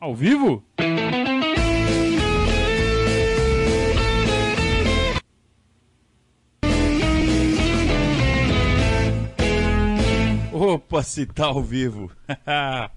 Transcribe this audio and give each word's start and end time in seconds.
Ao 0.00 0.14
vivo? 0.14 0.64
Opa, 10.54 11.02
se 11.02 11.26
tá 11.26 11.48
ao 11.48 11.62
vivo. 11.62 12.10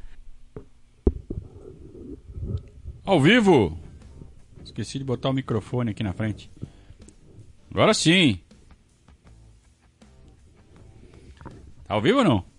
ao 3.03 3.19
vivo? 3.19 3.77
Esqueci 4.63 4.97
de 4.97 5.03
botar 5.03 5.29
o 5.29 5.33
microfone 5.33 5.91
aqui 5.91 6.03
na 6.03 6.13
frente. 6.13 6.49
Agora 7.69 7.93
sim. 7.93 8.39
Tá 11.83 11.95
ao 11.95 12.01
vivo 12.01 12.19
ou 12.19 12.23
não? 12.23 12.52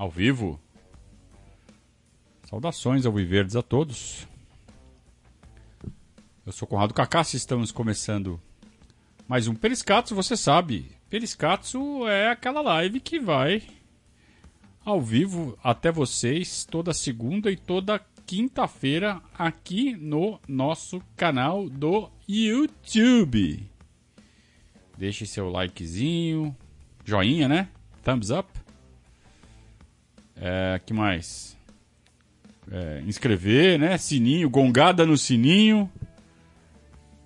Ao 0.00 0.08
vivo? 0.10 0.58
Saudações 2.48 3.04
ao 3.04 3.12
Viverdes 3.12 3.54
a 3.54 3.60
todos. 3.60 4.26
Eu 6.46 6.52
sou 6.52 6.66
Conrado 6.66 6.94
Cacassi, 6.94 7.36
estamos 7.36 7.70
começando 7.70 8.40
mais 9.28 9.46
um 9.46 9.54
Periscatso, 9.54 10.14
você 10.14 10.38
sabe. 10.38 10.90
Periscatso 11.10 12.08
é 12.08 12.30
aquela 12.30 12.62
live 12.62 12.98
que 12.98 13.20
vai 13.20 13.62
ao 14.86 15.02
vivo 15.02 15.58
até 15.62 15.92
vocês 15.92 16.64
toda 16.64 16.94
segunda 16.94 17.50
e 17.50 17.56
toda 17.58 18.00
quinta-feira 18.24 19.20
aqui 19.38 19.94
no 19.94 20.40
nosso 20.48 21.02
canal 21.14 21.68
do 21.68 22.08
YouTube. 22.26 23.68
Deixe 24.96 25.26
seu 25.26 25.50
likezinho, 25.50 26.56
joinha, 27.04 27.46
né? 27.46 27.68
Thumbs 28.02 28.30
up. 28.30 28.59
É, 30.40 30.80
que 30.84 30.94
mais? 30.94 31.54
É, 32.70 33.02
inscrever, 33.06 33.78
né? 33.78 33.98
Sininho, 33.98 34.48
gongada 34.48 35.04
no 35.04 35.18
sininho. 35.18 35.90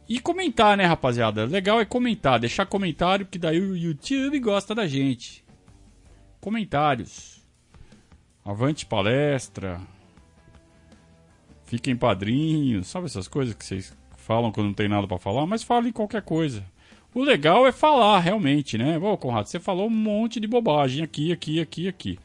E 0.09 0.19
comentar, 0.19 0.77
né, 0.77 0.85
rapaziada? 0.85 1.45
Legal 1.45 1.81
é 1.81 1.85
comentar, 1.85 2.41
deixar 2.41 2.67
comentário, 2.67 3.25
que 3.25 3.39
daí 3.39 3.61
o 3.61 3.77
YouTube 3.77 4.39
gosta 4.41 4.75
da 4.75 4.87
gente. 4.87 5.45
Comentários. 6.41 7.43
Avante 8.45 8.85
palestra. 8.85 9.81
Fiquem 11.65 11.97
padrinhos. 11.97 12.89
Sabe 12.89 13.07
essas 13.07 13.29
coisas 13.29 13.55
que 13.55 13.65
vocês 13.65 13.97
falam 14.17 14.53
quando 14.53 14.67
não 14.67 14.75
tem 14.75 14.89
nada 14.89 15.07
para 15.07 15.19
falar? 15.19 15.47
Mas 15.47 15.63
falem 15.63 15.93
qualquer 15.93 16.23
coisa. 16.23 16.65
O 17.15 17.23
legal 17.23 17.67
é 17.67 17.73
falar, 17.73 18.19
realmente, 18.19 18.77
né? 18.77 18.99
Ô, 18.99 19.17
Conrado, 19.17 19.47
você 19.47 19.61
falou 19.61 19.87
um 19.87 19.91
monte 19.91 20.41
de 20.41 20.49
bobagem 20.49 21.03
aqui, 21.03 21.33
aqui, 21.33 21.61
aqui, 21.61 21.89
aqui. 21.89 22.19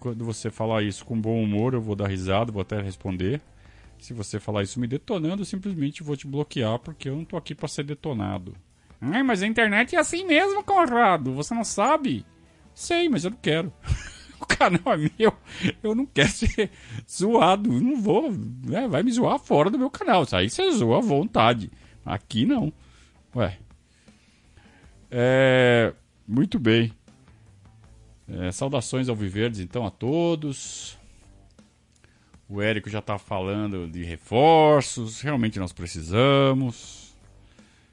Quando 0.00 0.24
você 0.24 0.50
falar 0.50 0.82
isso 0.82 1.04
com 1.04 1.20
bom 1.20 1.42
humor, 1.42 1.74
eu 1.74 1.80
vou 1.80 1.94
dar 1.94 2.08
risada, 2.08 2.50
vou 2.50 2.62
até 2.62 2.80
responder. 2.80 3.40
Se 3.98 4.14
você 4.14 4.40
falar 4.40 4.62
isso 4.62 4.80
me 4.80 4.86
detonando, 4.86 5.42
eu 5.42 5.46
simplesmente 5.46 6.02
vou 6.02 6.16
te 6.16 6.26
bloquear, 6.26 6.78
porque 6.78 7.10
eu 7.10 7.16
não 7.16 7.24
tô 7.24 7.36
aqui 7.36 7.54
para 7.54 7.68
ser 7.68 7.84
detonado. 7.84 8.54
Ai, 8.98 9.22
mas 9.22 9.42
a 9.42 9.46
internet 9.46 9.94
é 9.94 9.98
assim 9.98 10.24
mesmo, 10.24 10.64
Conrado. 10.64 11.34
Você 11.34 11.54
não 11.54 11.64
sabe? 11.64 12.24
Sei, 12.74 13.10
mas 13.10 13.24
eu 13.24 13.30
não 13.30 13.38
quero. 13.42 13.70
o 14.40 14.46
canal 14.46 14.94
é 14.94 15.10
meu. 15.18 15.34
Eu 15.82 15.94
não 15.94 16.06
quero 16.06 16.30
ser 16.30 16.70
zoado. 17.08 17.70
Não 17.70 18.00
vou. 18.00 18.32
Né? 18.32 18.88
Vai 18.88 19.02
me 19.02 19.12
zoar 19.12 19.38
fora 19.38 19.68
do 19.68 19.78
meu 19.78 19.90
canal. 19.90 20.26
Aí 20.32 20.48
você 20.48 20.70
zoa 20.72 20.98
à 20.98 21.02
vontade. 21.02 21.70
Aqui 22.04 22.46
não. 22.46 22.72
Ué. 23.36 23.58
É. 25.10 25.92
Muito 26.26 26.58
bem. 26.58 26.92
É, 28.32 28.52
saudações 28.52 29.08
ao 29.08 29.16
Viverdes, 29.16 29.58
então, 29.58 29.84
a 29.84 29.90
todos. 29.90 30.96
O 32.48 32.62
Érico 32.62 32.88
já 32.88 33.00
está 33.00 33.18
falando 33.18 33.88
de 33.88 34.04
reforços. 34.04 35.20
Realmente 35.20 35.58
nós 35.58 35.72
precisamos. 35.72 37.12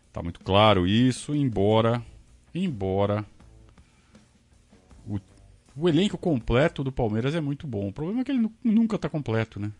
Está 0.08 0.22
muito 0.22 0.40
claro 0.40 0.86
isso. 0.86 1.34
Embora, 1.36 2.03
embora 2.53 3.26
o, 5.08 5.20
o, 5.76 5.90
elenco 5.90 6.18
completo 6.18 6.84
do 6.84 6.92
Palmeiras 6.92 7.34
é 7.34 7.42
muito 7.42 7.66
bom. 7.66 7.88
O 7.88 7.94
problema 7.94 8.22
é 8.22 8.24
que 8.24 8.31
ele 8.31 8.50
nunca 8.64 8.96
está 8.96 9.09
completo, 9.09 9.59
né? 9.59 9.72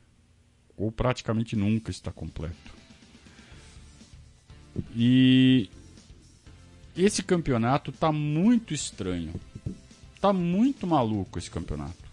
Ou 0.76 0.92
praticamente 0.92 1.56
nunca 1.56 1.92
está 1.92 2.12
completo. 2.12 2.76
E 4.96 5.70
esse 6.96 7.22
campeonato 7.22 7.92
está 7.92 8.12
muito 8.12 8.74
estranho. 8.74 9.34
Tá 10.28 10.34
muito 10.34 10.86
maluco 10.86 11.40
esse 11.40 11.50
campeonato. 11.50 12.04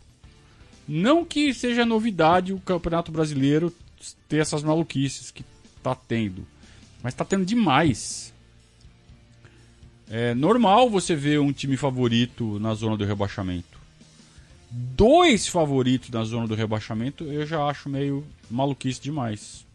Não 0.86 1.25
que 1.25 1.52
seja 1.52 1.84
novidade 1.84 2.52
o 2.52 2.60
Campeonato 2.60 3.10
Brasileiro 3.10 3.75
ter 4.28 4.36
essas 4.36 4.62
maluquices 4.62 5.32
que 5.32 5.44
tá 5.82 5.97
tendo, 5.97 6.47
mas 7.03 7.12
tá 7.12 7.24
tendo 7.24 7.44
demais. 7.44 8.32
É 10.08 10.32
normal 10.32 10.88
você 10.88 11.16
ver 11.16 11.41
um 11.41 11.53
time 11.53 11.76
favorito 11.76 12.60
na 12.60 12.72
zona 12.74 12.97
do 12.97 13.04
rebaixamento. 13.04 13.80
Dois 14.70 15.48
favoritos 15.48 16.10
na 16.10 16.22
zona 16.22 16.47
do 16.47 16.54
rebaixamento 16.54 17.24
eu 17.24 17.44
já 17.44 17.64
acho 17.66 17.88
meio 17.88 18.24
maluquice 18.48 19.00
demais. 19.00 19.66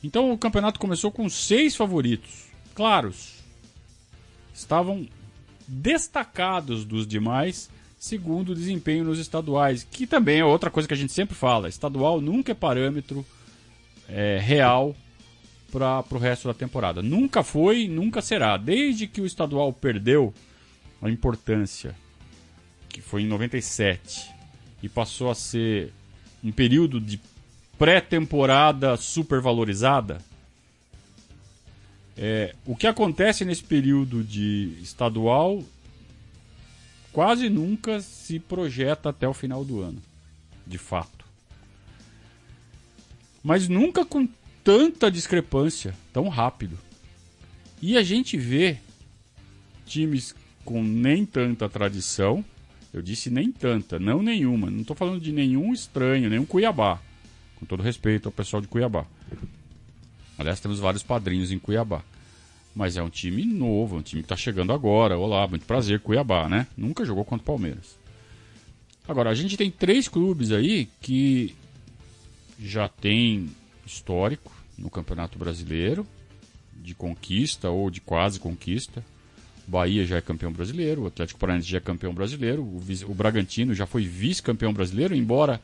Então 0.00 0.30
o 0.30 0.38
campeonato 0.38 0.78
começou 0.78 1.10
com 1.10 1.28
seis 1.28 1.74
favoritos, 1.74 2.44
claros. 2.72 3.34
Estavam 4.54 5.08
destacados 5.66 6.84
dos 6.84 7.06
demais, 7.06 7.70
segundo 7.98 8.50
o 8.50 8.54
desempenho 8.54 9.04
nos 9.04 9.18
estaduais, 9.18 9.86
que 9.90 10.06
também 10.06 10.40
é 10.40 10.44
outra 10.44 10.70
coisa 10.70 10.86
que 10.86 10.94
a 10.94 10.96
gente 10.96 11.12
sempre 11.12 11.34
fala: 11.34 11.68
estadual 11.68 12.20
nunca 12.20 12.52
é 12.52 12.54
parâmetro 12.54 13.24
é, 14.08 14.38
real 14.40 14.94
para 15.72 16.04
o 16.10 16.18
resto 16.18 16.48
da 16.48 16.54
temporada. 16.54 17.02
Nunca 17.02 17.42
foi, 17.42 17.88
nunca 17.88 18.22
será. 18.22 18.56
Desde 18.56 19.06
que 19.06 19.20
o 19.20 19.26
estadual 19.26 19.72
perdeu 19.72 20.32
a 21.02 21.10
importância, 21.10 21.94
que 22.88 23.00
foi 23.00 23.22
em 23.22 23.26
97, 23.26 24.30
e 24.82 24.88
passou 24.88 25.30
a 25.30 25.34
ser 25.34 25.92
um 26.42 26.52
período 26.52 27.00
de 27.00 27.20
pré-temporada 27.78 28.96
supervalorizada. 28.96 30.18
É, 32.16 32.54
o 32.64 32.74
que 32.74 32.86
acontece 32.86 33.44
nesse 33.44 33.62
período 33.62 34.24
de 34.24 34.78
estadual 34.82 35.62
quase 37.12 37.48
nunca 37.48 38.00
se 38.00 38.38
projeta 38.38 39.10
até 39.10 39.28
o 39.28 39.34
final 39.34 39.64
do 39.64 39.80
ano, 39.80 40.02
de 40.66 40.78
fato. 40.78 41.24
Mas 43.42 43.68
nunca 43.68 44.04
com 44.04 44.28
tanta 44.64 45.10
discrepância, 45.10 45.94
tão 46.12 46.28
rápido. 46.28 46.78
E 47.80 47.96
a 47.96 48.02
gente 48.02 48.36
vê 48.36 48.78
times 49.86 50.34
com 50.64 50.82
nem 50.82 51.24
tanta 51.24 51.68
tradição, 51.68 52.44
eu 52.92 53.00
disse 53.00 53.30
nem 53.30 53.52
tanta, 53.52 53.98
não 53.98 54.22
nenhuma, 54.22 54.70
não 54.70 54.80
estou 54.80 54.96
falando 54.96 55.20
de 55.20 55.30
nenhum 55.32 55.72
estranho, 55.72 56.28
nenhum 56.28 56.44
Cuiabá, 56.44 57.00
com 57.56 57.64
todo 57.64 57.82
respeito 57.82 58.26
ao 58.26 58.32
pessoal 58.32 58.60
de 58.60 58.68
Cuiabá. 58.68 59.06
Aliás, 60.38 60.60
temos 60.60 60.78
vários 60.78 61.02
padrinhos 61.02 61.50
em 61.50 61.58
Cuiabá. 61.58 62.02
Mas 62.74 62.96
é 62.96 63.02
um 63.02 63.08
time 63.08 63.44
novo, 63.44 63.96
um 63.96 64.02
time 64.02 64.22
que 64.22 64.26
está 64.26 64.36
chegando 64.36 64.72
agora. 64.72 65.18
Olá, 65.18 65.48
muito 65.48 65.64
prazer, 65.64 66.00
Cuiabá, 66.00 66.48
né? 66.48 66.66
Nunca 66.76 67.06
jogou 67.06 67.24
contra 67.24 67.42
o 67.42 67.46
Palmeiras. 67.46 67.96
Agora, 69.08 69.30
a 69.30 69.34
gente 69.34 69.56
tem 69.56 69.70
três 69.70 70.08
clubes 70.08 70.52
aí 70.52 70.88
que 71.00 71.54
já 72.58 72.88
tem 72.88 73.48
histórico 73.86 74.52
no 74.76 74.90
Campeonato 74.90 75.38
Brasileiro, 75.38 76.06
de 76.74 76.94
conquista 76.94 77.70
ou 77.70 77.90
de 77.90 78.00
quase 78.00 78.38
conquista. 78.38 79.02
O 79.66 79.70
Bahia 79.70 80.04
já 80.04 80.16
é 80.16 80.20
campeão 80.20 80.52
brasileiro, 80.52 81.02
o 81.02 81.06
Atlético 81.06 81.40
Paranaense 81.40 81.68
já 81.68 81.78
é 81.78 81.80
campeão 81.80 82.12
brasileiro, 82.12 82.62
o, 82.62 82.80
o 83.06 83.14
Bragantino 83.14 83.74
já 83.74 83.86
foi 83.86 84.04
vice-campeão 84.04 84.72
brasileiro, 84.72 85.14
embora 85.14 85.60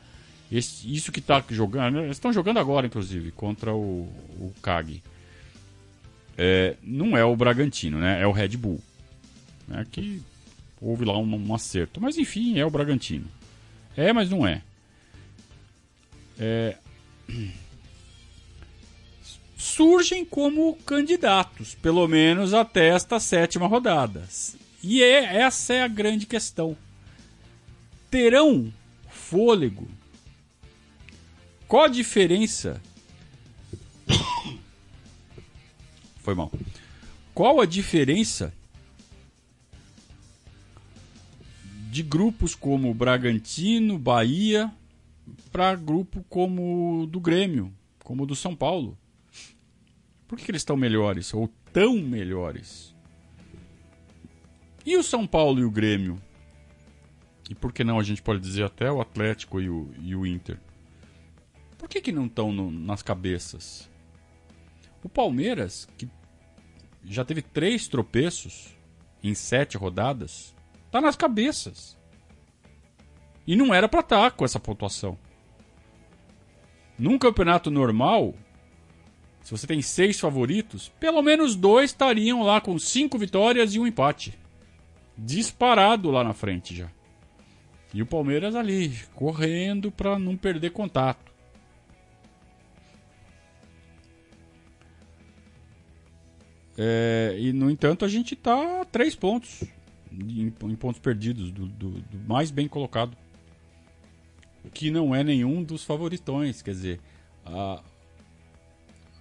esse, 0.51 0.93
isso 0.93 1.11
que 1.11 1.19
está 1.19 1.43
jogando. 1.49 1.99
Eles 1.99 2.17
estão 2.17 2.31
jogando 2.31 2.59
agora, 2.59 2.87
inclusive, 2.87 3.31
contra 3.31 3.73
o, 3.73 4.03
o 4.39 4.53
CAG 4.61 5.01
é, 6.37 6.75
não 6.81 7.15
é 7.17 7.23
o 7.23 7.35
Bragantino, 7.35 7.99
né? 7.99 8.21
É 8.21 8.27
o 8.27 8.31
Red 8.31 8.49
Bull. 8.57 8.81
É 9.71 9.85
que 9.89 10.21
houve 10.81 11.05
lá 11.05 11.17
um, 11.17 11.35
um, 11.35 11.53
acerto. 11.53 12.01
Mas 12.01 12.17
enfim, 12.17 12.59
é 12.59 12.65
o 12.65 12.69
Bragantino. 12.69 13.27
É, 13.95 14.11
mas 14.11 14.29
não 14.29 14.45
é. 14.45 14.61
é... 16.39 16.77
Surgem 19.55 20.25
como 20.25 20.75
candidatos, 20.85 21.73
pelo 21.75 22.05
menos 22.05 22.53
até 22.53 22.89
esta 22.89 23.17
sétima 23.19 23.65
rodada. 23.65 24.27
E 24.83 25.01
é, 25.01 25.37
essa 25.37 25.73
é 25.73 25.81
a 25.81 25.87
grande 25.87 26.25
questão. 26.25 26.75
Terão 28.11 28.73
fôlego? 29.09 29.87
Qual 31.67 31.85
a 31.85 31.87
diferença 31.87 32.81
Foi 36.17 36.33
mal. 36.33 36.51
Qual 37.33 37.59
a 37.59 37.65
diferença 37.65 38.53
de 41.93 42.01
grupos 42.01 42.55
como 42.55 42.93
Bragantino, 42.93 43.99
Bahia, 43.99 44.71
para 45.51 45.75
grupo 45.75 46.25
como 46.27 47.05
do 47.05 47.19
Grêmio, 47.19 47.71
como 48.03 48.25
do 48.25 48.35
São 48.35 48.55
Paulo. 48.55 48.97
Por 50.27 50.37
que, 50.37 50.45
que 50.45 50.51
eles 50.51 50.61
estão 50.61 50.75
melhores 50.75 51.31
ou 51.33 51.47
tão 51.71 51.97
melhores? 51.97 52.95
E 54.83 54.97
o 54.97 55.03
São 55.03 55.27
Paulo 55.27 55.59
e 55.59 55.65
o 55.65 55.69
Grêmio? 55.69 56.19
E 57.49 57.53
por 57.53 57.71
que 57.71 57.83
não 57.83 57.99
a 57.99 58.03
gente 58.03 58.21
pode 58.21 58.39
dizer 58.39 58.63
até 58.63 58.91
o 58.91 58.99
Atlético 58.99 59.61
e 59.61 59.69
o, 59.69 59.91
e 60.01 60.15
o 60.15 60.25
Inter? 60.25 60.57
Por 61.83 61.89
que, 61.89 61.99
que 61.99 62.13
não 62.13 62.27
estão 62.27 62.53
nas 62.53 63.01
cabeças? 63.01 63.91
O 65.03 65.09
Palmeiras, 65.09 65.85
que 65.97 66.07
já 67.03 67.25
teve 67.25 67.41
três 67.41 67.89
tropeços 67.89 68.69
em 69.21 69.33
sete 69.33 69.75
rodadas, 69.75 70.55
tá 70.89 71.01
nas 71.01 71.17
cabeças. 71.17 71.97
E 73.45 73.53
não 73.57 73.73
era 73.73 73.89
para 73.89 73.99
estar 73.99 74.31
tá 74.31 74.31
com 74.31 74.45
essa 74.45 74.61
pontuação. 74.61 75.19
Num 76.97 77.19
campeonato 77.19 77.69
normal, 77.69 78.33
se 79.41 79.51
você 79.51 79.67
tem 79.67 79.81
seis 79.81 80.17
favoritos, 80.17 80.87
pelo 81.01 81.21
menos 81.21 81.53
dois 81.53 81.89
estariam 81.89 82.43
lá 82.43 82.61
com 82.61 82.79
cinco 82.79 83.17
vitórias 83.17 83.75
e 83.75 83.79
um 83.79 83.85
empate. 83.85 84.39
Disparado 85.17 86.09
lá 86.11 86.23
na 86.23 86.33
frente 86.33 86.73
já. 86.73 86.89
E 87.93 88.01
o 88.01 88.05
Palmeiras 88.05 88.55
ali, 88.55 88.97
correndo 89.13 89.91
para 89.91 90.17
não 90.17 90.37
perder 90.37 90.69
contato. 90.69 91.32
É, 96.77 97.35
e 97.37 97.53
no 97.53 97.69
entanto 97.69 98.03
a 98.03 98.07
gente 98.07 98.33
está 98.33 98.81
a 98.81 98.85
três 98.85 99.15
pontos 99.15 99.63
em, 100.11 100.47
em 100.47 100.75
pontos 100.75 100.99
perdidos 100.99 101.51
do, 101.51 101.67
do, 101.67 101.89
do, 101.89 102.19
mais 102.27 102.51
bem 102.51 102.67
colocado, 102.67 103.15
que 104.73 104.91
não 104.91 105.13
é 105.13 105.23
nenhum 105.23 105.63
dos 105.63 105.83
favoritões. 105.83 106.61
Quer 106.61 106.71
dizer, 106.71 106.99
a, 107.45 107.81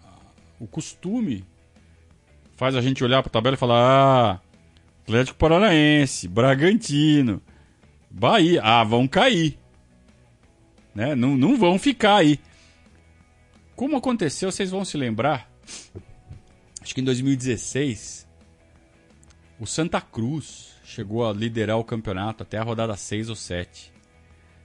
a, 0.04 0.18
o 0.60 0.66
costume 0.66 1.44
faz 2.56 2.76
a 2.76 2.80
gente 2.80 3.02
olhar 3.02 3.22
para 3.22 3.30
a 3.30 3.32
tabela 3.32 3.54
e 3.54 3.58
falar: 3.58 3.80
ah, 3.80 4.40
Atlético 5.02 5.38
Paranaense, 5.38 6.28
Bragantino, 6.28 7.42
Bahia. 8.10 8.60
Ah, 8.62 8.84
vão 8.84 9.08
cair. 9.08 9.58
Né? 10.94 11.14
Não, 11.14 11.36
não 11.36 11.56
vão 11.56 11.78
ficar 11.78 12.16
aí. 12.16 12.38
Como 13.74 13.96
aconteceu, 13.96 14.52
vocês 14.52 14.70
vão 14.70 14.84
se 14.84 14.96
lembrar. 14.96 15.50
Acho 16.82 16.94
que 16.96 17.00
em 17.00 17.04
2016, 17.04 18.26
o 19.60 19.66
Santa 19.66 20.00
Cruz 20.00 20.72
chegou 20.84 21.24
a 21.24 21.32
liderar 21.32 21.78
o 21.78 21.84
campeonato 21.84 22.42
até 22.42 22.58
a 22.58 22.62
rodada 22.64 22.96
6 22.96 23.28
ou 23.28 23.36
7. 23.36 23.92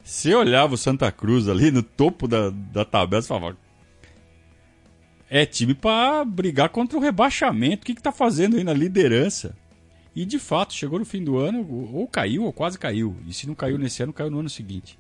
Você 0.04 0.34
olhava 0.34 0.74
o 0.74 0.78
Santa 0.78 1.12
Cruz 1.12 1.48
ali 1.48 1.70
no 1.70 1.84
topo 1.84 2.28
da, 2.28 2.50
da 2.50 2.84
tabela, 2.84 3.22
você 3.22 3.28
falava. 3.28 3.58
É 5.30 5.46
time 5.46 5.76
para 5.76 6.26
brigar 6.26 6.70
contra 6.70 6.98
o 6.98 7.02
rebaixamento. 7.02 7.84
O 7.84 7.86
que, 7.86 7.94
que 7.94 8.02
tá 8.02 8.12
fazendo 8.12 8.58
aí 8.58 8.64
na 8.64 8.74
liderança? 8.74 9.56
E 10.16 10.26
de 10.26 10.40
fato, 10.40 10.74
chegou 10.74 10.98
no 10.98 11.06
fim 11.06 11.24
do 11.24 11.38
ano, 11.38 11.60
ou 11.94 12.08
caiu, 12.08 12.46
ou 12.46 12.52
quase 12.52 12.80
caiu. 12.80 13.16
E 13.28 13.34
se 13.34 13.46
não 13.46 13.54
caiu 13.54 13.78
nesse 13.78 14.02
ano, 14.02 14.12
caiu 14.12 14.32
no 14.32 14.40
ano 14.40 14.50
seguinte. 14.50 14.98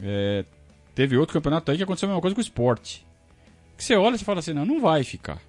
É, 0.00 0.46
teve 0.94 1.18
outro 1.18 1.34
campeonato 1.34 1.70
aí 1.70 1.76
que 1.76 1.82
aconteceu 1.82 2.08
a 2.08 2.10
mesma 2.10 2.22
coisa 2.22 2.34
com 2.34 2.40
o 2.40 2.42
esporte. 2.42 3.04
Que 3.82 3.86
você 3.86 3.96
olha 3.96 4.14
e 4.14 4.18
fala 4.20 4.38
assim, 4.38 4.52
não, 4.52 4.64
não 4.64 4.80
vai 4.80 5.02
ficar. 5.02 5.42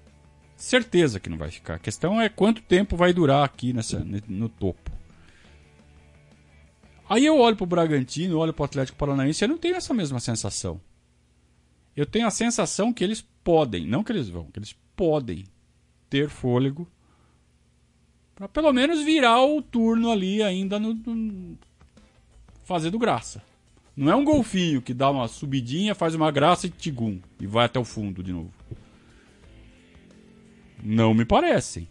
Certeza 0.56 1.20
que 1.20 1.30
não 1.30 1.38
vai 1.38 1.52
ficar. 1.52 1.76
A 1.76 1.78
questão 1.78 2.20
é 2.20 2.28
quanto 2.28 2.62
tempo 2.62 2.96
vai 2.96 3.12
durar 3.12 3.44
aqui 3.44 3.72
nessa, 3.72 4.04
no 4.26 4.48
topo. 4.48 4.90
Aí 7.08 7.24
eu 7.24 7.38
olho 7.38 7.54
pro 7.54 7.64
Bragantino, 7.64 8.36
olho 8.36 8.52
pro 8.52 8.64
Atlético 8.64 8.98
Paranaense 8.98 9.44
eu 9.44 9.48
não 9.48 9.56
tenho 9.56 9.76
essa 9.76 9.94
mesma 9.94 10.18
sensação. 10.18 10.80
Eu 11.96 12.04
tenho 12.04 12.26
a 12.26 12.30
sensação 12.30 12.92
que 12.92 13.04
eles 13.04 13.24
podem, 13.44 13.86
não 13.86 14.02
que 14.02 14.10
eles 14.10 14.28
vão, 14.28 14.50
que 14.50 14.58
eles 14.58 14.74
podem 14.96 15.44
ter 16.10 16.28
fôlego 16.28 16.90
para 18.34 18.48
pelo 18.48 18.72
menos 18.72 19.00
virar 19.04 19.44
o 19.44 19.62
turno 19.62 20.10
ali 20.10 20.42
ainda 20.42 20.80
no, 20.80 20.92
no 20.92 21.56
fazendo 22.64 22.98
graça. 22.98 23.40
Não 23.96 24.10
é 24.10 24.16
um 24.16 24.24
golfinho 24.24 24.82
que 24.82 24.92
dá 24.92 25.10
uma 25.10 25.28
subidinha, 25.28 25.94
faz 25.94 26.14
uma 26.14 26.30
graça 26.30 26.66
e 26.66 26.70
tigum 26.70 27.20
e 27.40 27.46
vai 27.46 27.66
até 27.66 27.78
o 27.78 27.84
fundo 27.84 28.22
de 28.22 28.32
novo. 28.32 28.52
Não 30.82 31.14
me 31.14 31.24
parecem. 31.24 31.88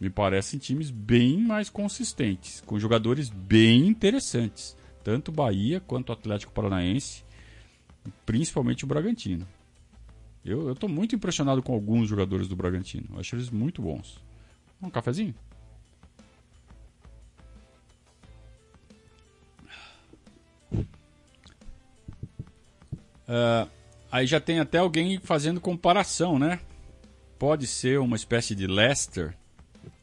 Me 0.00 0.10
parecem 0.10 0.58
times 0.58 0.90
bem 0.90 1.38
mais 1.38 1.70
consistentes, 1.70 2.60
com 2.62 2.78
jogadores 2.78 3.28
bem 3.28 3.86
interessantes, 3.86 4.76
tanto 5.02 5.30
Bahia 5.30 5.80
quanto 5.80 6.12
Atlético 6.12 6.52
Paranaense, 6.52 7.24
principalmente 8.26 8.84
o 8.84 8.86
Bragantino. 8.86 9.46
Eu 10.44 10.72
estou 10.72 10.88
muito 10.88 11.14
impressionado 11.14 11.62
com 11.62 11.72
alguns 11.72 12.08
jogadores 12.08 12.48
do 12.48 12.56
Bragantino. 12.56 13.06
Eu 13.12 13.20
acho 13.20 13.34
eles 13.34 13.48
muito 13.48 13.80
bons. 13.80 14.22
Um 14.82 14.90
cafezinho? 14.90 15.34
Uh, 23.28 23.68
aí 24.10 24.26
já 24.26 24.40
tem 24.40 24.60
até 24.60 24.78
alguém 24.78 25.18
fazendo 25.18 25.60
comparação, 25.60 26.38
né? 26.38 26.60
Pode 27.38 27.66
ser 27.66 27.98
uma 27.98 28.16
espécie 28.16 28.54
de 28.54 28.66
Leicester 28.66 29.36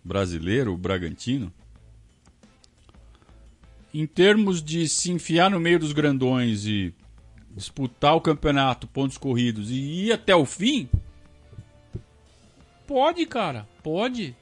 brasileiro, 0.03 0.75
Bragantino. 0.77 1.51
Em 3.94 4.07
termos 4.07 4.62
de 4.63 4.88
se 4.88 5.12
enfiar 5.12 5.50
no 5.50 5.59
meio 5.59 5.79
dos 5.79 5.91
grandões 5.91 6.65
e 6.65 6.94
disputar 7.51 8.15
o 8.15 8.21
campeonato, 8.21 8.88
pontos 8.88 9.18
corridos 9.18 9.69
e 9.69 10.06
ir 10.06 10.12
até 10.13 10.35
o 10.35 10.45
fim, 10.45 10.89
pode, 12.88 13.25
cara, 13.25 13.68
pode. 13.83 14.35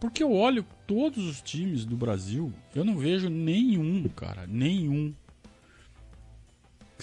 Porque 0.00 0.22
eu 0.22 0.32
olho 0.32 0.66
todos 0.86 1.24
os 1.24 1.40
times 1.40 1.84
do 1.84 1.96
Brasil, 1.96 2.52
eu 2.74 2.84
não 2.84 2.96
vejo 2.96 3.28
nenhum, 3.28 4.08
cara, 4.08 4.46
nenhum. 4.46 5.14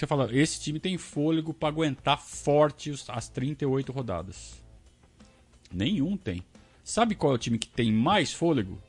Você 0.02 0.08
fala, 0.08 0.36
esse 0.36 0.60
time 0.60 0.80
tem 0.80 0.98
fôlego 0.98 1.54
para 1.54 1.70
aguentar 1.70 2.20
forte 2.20 2.92
as 3.08 3.30
38 3.30 3.92
rodadas. 3.92 4.60
Nenhum 5.72 6.18
tem. 6.18 6.44
Sabe 6.84 7.14
qual 7.14 7.34
é 7.34 7.36
o 7.36 7.38
time 7.38 7.60
que 7.60 7.68
tem 7.68 7.94
mais 7.94 8.34
fôlego? 8.34 8.82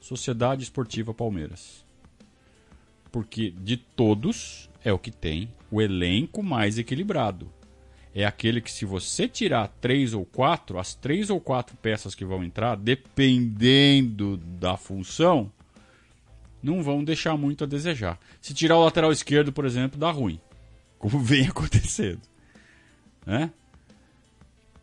Sociedade 0.00 0.62
Esportiva 0.62 1.12
Palmeiras. 1.12 1.84
Porque 3.12 3.50
de 3.50 3.76
todos 3.76 4.70
é 4.82 4.90
o 4.90 4.98
que 4.98 5.10
tem 5.10 5.52
o 5.70 5.82
elenco 5.82 6.42
mais 6.42 6.78
equilibrado 6.78 7.52
é 8.14 8.24
aquele 8.24 8.60
que 8.60 8.70
se 8.70 8.84
você 8.84 9.26
tirar 9.26 9.66
três 9.80 10.14
ou 10.14 10.24
quatro, 10.24 10.78
as 10.78 10.94
três 10.94 11.30
ou 11.30 11.40
quatro 11.40 11.76
peças 11.76 12.14
que 12.14 12.24
vão 12.24 12.44
entrar, 12.44 12.76
dependendo 12.76 14.36
da 14.36 14.76
função, 14.76 15.50
não 16.64 16.82
vão 16.82 17.04
deixar 17.04 17.36
muito 17.36 17.64
a 17.64 17.66
desejar. 17.66 18.18
Se 18.40 18.54
tirar 18.54 18.78
o 18.78 18.84
lateral 18.84 19.12
esquerdo, 19.12 19.52
por 19.52 19.66
exemplo, 19.66 19.98
dá 19.98 20.10
ruim, 20.10 20.40
como 20.98 21.18
vem 21.18 21.46
acontecendo. 21.48 22.22
Né? 23.26 23.52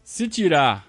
Se 0.04 0.28
tirar 0.28 0.88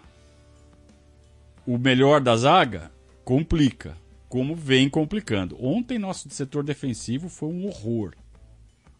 o 1.66 1.78
melhor 1.78 2.20
da 2.20 2.36
zaga, 2.36 2.92
complica, 3.24 3.96
como 4.28 4.54
vem 4.54 4.88
complicando. 4.88 5.56
Ontem 5.64 5.98
nosso 5.98 6.28
setor 6.30 6.62
defensivo 6.62 7.28
foi 7.28 7.48
um 7.48 7.66
horror. 7.66 8.14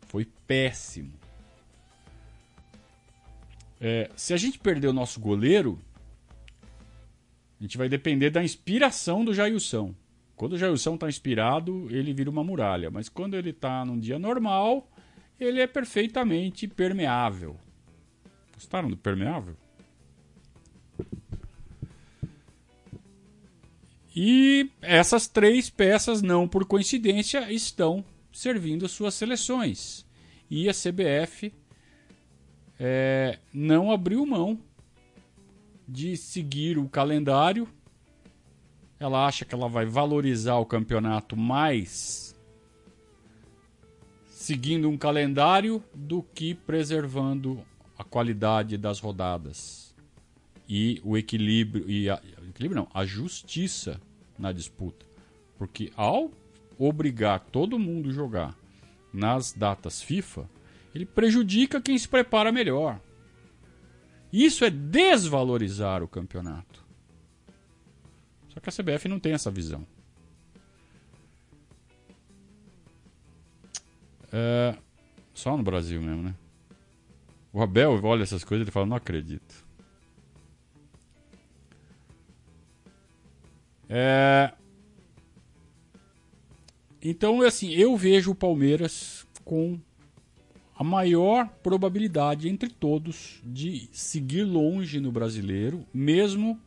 Foi 0.09 0.27
péssimo. 0.47 1.13
É, 3.81 4.11
se 4.17 4.33
a 4.33 4.37
gente 4.37 4.59
perder 4.59 4.89
o 4.89 4.93
nosso 4.93 5.19
goleiro, 5.19 5.79
a 7.59 7.63
gente 7.63 7.77
vai 7.77 7.89
depender 7.89 8.31
da 8.31 8.43
inspiração 8.43 9.25
do 9.25 9.35
Jailson. 9.35 9.95
Quando 10.43 10.55
o 10.55 10.59
Jailson 10.59 10.95
está 10.95 11.09
inspirado, 11.09 11.87
ele 11.89 12.13
vira 12.13 12.29
uma 12.29 12.43
muralha. 12.43 12.91
Mas 12.91 13.09
quando 13.09 13.37
ele 13.37 13.51
está 13.51 13.85
num 13.85 13.97
dia 13.97 14.19
normal, 14.19 14.91
ele 15.39 15.61
é 15.61 15.69
perfeitamente 15.69 16.67
permeável. 16.67 17.57
Gostaram 18.53 18.91
do 18.91 18.97
permeável? 18.97 19.57
E 24.17 24.69
essas 24.81 25.29
três 25.29 25.71
peças, 25.71 26.23
não 26.23 26.49
por 26.49 26.65
coincidência, 26.65 27.49
estão 27.53 28.05
servindo 28.33 28.89
suas 28.89 29.15
seleções. 29.15 30.05
E 30.51 30.69
a 30.69 30.73
CBF 30.73 31.55
é, 32.81 33.39
não 33.55 33.93
abriu 33.93 34.27
mão 34.27 34.59
de 35.87 36.17
seguir 36.17 36.79
o 36.79 36.89
calendário. 36.89 37.69
Ela 39.03 39.27
acha 39.27 39.45
que 39.45 39.53
ela 39.53 39.69
vai 39.69 39.85
valorizar 39.85 40.59
o 40.59 40.65
campeonato 40.65 41.37
mais 41.37 42.37
seguindo 44.29 44.89
um 44.89 44.97
calendário 44.97 45.83
do 45.93 46.23
que 46.23 46.55
preservando 46.55 47.61
a 47.99 48.05
qualidade 48.05 48.77
das 48.77 49.01
rodadas 49.01 49.93
e 50.69 51.01
o 51.05 51.19
equilíbrio 51.19 51.91
e 51.91 52.09
a, 52.09 52.23
equilíbrio 52.49 52.83
não, 52.83 52.89
a 52.95 53.05
justiça 53.05 54.01
na 54.39 54.53
disputa. 54.53 55.05
Porque 55.59 55.93
ao 55.97 56.31
obrigar 56.79 57.41
todo 57.41 57.81
mundo 57.81 58.09
a 58.09 58.13
jogar 58.13 58.57
nas 59.13 59.53
datas 59.53 60.01
FIFA, 60.01 60.49
ele 60.95 61.07
prejudica 61.07 61.81
quem 61.81 61.99
se 61.99 62.07
prepara 62.07 62.53
melhor. 62.53 63.01
Isso 64.33 64.65
é 64.65 64.71
desvalorizar 64.71 66.05
o 66.05 66.09
campeonato. 66.09 66.72
Só 68.53 68.61
que 68.61 68.69
a 68.69 68.73
CBF 68.73 69.09
não 69.09 69.19
tem 69.19 69.33
essa 69.33 69.51
visão. 69.51 69.87
É, 74.31 74.77
só 75.35 75.57
no 75.57 75.63
Brasil 75.63 76.01
mesmo, 76.01 76.23
né? 76.23 76.35
O 77.53 77.63
Abel 77.63 77.99
olha 78.03 78.23
essas 78.23 78.45
coisas 78.45 78.67
e 78.67 78.71
fala: 78.71 78.87
Não 78.87 78.97
acredito. 78.97 79.65
É... 83.89 84.53
Então, 87.01 87.43
assim, 87.43 87.73
eu 87.73 87.97
vejo 87.97 88.31
o 88.31 88.35
Palmeiras 88.35 89.27
com 89.45 89.79
a 90.75 90.85
maior 90.85 91.49
probabilidade 91.63 92.49
entre 92.49 92.71
todos 92.71 93.41
de 93.45 93.89
seguir 93.93 94.45
longe 94.45 94.99
no 95.01 95.13
brasileiro, 95.13 95.85
mesmo 95.93 96.59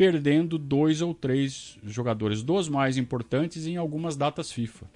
perdendo 0.00 0.56
dois 0.56 1.02
ou 1.02 1.12
três 1.12 1.78
jogadores 1.84 2.42
dos 2.42 2.70
mais 2.70 2.96
importantes 2.96 3.66
em 3.66 3.76
algumas 3.76 4.16
datas 4.16 4.50
FIFA. 4.50 4.86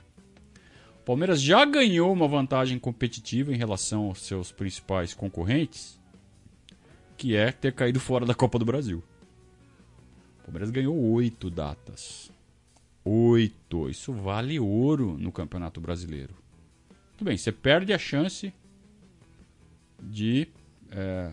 O 1.03 1.05
Palmeiras 1.05 1.43
já 1.43 1.63
ganhou 1.67 2.11
uma 2.11 2.27
vantagem 2.27 2.79
competitiva 2.79 3.53
em 3.53 3.59
relação 3.59 4.07
aos 4.07 4.23
seus 4.23 4.51
principais 4.51 5.13
concorrentes, 5.13 6.01
que 7.19 7.37
é 7.37 7.53
ter 7.53 7.75
caído 7.75 8.01
fora 8.01 8.25
da 8.25 8.35
Copa 8.35 8.59
do 8.59 8.65
Brasil. 8.65 9.05
O 10.41 10.45
Palmeiras 10.45 10.71
ganhou 10.71 10.99
oito 11.13 11.51
datas. 11.51 12.33
Oito. 13.05 13.91
Isso 13.91 14.11
vale 14.11 14.59
ouro 14.59 15.19
no 15.19 15.31
Campeonato 15.31 15.83
Brasileiro. 15.83 16.33
Tudo 17.19 17.27
bem, 17.29 17.37
você 17.37 17.53
perde 17.53 17.93
a 17.93 17.99
chance 17.99 18.55
de 20.03 20.49
é, 20.91 21.31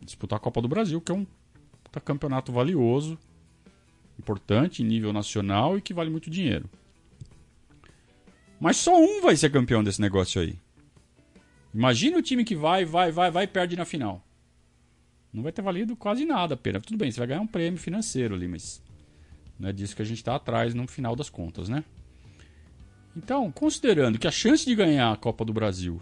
disputar 0.00 0.38
a 0.38 0.40
Copa 0.40 0.62
do 0.62 0.68
Brasil, 0.68 1.02
que 1.02 1.12
é 1.12 1.14
um 1.14 1.26
campeonato 2.00 2.52
valioso, 2.52 3.18
importante 4.18 4.82
em 4.82 4.86
nível 4.86 5.12
nacional 5.12 5.76
e 5.76 5.82
que 5.82 5.94
vale 5.94 6.10
muito 6.10 6.30
dinheiro. 6.30 6.68
Mas 8.58 8.76
só 8.76 8.98
um 8.98 9.20
vai 9.20 9.36
ser 9.36 9.50
campeão 9.50 9.84
desse 9.84 10.00
negócio 10.00 10.40
aí. 10.40 10.58
Imagina 11.74 12.16
o 12.16 12.22
time 12.22 12.44
que 12.44 12.56
vai, 12.56 12.84
vai, 12.84 13.12
vai, 13.12 13.30
vai 13.30 13.44
e 13.44 13.48
perde 13.48 13.76
na 13.76 13.84
final. 13.84 14.24
Não 15.32 15.42
vai 15.42 15.52
ter 15.52 15.60
valido 15.60 15.94
quase 15.94 16.24
nada 16.24 16.54
a 16.54 16.56
pena. 16.56 16.80
Tudo 16.80 16.96
bem, 16.96 17.10
você 17.10 17.18
vai 17.18 17.26
ganhar 17.28 17.42
um 17.42 17.46
prêmio 17.46 17.78
financeiro 17.78 18.34
ali, 18.34 18.48
mas 18.48 18.82
não 19.58 19.68
é 19.68 19.72
disso 19.72 19.94
que 19.94 20.00
a 20.00 20.04
gente 20.06 20.18
está 20.18 20.34
atrás 20.34 20.72
no 20.72 20.86
final 20.86 21.14
das 21.14 21.28
contas, 21.28 21.68
né? 21.68 21.84
Então, 23.14 23.50
considerando 23.52 24.18
que 24.18 24.26
a 24.26 24.30
chance 24.30 24.64
de 24.64 24.74
ganhar 24.74 25.12
a 25.12 25.16
Copa 25.16 25.44
do 25.44 25.52
Brasil 25.52 26.00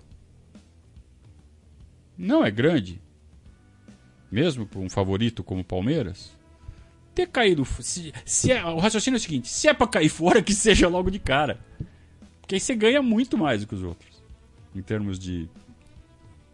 não 2.17 2.45
é 2.45 2.51
grande, 2.51 3.01
mesmo 4.35 4.67
para 4.67 4.81
um 4.81 4.91
favorito 4.91 5.45
como 5.45 5.61
o 5.61 5.65
Palmeiras, 5.65 6.33
ter 7.15 7.29
caído. 7.29 7.65
Se, 7.81 8.13
se 8.27 8.51
é, 8.51 8.65
o 8.65 8.79
raciocínio 8.79 9.17
é 9.17 9.21
o 9.21 9.23
seguinte: 9.23 9.49
se 9.49 9.69
é 9.69 9.73
para 9.73 9.87
cair 9.87 10.09
fora, 10.09 10.43
que 10.43 10.53
seja 10.53 10.89
logo 10.89 11.09
de 11.09 11.21
cara. 11.21 11.61
Porque 12.41 12.57
aí 12.57 12.61
você 12.61 12.75
ganha 12.75 13.01
muito 13.01 13.39
mais 13.39 13.61
do 13.61 13.67
que 13.69 13.75
os 13.75 13.83
outros, 13.83 14.23
em 14.75 14.83
termos 14.83 15.19
de 15.19 15.49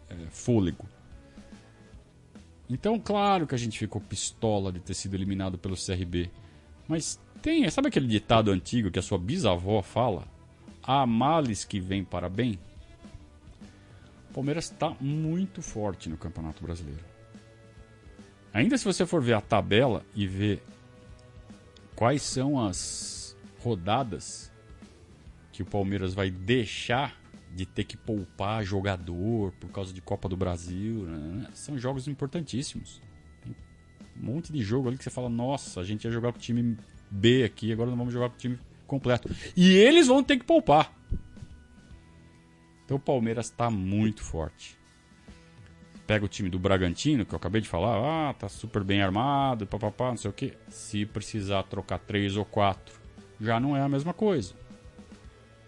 é, 0.09 0.15
fôlego. 0.29 0.85
Então, 2.69 2.97
claro 2.97 3.45
que 3.45 3.55
a 3.55 3.57
gente 3.57 3.77
ficou 3.77 3.99
pistola 3.99 4.71
de 4.71 4.79
ter 4.79 4.93
sido 4.93 5.15
eliminado 5.15 5.57
pelo 5.57 5.75
CRB. 5.75 6.29
Mas 6.87 7.19
tem, 7.41 7.69
sabe 7.69 7.89
aquele 7.89 8.07
ditado 8.07 8.51
antigo 8.51 8.91
que 8.91 8.99
a 8.99 9.01
sua 9.01 9.17
bisavó 9.17 9.81
fala? 9.81 10.25
Há 10.81 11.05
males 11.05 11.65
que 11.65 11.81
vêm 11.81 12.05
para 12.05 12.29
bem? 12.29 12.57
O 14.29 14.33
Palmeiras 14.33 14.71
está 14.71 14.95
muito 15.01 15.61
forte 15.61 16.07
no 16.07 16.15
Campeonato 16.15 16.63
Brasileiro. 16.63 17.10
Ainda 18.53 18.77
se 18.77 18.85
você 18.85 19.05
for 19.05 19.21
ver 19.21 19.33
a 19.33 19.41
tabela 19.41 20.05
e 20.13 20.27
ver 20.27 20.61
quais 21.95 22.21
são 22.21 22.59
as 22.59 23.37
rodadas 23.59 24.51
que 25.51 25.61
o 25.61 25.65
Palmeiras 25.65 26.13
vai 26.13 26.29
deixar 26.29 27.19
de 27.53 27.65
ter 27.65 27.83
que 27.83 27.97
poupar 27.97 28.63
jogador 28.63 29.51
por 29.53 29.69
causa 29.69 29.93
de 29.93 30.01
Copa 30.01 30.27
do 30.27 30.35
Brasil. 30.35 31.03
Né? 31.03 31.47
São 31.53 31.77
jogos 31.77 32.07
importantíssimos. 32.07 33.01
Tem 33.41 33.55
um 34.17 34.25
monte 34.25 34.51
de 34.51 34.61
jogo 34.61 34.87
ali 34.87 34.97
que 34.97 35.03
você 35.03 35.09
fala: 35.09 35.29
nossa, 35.29 35.79
a 35.79 35.83
gente 35.83 36.05
ia 36.05 36.11
jogar 36.11 36.31
com 36.31 36.37
o 36.37 36.41
time 36.41 36.77
B 37.09 37.43
aqui, 37.43 37.71
agora 37.71 37.89
não 37.89 37.97
vamos 37.97 38.13
jogar 38.13 38.29
com 38.29 38.35
o 38.35 38.39
time 38.39 38.59
completo. 38.87 39.29
E 39.55 39.73
eles 39.73 40.07
vão 40.07 40.23
ter 40.23 40.37
que 40.37 40.45
poupar. 40.45 40.93
Então 42.85 42.97
o 42.97 42.99
Palmeiras 42.99 43.45
está 43.45 43.69
muito 43.69 44.23
forte. 44.23 44.77
Pega 46.07 46.25
o 46.25 46.27
time 46.27 46.49
do 46.49 46.59
Bragantino, 46.59 47.25
que 47.25 47.33
eu 47.33 47.37
acabei 47.37 47.61
de 47.61 47.69
falar, 47.69 48.29
ah, 48.29 48.33
tá 48.33 48.49
super 48.49 48.83
bem 48.83 49.01
armado, 49.01 49.65
papapá, 49.65 50.09
não 50.09 50.17
sei 50.17 50.29
o 50.29 50.33
que. 50.33 50.53
Se 50.67 51.05
precisar 51.05 51.63
trocar 51.63 51.99
três 51.99 52.35
ou 52.35 52.43
quatro, 52.43 52.99
já 53.39 53.59
não 53.59 53.75
é 53.75 53.81
a 53.81 53.89
mesma 53.89 54.13
coisa. 54.13 54.53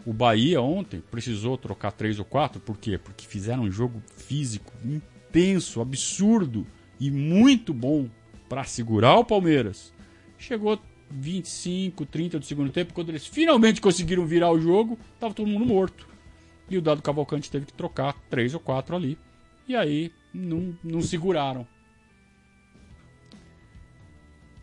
O 0.06 0.12
Bahia 0.12 0.62
ontem 0.62 1.02
precisou 1.12 1.58
trocar 1.58 1.92
três 1.92 2.20
ou 2.20 2.25
quatro, 2.25 2.60
por 2.60 2.78
quê? 2.78 2.98
Porque 2.98 3.25
fizeram 3.25 3.63
um 3.63 3.72
jogo 3.72 4.02
físico 4.18 4.74
intenso, 4.84 5.80
absurdo 5.80 6.68
e 7.00 7.10
muito 7.10 7.74
bom 7.74 8.10
para 8.50 8.66
segurar 8.66 9.18
o 9.18 9.25
Palmeiras. 9.25 9.94
Chegou 10.38 10.78
25, 11.10 12.06
30 12.06 12.40
do 12.40 12.46
segundo 12.46 12.72
tempo, 12.72 12.94
quando 12.94 13.10
eles 13.10 13.25
finalmente 13.25 13.80
conseguiram 13.80 14.25
virar 14.25 14.52
o 14.52 14.60
jogo, 14.60 15.00
tava 15.20 15.34
todo 15.34 15.48
mundo 15.48 15.66
morto. 15.66 16.08
E 16.70 16.78
o 16.78 16.82
Dado 16.82 17.02
Cavalcante 17.02 17.52
teve 17.52 17.66
que 17.66 17.74
trocar 17.74 18.13
três 18.30 18.54
ou 18.54 18.60
quatro 18.60 18.96
ali. 18.96 19.18
E 19.68 19.75
aí 19.75 20.12
não, 20.34 20.75
não 20.84 21.02
seguraram. 21.02 21.68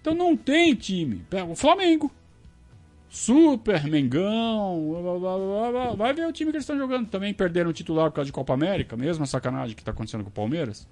Então 0.01 0.15
não 0.15 0.37
tem 0.37 0.75
time. 0.75 1.25
Pega 1.29 1.45
o 1.45 1.55
Flamengo. 1.55 2.11
Super 3.09 3.85
Mengão. 3.85 5.03
Blá, 5.03 5.39
blá, 5.39 5.71
blá, 5.71 5.95
vai 5.95 6.15
ver 6.15 6.27
o 6.27 6.33
time 6.33 6.51
que 6.51 6.57
eles 6.57 6.65
estão 6.65 6.79
jogando. 6.79 7.09
Também 7.09 7.35
perderam 7.35 7.71
o 7.71 7.73
titular 7.73 8.11
por 8.11 8.17
causa 8.17 8.27
de 8.27 8.33
Copa 8.33 8.55
América. 8.55 8.97
Mesma 8.97 9.27
sacanagem 9.27 9.75
que 9.75 9.83
está 9.83 9.91
acontecendo 9.91 10.25
com 10.25 10.31
o 10.31 10.33
Palmeiras. 10.33 10.89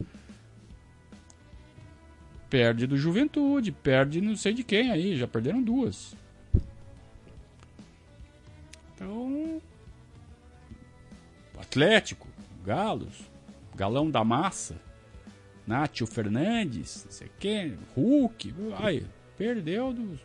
Perde 2.50 2.86
do 2.86 2.96
Juventude. 2.96 3.72
Perde 3.72 4.20
não 4.20 4.36
sei 4.36 4.52
de 4.52 4.62
quem 4.62 4.90
aí. 4.90 5.16
Já 5.16 5.26
perderam 5.26 5.62
duas. 5.62 6.14
Então. 8.94 9.62
Atlético. 11.58 12.26
Galos. 12.64 13.37
Galão 13.78 14.10
da 14.10 14.24
Massa. 14.24 14.76
Nátio 15.66 16.06
Fernandes. 16.06 17.04
Não 17.04 17.12
sei 17.12 17.30
quem. 17.38 17.78
Hulk. 17.94 18.54
Ai, 18.78 19.06
perdeu 19.36 19.92
dos 19.92 20.20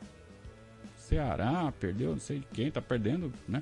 Ceará 0.98 1.72
perdeu, 1.80 2.12
não 2.12 2.20
sei 2.20 2.40
de 2.40 2.48
quem, 2.54 2.72
tá 2.72 2.82
perdendo, 2.82 3.32
né? 3.48 3.62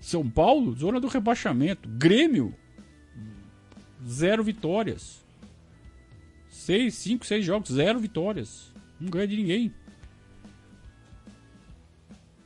São 0.00 0.28
Paulo, 0.28 0.74
zona 0.74 0.98
do 0.98 1.06
rebaixamento. 1.06 1.86
Grêmio, 1.86 2.54
zero 4.04 4.42
vitórias. 4.42 5.22
Seis, 6.48 6.94
cinco, 6.94 7.26
seis 7.26 7.44
jogos, 7.44 7.70
zero 7.70 8.00
vitórias. 8.00 8.72
Não 8.98 9.10
ganha 9.10 9.28
de 9.28 9.36
ninguém. 9.36 9.74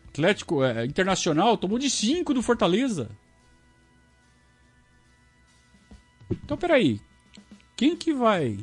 Atlético 0.09 0.63
é, 0.63 0.85
Internacional 0.85 1.57
tomou 1.57 1.79
de 1.79 1.89
cinco 1.89 2.35
do 2.35 2.43
Fortaleza. 2.43 3.09
Então, 6.31 6.57
peraí. 6.57 7.01
Quem 7.77 7.97
que 7.97 8.13
vai? 8.13 8.59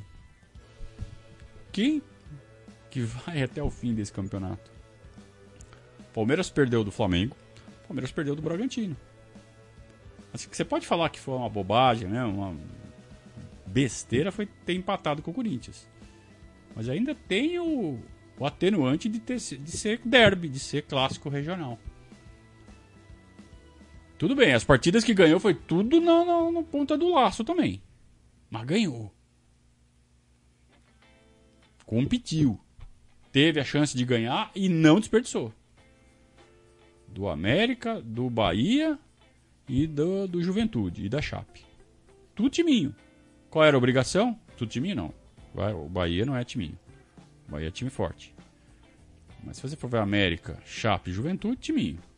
Quem 1.72 2.02
que 2.90 3.02
vai 3.02 3.42
até 3.44 3.64
o 3.64 3.72
fim 3.72 3.94
desse 3.94 4.12
campeonato. 4.12 4.72
Palmeiras 6.14 6.50
perdeu 6.50 6.84
do 6.84 6.92
Flamengo, 6.92 7.36
Palmeiras 7.88 8.12
perdeu 8.12 8.36
do 8.36 8.42
Bragantino. 8.42 8.98
Assim, 10.34 10.48
você 10.52 10.64
pode 10.64 10.86
falar 10.86 11.10
que 11.10 11.20
foi 11.20 11.36
uma 11.36 11.50
bobagem, 11.50 12.08
né? 12.08 12.24
Uma 12.24 12.56
besteira 13.66 14.32
foi 14.32 14.46
ter 14.46 14.74
empatado 14.74 15.22
com 15.22 15.32
o 15.32 15.34
Corinthians. 15.34 15.88
Mas 16.76 16.90
ainda 16.90 17.16
tem 17.16 17.60
o, 17.60 18.00
o 18.38 18.46
atenuante 18.46 19.10
de, 19.10 19.20
ter, 19.20 19.38
de 19.38 19.72
ser 19.72 20.02
derby, 20.04 20.50
de 20.50 20.60
ser 20.60 20.84
clássico 20.84 21.30
regional. 21.30 21.80
Tudo 24.22 24.36
bem, 24.36 24.54
as 24.54 24.64
partidas 24.64 25.04
que 25.04 25.16
ganhou 25.16 25.40
foi 25.40 25.56
tudo 25.56 26.00
na, 26.00 26.24
na, 26.24 26.52
na 26.52 26.62
ponta 26.62 26.96
do 26.96 27.10
laço 27.10 27.44
também. 27.44 27.82
Mas 28.52 28.64
ganhou. 28.66 29.12
Competiu 31.88 32.60
teve 33.32 33.60
a 33.60 33.64
chance 33.64 33.98
de 33.98 34.06
ganhar 34.06 34.52
e 34.54 34.70
não 34.70 35.00
desperdiçou. 35.00 35.52
Do 37.08 37.28
América, 37.28 38.00
do 38.00 38.30
Bahia 38.30 38.96
e 39.68 39.88
do, 39.88 40.28
do 40.28 40.44
Juventude 40.44 41.04
e 41.04 41.10
da 41.10 41.20
Chape. 41.20 41.66
Tudo 42.36 42.52
timinho. 42.52 42.96
Qual 43.50 43.66
era 43.66 43.76
a 43.76 43.80
obrigação? 43.80 44.40
Tudo 44.56 44.70
timinho 44.70 44.98
não. 44.98 45.14
O 45.84 45.90
Bahia 45.90 46.28
não 46.28 46.38
é 46.38 46.44
timinho. 46.44 46.78
O 47.48 47.54
Bahia 47.54 47.70
é 47.70 47.72
time 47.72 47.90
forte. 47.90 48.36
Mas 49.44 49.58
se 49.58 49.64
você 49.64 49.76
for 49.76 49.90
ver 49.90 49.98
América, 49.98 50.62
Chape, 50.64 51.12
Juventude, 51.12 51.56
timinho. 51.60 52.11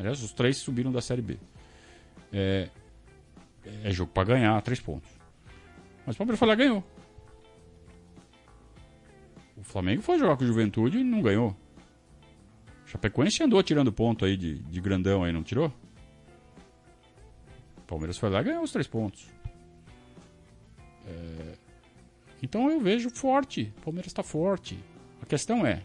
Aliás, 0.00 0.22
os 0.22 0.32
três 0.32 0.56
subiram 0.56 0.90
da 0.90 1.02
Série 1.02 1.20
B. 1.20 1.36
É, 2.32 2.70
é 3.84 3.90
jogo 3.90 4.10
para 4.10 4.28
ganhar, 4.28 4.62
três 4.62 4.80
pontos. 4.80 5.10
Mas 6.06 6.14
o 6.14 6.18
Palmeiras 6.18 6.38
foi 6.38 6.48
lá 6.48 6.54
e 6.54 6.56
ganhou. 6.56 6.84
O 9.58 9.62
Flamengo 9.62 10.00
foi 10.00 10.18
jogar 10.18 10.38
com 10.38 10.44
o 10.44 10.46
Juventude 10.46 11.00
e 11.00 11.04
não 11.04 11.20
ganhou. 11.20 11.54
O 12.86 12.88
Chapecoense 12.88 13.42
andou 13.42 13.62
tirando 13.62 13.92
ponto 13.92 14.24
aí 14.24 14.38
de, 14.38 14.60
de 14.60 14.80
grandão 14.80 15.22
aí, 15.22 15.34
não 15.34 15.42
tirou? 15.42 15.70
O 17.76 17.82
Palmeiras 17.82 18.16
foi 18.16 18.30
lá 18.30 18.40
e 18.40 18.44
ganhou 18.44 18.62
os 18.62 18.72
três 18.72 18.88
pontos. 18.88 19.28
É... 21.06 21.58
Então 22.42 22.70
eu 22.70 22.80
vejo 22.80 23.10
forte. 23.10 23.70
O 23.76 23.82
Palmeiras 23.82 24.10
está 24.10 24.22
forte. 24.22 24.82
A 25.20 25.26
questão 25.26 25.66
é. 25.66 25.84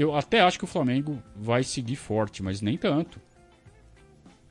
Eu 0.00 0.16
até 0.16 0.40
acho 0.40 0.56
que 0.56 0.64
o 0.64 0.66
Flamengo 0.66 1.22
vai 1.36 1.62
seguir 1.62 1.96
forte, 1.96 2.42
mas 2.42 2.62
nem 2.62 2.78
tanto. 2.78 3.20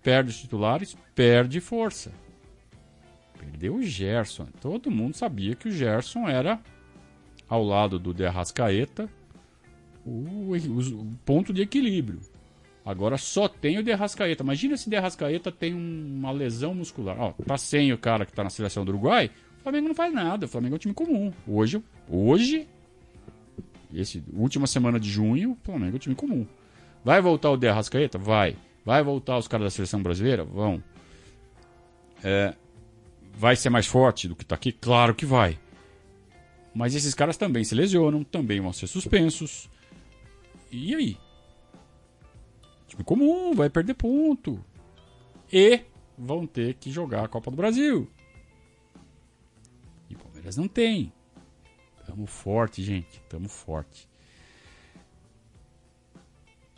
Perde 0.03 0.29
os 0.29 0.39
titulares, 0.39 0.95
perde 1.15 1.59
força. 1.59 2.11
Perdeu 3.33 3.73
o 3.73 3.81
Gerson. 3.81 4.45
Todo 4.61 4.91
mundo 4.91 5.15
sabia 5.15 5.55
que 5.55 5.67
o 5.67 5.71
Gerson 5.71 6.29
era, 6.29 6.61
ao 7.47 7.63
lado 7.63 7.97
do 7.97 8.13
De 8.13 8.27
Arrascaeta, 8.27 9.09
o, 10.05 10.53
o, 10.53 11.17
ponto 11.25 11.51
de 11.51 11.63
equilíbrio. 11.63 12.19
Agora 12.85 13.17
só 13.17 13.47
tem 13.47 13.79
o 13.79 13.83
De 13.83 13.91
Arrascaeta. 13.91 14.43
Imagina 14.43 14.77
se 14.77 14.85
o 14.85 14.91
De 14.91 14.97
Arrascaeta 14.97 15.51
tem 15.51 15.73
uma 15.73 16.29
lesão 16.29 16.75
muscular. 16.75 17.19
Ó, 17.19 17.31
tá 17.31 17.57
sem 17.57 17.91
o 17.91 17.97
cara 17.97 18.23
que 18.23 18.33
tá 18.33 18.43
na 18.43 18.51
seleção 18.51 18.85
do 18.85 18.89
Uruguai. 18.89 19.31
O 19.57 19.63
Flamengo 19.63 19.87
não 19.87 19.95
faz 19.95 20.13
nada. 20.13 20.45
O 20.45 20.49
Flamengo 20.49 20.75
é 20.75 20.77
um 20.77 20.79
time 20.79 20.93
comum. 20.93 21.33
Hoje, 21.47 21.83
hoje 22.07 22.67
esse 23.93 24.23
última 24.33 24.67
semana 24.67 24.99
de 24.99 25.09
junho, 25.09 25.51
o 25.51 25.57
Flamengo 25.63 25.93
é 25.93 25.95
um 25.95 25.99
time 25.99 26.15
comum. 26.15 26.45
Vai 27.03 27.21
voltar 27.21 27.49
o 27.49 27.57
De 27.57 27.67
Arrascaeta? 27.67 28.17
Vai. 28.17 28.55
Vai 28.85 29.03
voltar 29.03 29.37
os 29.37 29.47
caras 29.47 29.65
da 29.65 29.71
seleção 29.71 30.01
brasileira? 30.01 30.43
Vão. 30.43 30.83
É, 32.23 32.53
vai 33.33 33.55
ser 33.55 33.69
mais 33.69 33.87
forte 33.87 34.27
do 34.27 34.35
que 34.35 34.43
está 34.43 34.55
aqui? 34.55 34.71
Claro 34.71 35.15
que 35.15 35.25
vai. 35.25 35.57
Mas 36.73 36.93
esses 36.93 37.13
caras 37.13 37.37
também 37.37 37.63
se 37.63 37.73
lesionam, 37.73 38.23
também 38.23 38.59
vão 38.59 38.73
ser 38.73 38.87
suspensos. 38.87 39.69
E 40.71 40.93
aí? 40.93 41.17
Time 42.87 43.03
comum, 43.03 43.53
vai 43.53 43.69
perder 43.69 43.95
ponto. 43.95 44.63
E 45.51 45.81
vão 46.17 46.45
ter 46.45 46.75
que 46.75 46.91
jogar 46.91 47.25
a 47.25 47.27
Copa 47.27 47.49
do 47.49 47.57
Brasil. 47.57 48.09
E 50.09 50.15
o 50.15 50.17
Palmeiras 50.17 50.57
não 50.57 50.67
tem. 50.67 51.11
Tamo 52.09 52.25
forte, 52.25 52.81
gente. 52.81 53.21
Tamo 53.29 53.47
forte. 53.47 54.09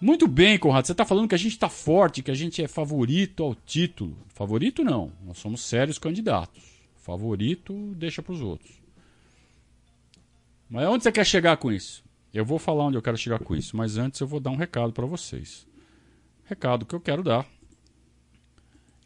Muito 0.01 0.27
bem, 0.27 0.59
Conrado. 0.59 0.85
Você 0.85 0.91
está 0.91 1.05
falando 1.05 1.29
que 1.29 1.35
a 1.35 1.37
gente 1.37 1.53
está 1.53 1.69
forte, 1.69 2.21
que 2.21 2.31
a 2.31 2.35
gente 2.35 2.61
é 2.61 2.67
favorito 2.67 3.41
ao 3.41 3.55
título. 3.55 4.17
Favorito 4.27 4.83
não. 4.83 5.13
Nós 5.23 5.37
somos 5.37 5.61
sérios 5.61 5.97
candidatos. 5.97 6.61
Favorito 6.97 7.93
deixa 7.95 8.21
para 8.21 8.33
os 8.33 8.41
outros. 8.41 8.71
Mas 10.69 10.85
onde 10.87 11.03
você 11.03 11.11
quer 11.13 11.25
chegar 11.25 11.55
com 11.55 11.71
isso? 11.71 12.03
Eu 12.33 12.43
vou 12.43 12.59
falar 12.59 12.85
onde 12.85 12.97
eu 12.97 13.01
quero 13.01 13.17
chegar 13.17 13.39
com 13.39 13.55
isso, 13.55 13.77
mas 13.77 13.97
antes 13.97 14.19
eu 14.19 14.27
vou 14.27 14.41
dar 14.41 14.49
um 14.49 14.57
recado 14.57 14.91
para 14.91 15.05
vocês. 15.05 15.65
Recado 16.43 16.85
que 16.85 16.95
eu 16.95 16.99
quero 16.99 17.23
dar 17.23 17.47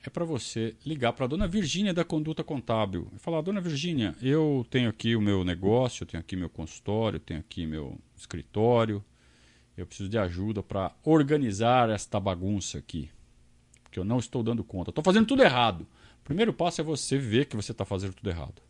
é 0.09 0.11
para 0.11 0.25
você 0.25 0.75
ligar 0.85 1.13
para 1.13 1.25
a 1.25 1.27
dona 1.27 1.47
Virgínia 1.47 1.93
da 1.93 2.03
Conduta 2.03 2.43
Contábil 2.43 3.07
e 3.15 3.19
falar: 3.19 3.41
Dona 3.41 3.61
Virgínia, 3.61 4.15
eu 4.21 4.65
tenho 4.69 4.89
aqui 4.89 5.15
o 5.15 5.21
meu 5.21 5.43
negócio, 5.43 6.03
eu 6.03 6.07
tenho 6.07 6.21
aqui 6.21 6.35
meu 6.35 6.49
consultório, 6.49 7.17
eu 7.17 7.21
tenho 7.21 7.39
aqui 7.39 7.65
meu 7.65 7.97
escritório 8.15 9.03
eu 9.77 9.85
preciso 9.85 10.09
de 10.09 10.17
ajuda 10.17 10.63
para 10.63 10.95
organizar 11.03 11.89
esta 11.89 12.19
bagunça 12.19 12.77
aqui. 12.77 13.09
Porque 13.83 13.99
eu 13.99 14.05
não 14.05 14.19
estou 14.19 14.41
dando 14.41 14.63
conta. 14.63 14.89
Estou 14.89 15.03
fazendo 15.03 15.27
tudo 15.27 15.43
errado. 15.43 15.81
O 16.21 16.23
primeiro 16.23 16.53
passo 16.53 16.81
é 16.81 16.83
você 16.83 17.17
ver 17.17 17.45
que 17.45 17.55
você 17.55 17.71
está 17.71 17.83
fazendo 17.83 18.13
tudo 18.13 18.29
errado. 18.29 18.61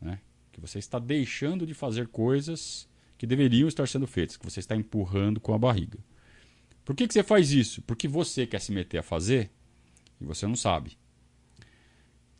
Né? 0.00 0.18
Que 0.52 0.60
você 0.60 0.78
está 0.78 0.98
deixando 0.98 1.66
de 1.66 1.74
fazer 1.74 2.08
coisas 2.08 2.88
que 3.16 3.26
deveriam 3.26 3.68
estar 3.68 3.86
sendo 3.88 4.06
feitas, 4.06 4.36
que 4.36 4.44
você 4.44 4.60
está 4.60 4.76
empurrando 4.76 5.40
com 5.40 5.54
a 5.54 5.58
barriga. 5.58 5.98
Por 6.84 6.94
que, 6.94 7.06
que 7.06 7.14
você 7.14 7.22
faz 7.22 7.52
isso? 7.52 7.80
Porque 7.82 8.06
você 8.06 8.46
quer 8.46 8.60
se 8.60 8.72
meter 8.72 8.98
a 8.98 9.02
fazer 9.02 9.50
e 10.20 10.24
você 10.24 10.46
não 10.46 10.56
sabe. 10.56 10.96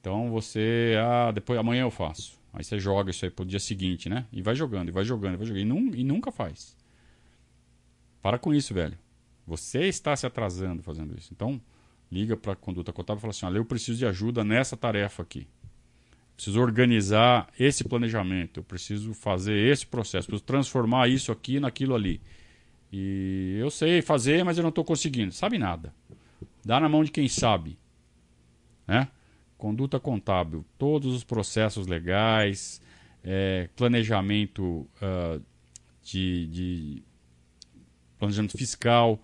Então 0.00 0.30
você, 0.30 0.94
ah, 1.00 1.32
depois 1.32 1.58
amanhã 1.58 1.82
eu 1.82 1.90
faço. 1.90 2.38
Aí 2.52 2.64
você 2.64 2.78
joga 2.78 3.10
isso 3.10 3.24
aí 3.24 3.30
pro 3.30 3.44
dia 3.44 3.60
seguinte, 3.60 4.08
né? 4.08 4.26
E 4.32 4.40
vai 4.40 4.54
jogando, 4.54 4.88
e 4.88 4.92
vai 4.92 5.04
jogando, 5.04 5.34
e 5.34 5.36
vai 5.36 5.46
jogando. 5.46 5.62
E, 5.62 5.64
num, 5.64 5.94
e 5.94 6.04
nunca 6.04 6.32
faz. 6.32 6.76
Para 8.22 8.38
com 8.38 8.54
isso, 8.54 8.72
velho. 8.72 8.98
Você 9.46 9.84
está 9.86 10.16
se 10.16 10.26
atrasando 10.26 10.82
fazendo 10.82 11.16
isso. 11.18 11.32
Então, 11.32 11.60
liga 12.10 12.36
para 12.36 12.52
a 12.52 12.56
conduta 12.56 12.92
contábil 12.92 13.18
e 13.18 13.22
fala 13.22 13.30
assim: 13.30 13.46
olha, 13.46 13.58
eu 13.58 13.64
preciso 13.64 13.98
de 13.98 14.06
ajuda 14.06 14.42
nessa 14.42 14.76
tarefa 14.76 15.22
aqui. 15.22 15.46
Preciso 16.34 16.60
organizar 16.60 17.48
esse 17.58 17.84
planejamento. 17.84 18.60
Eu 18.60 18.64
preciso 18.64 19.14
fazer 19.14 19.56
esse 19.70 19.86
processo. 19.86 20.26
Preciso 20.26 20.44
transformar 20.44 21.08
isso 21.08 21.32
aqui 21.32 21.58
naquilo 21.58 21.94
ali. 21.94 22.20
E 22.92 23.56
eu 23.58 23.70
sei 23.70 24.02
fazer, 24.02 24.44
mas 24.44 24.58
eu 24.58 24.62
não 24.62 24.68
estou 24.68 24.84
conseguindo. 24.84 25.32
Sabe 25.32 25.58
nada. 25.58 25.94
Dá 26.66 26.80
na 26.80 26.88
mão 26.88 27.04
de 27.04 27.12
quem 27.12 27.28
sabe. 27.28 27.78
Né? 28.88 29.06
Conduta 29.56 30.00
contábil. 30.00 30.66
Todos 30.76 31.14
os 31.14 31.22
processos 31.22 31.86
legais, 31.86 32.82
é, 33.22 33.68
planejamento 33.76 34.84
uh, 35.00 35.40
de, 36.02 36.46
de 36.48 37.02
planejamento 38.18 38.58
fiscal, 38.58 39.22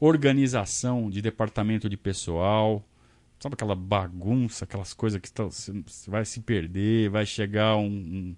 organização 0.00 1.10
de 1.10 1.20
departamento 1.20 1.90
de 1.90 1.96
pessoal. 1.98 2.82
Sabe 3.38 3.52
aquela 3.52 3.74
bagunça, 3.74 4.64
aquelas 4.64 4.94
coisas 4.94 5.20
que 5.20 5.28
você 5.28 6.10
vai 6.10 6.24
se 6.24 6.40
perder, 6.40 7.10
vai 7.10 7.26
chegar 7.26 7.76
um, 7.76 7.84
um, 7.84 8.36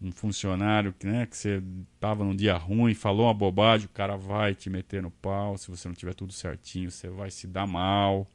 um 0.00 0.12
funcionário 0.12 0.94
né, 1.02 1.26
que 1.26 1.36
você 1.36 1.62
estava 1.94 2.24
num 2.24 2.34
dia 2.34 2.56
ruim, 2.56 2.94
falou 2.94 3.26
uma 3.26 3.34
bobagem, 3.34 3.86
o 3.86 3.90
cara 3.90 4.16
vai 4.16 4.54
te 4.54 4.68
meter 4.68 5.02
no 5.02 5.10
pau. 5.10 5.56
Se 5.56 5.70
você 5.70 5.88
não 5.88 5.94
tiver 5.94 6.14
tudo 6.14 6.32
certinho, 6.32 6.90
você 6.90 7.08
vai 7.08 7.30
se 7.30 7.46
dar 7.46 7.66
mal. 7.66 8.28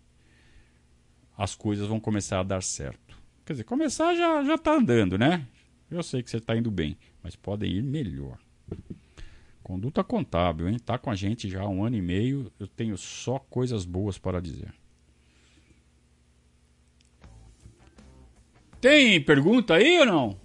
as 1.37 1.55
coisas 1.55 1.87
vão 1.87 1.99
começar 1.99 2.41
a 2.41 2.43
dar 2.43 2.61
certo. 2.61 3.17
Quer 3.45 3.53
dizer, 3.53 3.63
começar 3.63 4.13
já 4.15 4.43
já 4.43 4.55
está 4.55 4.73
andando, 4.73 5.17
né? 5.17 5.47
Eu 5.89 6.03
sei 6.03 6.21
que 6.21 6.29
você 6.29 6.37
está 6.37 6.55
indo 6.55 6.69
bem, 6.69 6.97
mas 7.23 7.35
podem 7.35 7.71
ir 7.71 7.83
melhor. 7.83 8.37
Conduta 9.63 10.03
contábil, 10.03 10.67
hein? 10.69 10.79
Tá 10.79 10.97
com 10.97 11.09
a 11.09 11.15
gente 11.15 11.49
já 11.49 11.61
há 11.61 11.67
um 11.67 11.83
ano 11.83 11.95
e 11.95 12.01
meio. 12.01 12.51
Eu 12.59 12.67
tenho 12.67 12.97
só 12.97 13.39
coisas 13.39 13.85
boas 13.85 14.17
para 14.17 14.41
dizer. 14.41 14.73
Tem 18.81 19.21
pergunta 19.21 19.75
aí 19.75 19.99
ou 19.99 20.05
não? 20.05 20.39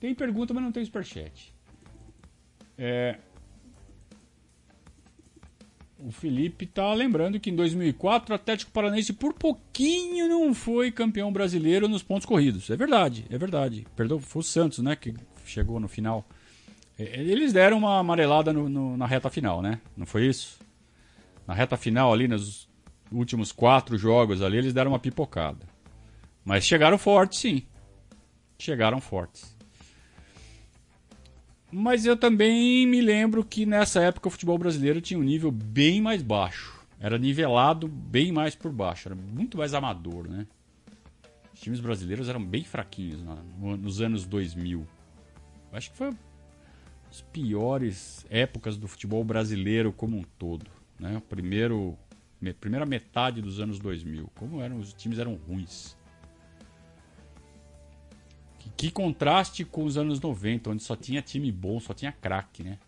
Tem 0.00 0.14
pergunta, 0.14 0.52
mas 0.54 0.64
não 0.64 0.72
tem 0.72 0.84
superchat. 0.84 1.54
É, 2.76 3.18
o 6.06 6.10
Felipe 6.10 6.66
tá 6.66 6.92
lembrando 6.92 7.38
que 7.38 7.50
em 7.50 7.56
2004 7.56 8.32
o 8.32 8.34
Atlético 8.34 8.72
Paranaense 8.72 9.12
por 9.12 9.32
pouquinho 9.34 10.28
não 10.28 10.52
foi 10.52 10.90
campeão 10.90 11.32
brasileiro 11.32 11.88
nos 11.88 12.02
pontos 12.02 12.26
corridos. 12.26 12.68
É 12.70 12.76
verdade, 12.76 13.24
é 13.30 13.38
verdade. 13.38 13.86
Perdão, 13.94 14.18
foi 14.18 14.40
o 14.40 14.44
Santos, 14.44 14.78
né, 14.80 14.96
que 14.96 15.14
chegou 15.44 15.78
no 15.78 15.88
final. 15.88 16.26
É, 16.98 17.20
eles 17.20 17.52
deram 17.52 17.78
uma 17.78 17.98
amarelada 17.98 18.52
no, 18.52 18.68
no, 18.68 18.96
na 18.96 19.06
reta 19.06 19.30
final, 19.30 19.62
né? 19.62 19.80
Não 19.96 20.06
foi 20.06 20.26
isso? 20.26 20.58
Na 21.46 21.54
reta 21.54 21.76
final 21.76 22.12
ali, 22.12 22.26
nos 22.26 22.68
últimos 23.10 23.52
quatro 23.52 23.96
jogos 23.96 24.42
ali, 24.42 24.58
eles 24.58 24.72
deram 24.72 24.92
uma 24.92 24.98
pipocada. 24.98 25.66
Mas 26.44 26.64
chegaram 26.64 26.98
fortes, 26.98 27.38
sim. 27.38 27.62
Chegaram 28.58 29.00
fortes. 29.00 29.51
Mas 31.74 32.04
eu 32.04 32.18
também 32.18 32.86
me 32.86 33.00
lembro 33.00 33.42
que 33.42 33.64
nessa 33.64 34.02
época 34.02 34.28
o 34.28 34.30
futebol 34.30 34.58
brasileiro 34.58 35.00
tinha 35.00 35.18
um 35.18 35.22
nível 35.22 35.50
bem 35.50 36.02
mais 36.02 36.22
baixo. 36.22 36.78
Era 37.00 37.16
nivelado 37.16 37.88
bem 37.88 38.30
mais 38.30 38.54
por 38.54 38.70
baixo, 38.70 39.08
era 39.08 39.14
muito 39.14 39.56
mais 39.56 39.72
amador, 39.72 40.28
né? 40.28 40.46
Os 41.54 41.60
times 41.60 41.80
brasileiros 41.80 42.28
eram 42.28 42.44
bem 42.44 42.62
fraquinhos 42.62 43.24
nos 43.58 44.02
anos 44.02 44.26
2000. 44.26 44.86
Acho 45.72 45.90
que 45.90 45.96
foi 45.96 46.10
as 47.10 47.22
piores 47.22 48.26
épocas 48.28 48.76
do 48.76 48.86
futebol 48.86 49.24
brasileiro 49.24 49.92
como 49.92 50.18
um 50.18 50.22
todo, 50.38 50.70
né? 51.00 51.16
O 51.16 51.22
primeiro 51.22 51.96
primeira 52.60 52.84
metade 52.84 53.40
dos 53.40 53.60
anos 53.60 53.78
2000, 53.78 54.30
como 54.34 54.60
eram 54.60 54.78
os 54.78 54.92
times 54.92 55.18
eram 55.18 55.36
ruins. 55.48 55.96
Que, 58.76 58.90
contraste 58.90 59.64
com 59.64 59.84
os 59.84 59.96
anos 59.96 60.20
90, 60.20 60.70
onde 60.70 60.82
só 60.82 60.96
tinha 60.96 61.22
time 61.22 61.50
bom, 61.50 61.78
só 61.80 61.94
tinha 61.94 62.12
craque, 62.12 62.62
né? 62.62 62.78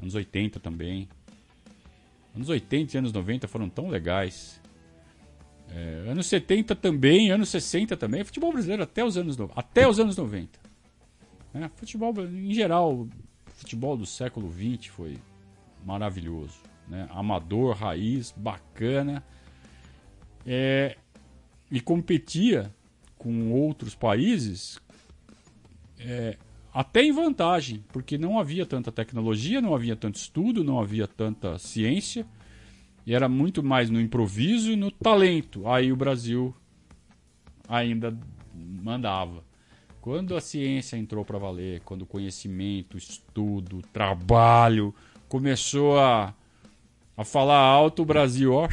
Anos 0.00 0.14
80 0.14 0.60
também. 0.60 1.08
Anos 2.34 2.48
80 2.48 2.96
e 2.96 2.98
anos 2.98 3.12
90 3.12 3.48
foram 3.48 3.68
tão 3.68 3.88
legais. 3.88 4.60
É, 5.70 6.10
anos 6.10 6.26
70 6.26 6.74
também, 6.76 7.30
anos 7.30 7.48
60 7.48 7.96
também. 7.96 8.24
Futebol 8.24 8.52
brasileiro 8.52 8.82
até 8.82 9.04
os 9.04 9.16
anos, 9.16 9.36
até 9.54 9.88
os 9.88 9.98
anos 9.98 10.16
90. 10.16 10.58
É, 11.54 11.68
futebol, 11.76 12.14
em 12.24 12.52
geral, 12.52 13.08
futebol 13.46 13.96
do 13.96 14.06
século 14.06 14.48
20 14.48 14.90
foi 14.90 15.16
maravilhoso 15.84 16.66
né? 16.88 17.08
amador, 17.10 17.76
raiz, 17.76 18.32
bacana. 18.36 19.24
É, 20.46 20.96
e 21.70 21.80
competia 21.80 22.72
com 23.26 23.50
outros 23.50 23.96
países 23.96 24.80
é, 25.98 26.36
até 26.72 27.02
em 27.02 27.10
vantagem, 27.10 27.84
porque 27.88 28.16
não 28.16 28.38
havia 28.38 28.64
tanta 28.64 28.92
tecnologia, 28.92 29.60
não 29.60 29.74
havia 29.74 29.96
tanto 29.96 30.14
estudo, 30.14 30.62
não 30.62 30.78
havia 30.78 31.08
tanta 31.08 31.58
ciência, 31.58 32.24
e 33.04 33.12
era 33.12 33.28
muito 33.28 33.64
mais 33.64 33.90
no 33.90 34.00
improviso 34.00 34.70
e 34.70 34.76
no 34.76 34.92
talento. 34.92 35.66
Aí 35.66 35.90
o 35.90 35.96
Brasil 35.96 36.54
ainda 37.68 38.16
mandava. 38.54 39.42
Quando 40.00 40.36
a 40.36 40.40
ciência 40.40 40.96
entrou 40.96 41.24
para 41.24 41.36
valer, 41.36 41.80
quando 41.80 42.02
o 42.02 42.06
conhecimento, 42.06 42.96
estudo, 42.96 43.82
trabalho 43.92 44.94
começou 45.28 45.98
a 45.98 46.32
a 47.16 47.24
falar 47.24 47.58
alto, 47.58 48.02
o 48.02 48.04
Brasil, 48.04 48.52
ó, 48.52 48.68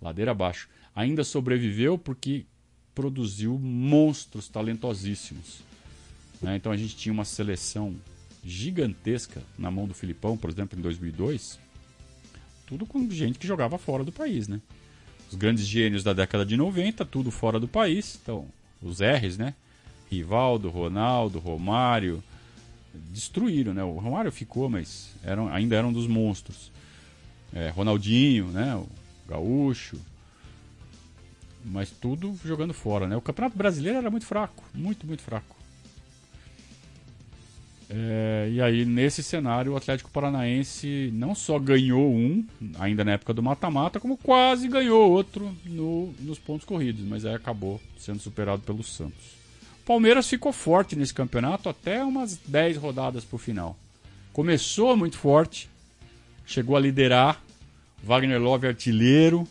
ladeira 0.00 0.30
abaixo. 0.30 0.68
Ainda 0.94 1.22
sobreviveu 1.22 1.98
porque 1.98 2.46
produziu 2.94 3.58
monstros 3.58 4.48
talentosíssimos. 4.48 5.60
Né? 6.40 6.56
Então 6.56 6.72
a 6.72 6.76
gente 6.76 6.96
tinha 6.96 7.12
uma 7.12 7.24
seleção 7.24 7.94
gigantesca 8.44 9.42
na 9.58 9.70
mão 9.70 9.86
do 9.86 9.94
Filipão, 9.94 10.36
por 10.36 10.50
exemplo, 10.50 10.78
em 10.78 10.82
2002. 10.82 11.58
Tudo 12.66 12.86
com 12.86 13.08
gente 13.10 13.38
que 13.38 13.46
jogava 13.46 13.78
fora 13.78 14.04
do 14.04 14.12
país, 14.12 14.48
né? 14.48 14.60
Os 15.28 15.36
grandes 15.36 15.66
gênios 15.66 16.02
da 16.02 16.12
década 16.12 16.44
de 16.44 16.56
90, 16.56 17.04
tudo 17.04 17.30
fora 17.30 17.60
do 17.60 17.68
país. 17.68 18.18
Então, 18.22 18.46
os 18.80 19.00
R's, 19.00 19.36
né? 19.36 19.54
Rivaldo, 20.10 20.70
Ronaldo, 20.70 21.38
Romário, 21.38 22.22
destruíram, 22.92 23.74
né? 23.74 23.82
O 23.84 23.98
Romário 23.98 24.32
ficou, 24.32 24.68
mas 24.68 25.10
eram, 25.22 25.48
ainda 25.48 25.76
eram 25.76 25.92
dos 25.92 26.06
monstros 26.06 26.72
é, 27.52 27.68
Ronaldinho, 27.68 28.46
né? 28.46 28.74
O 28.74 28.88
Gaúcho. 29.28 29.98
Mas 31.64 31.90
tudo 31.90 32.38
jogando 32.44 32.72
fora, 32.72 33.06
né? 33.06 33.16
O 33.16 33.20
Campeonato 33.20 33.56
Brasileiro 33.56 33.98
era 33.98 34.10
muito 34.10 34.26
fraco, 34.26 34.64
muito, 34.74 35.06
muito 35.06 35.22
fraco. 35.22 35.60
É, 37.92 38.48
e 38.52 38.62
aí, 38.62 38.84
nesse 38.84 39.20
cenário, 39.20 39.72
o 39.72 39.76
Atlético 39.76 40.10
Paranaense 40.10 41.10
não 41.12 41.34
só 41.34 41.58
ganhou 41.58 42.14
um, 42.14 42.46
ainda 42.78 43.04
na 43.04 43.12
época 43.12 43.34
do 43.34 43.42
mata-mata, 43.42 43.98
como 43.98 44.16
quase 44.16 44.68
ganhou 44.68 45.10
outro 45.10 45.52
no, 45.64 46.14
nos 46.20 46.38
pontos 46.38 46.64
corridos, 46.64 47.04
mas 47.04 47.24
aí 47.24 47.34
acabou 47.34 47.80
sendo 47.98 48.20
superado 48.20 48.62
pelo 48.62 48.84
Santos. 48.84 49.40
O 49.82 49.86
Palmeiras 49.86 50.28
ficou 50.28 50.52
forte 50.52 50.94
nesse 50.94 51.12
campeonato 51.12 51.68
até 51.68 52.04
umas 52.04 52.36
10 52.36 52.76
rodadas 52.76 53.24
pro 53.24 53.38
final. 53.38 53.76
Começou 54.32 54.96
muito 54.96 55.18
forte, 55.18 55.68
chegou 56.46 56.76
a 56.76 56.80
liderar. 56.80 57.42
Wagner 58.02 58.40
Love 58.40 58.68
artilheiro. 58.68 59.46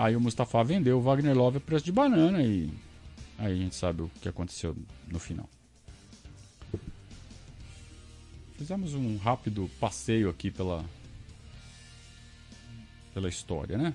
Aí 0.00 0.16
o 0.16 0.20
Mustafa 0.20 0.64
vendeu 0.64 0.96
o 0.96 1.02
Wagner 1.02 1.36
Love 1.36 1.58
a 1.58 1.60
preço 1.60 1.84
de 1.84 1.92
banana 1.92 2.42
e 2.42 2.72
aí 3.36 3.52
a 3.52 3.54
gente 3.54 3.74
sabe 3.74 4.00
o 4.00 4.10
que 4.22 4.30
aconteceu 4.30 4.74
no 5.06 5.18
final. 5.18 5.46
Fizemos 8.56 8.94
um 8.94 9.18
rápido 9.18 9.70
passeio 9.78 10.30
aqui 10.30 10.50
pela 10.50 10.82
pela 13.12 13.28
história, 13.28 13.76
né? 13.76 13.94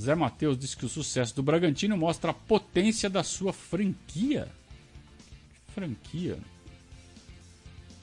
Zé 0.00 0.16
Matheus 0.16 0.58
disse 0.58 0.76
que 0.76 0.86
o 0.86 0.88
sucesso 0.88 1.36
do 1.36 1.44
Bragantino 1.44 1.96
mostra 1.96 2.32
a 2.32 2.34
potência 2.34 3.08
da 3.08 3.22
sua 3.22 3.52
franquia. 3.52 4.48
Franquia? 5.72 6.40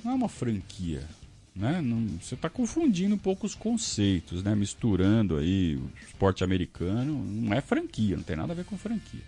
Não 0.01 0.13
é 0.13 0.15
uma 0.15 0.29
franquia. 0.29 1.05
Né? 1.57 1.81
Não, 1.81 2.05
você 2.21 2.35
está 2.35 2.49
confundindo 2.49 3.15
um 3.15 3.17
pouco 3.17 3.47
os 3.47 3.55
conceitos, 3.55 4.43
né? 4.43 4.53
misturando 4.53 5.37
aí 5.37 5.75
o 5.75 5.91
esporte 6.05 6.43
americano. 6.43 7.13
Não 7.25 7.51
é 7.51 7.61
franquia, 7.61 8.15
não 8.15 8.23
tem 8.23 8.35
nada 8.35 8.53
a 8.53 8.55
ver 8.55 8.63
com 8.63 8.77
franquia. 8.77 9.21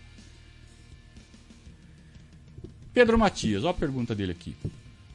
Pedro 2.94 3.18
Matias, 3.18 3.63
olha 3.63 3.72
a 3.72 3.74
pergunta 3.74 4.13
dele 4.13 4.32
aqui. 4.32 4.56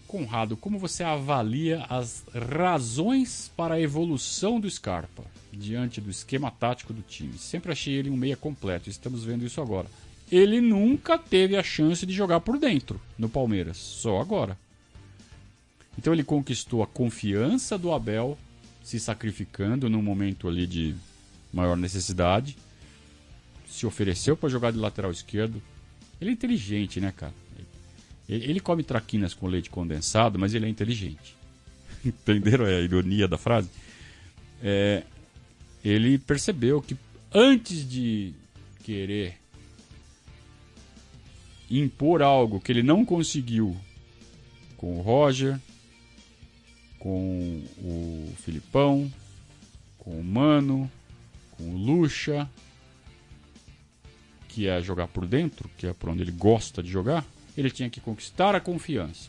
Conrado, 0.09 0.57
como 0.57 0.79
você 0.79 1.05
avalia 1.05 1.85
as 1.89 2.25
razões 2.61 3.51
para 3.57 3.75
a 3.75 3.81
evolução 3.81 4.59
do 4.59 4.69
Scarpa 4.69 5.25
diante 5.53 6.01
do 6.01 6.11
esquema 6.11 6.51
tático 6.51 6.93
do 6.93 7.03
time? 7.03 7.39
Sempre 7.39 7.71
achei 7.71 7.95
ele 7.95 8.11
um 8.11 8.17
meia 8.17 8.37
completo, 8.37 8.91
estamos 8.91 9.23
vendo 9.23 9.45
isso 9.45 9.61
agora. 9.61 9.89
Ele 10.33 10.61
nunca 10.61 11.17
teve 11.17 11.57
a 11.57 11.63
chance 11.63 12.05
de 12.05 12.13
jogar 12.13 12.41
por 12.41 12.59
dentro 12.59 13.01
no 13.17 13.29
Palmeiras, 13.29 13.77
só 13.77 14.21
agora. 14.21 14.59
Então 15.99 16.13
ele 16.13 16.25
conquistou 16.25 16.83
a 16.83 16.87
confiança 16.87 17.79
do 17.79 17.93
Abel, 17.93 18.39
se 18.83 18.99
sacrificando 18.99 19.89
num 19.89 20.03
momento 20.03 20.49
ali 20.49 20.67
de 20.67 20.95
maior 21.53 21.77
necessidade. 21.77 22.57
Se 23.67 23.87
ofereceu 23.87 24.37
para 24.37 24.49
jogar 24.49 24.73
de 24.73 24.79
lateral 24.79 25.11
esquerdo. 25.11 25.63
Ele 26.21 26.31
é 26.31 26.33
inteligente, 26.33 27.01
né, 27.01 27.13
cara? 27.17 27.35
Ele, 28.29 28.59
come 28.59 28.83
traquinas 28.83 29.35
com 29.35 29.47
leite 29.47 29.69
condensado, 29.69 30.39
mas 30.39 30.55
ele 30.55 30.65
é 30.65 30.69
inteligente. 30.69 31.37
Entenderam 32.05 32.65
a 32.65 32.81
ironia 32.81 33.29
da 33.29 33.37
frase? 33.37 33.69
É, 34.63 35.03
ele 35.85 36.19
percebeu 36.19 36.81
que 36.81 36.97
antes 37.33 37.87
de 37.87 38.33
querer 38.83 39.39
impor 41.71 42.23
algo 42.23 42.61
que 42.61 42.73
ele 42.73 42.83
não 42.83 43.05
conseguiu 43.05 43.77
com 44.77 44.99
o 44.99 45.03
Roger, 45.03 45.59
com 47.05 47.63
o 47.83 48.33
Filipão, 48.39 49.13
com 49.99 50.19
o 50.19 50.25
Mano, 50.25 50.91
com 51.51 51.65
o 51.65 51.77
Lucha, 51.77 52.49
que 54.49 54.67
é 54.67 54.81
jogar 54.81 55.09
por 55.09 55.27
dentro, 55.27 55.69
que 55.77 55.87
é 55.87 55.93
por 55.93 56.09
onde 56.09 56.23
ele 56.23 56.33
gosta 56.33 56.83
de 56.83 56.91
jogar, 56.91 57.23
ele 57.59 57.71
tinha 57.71 57.91
que 57.91 58.01
conquistar 58.01 58.55
a 58.55 58.61
confiança. 58.61 59.29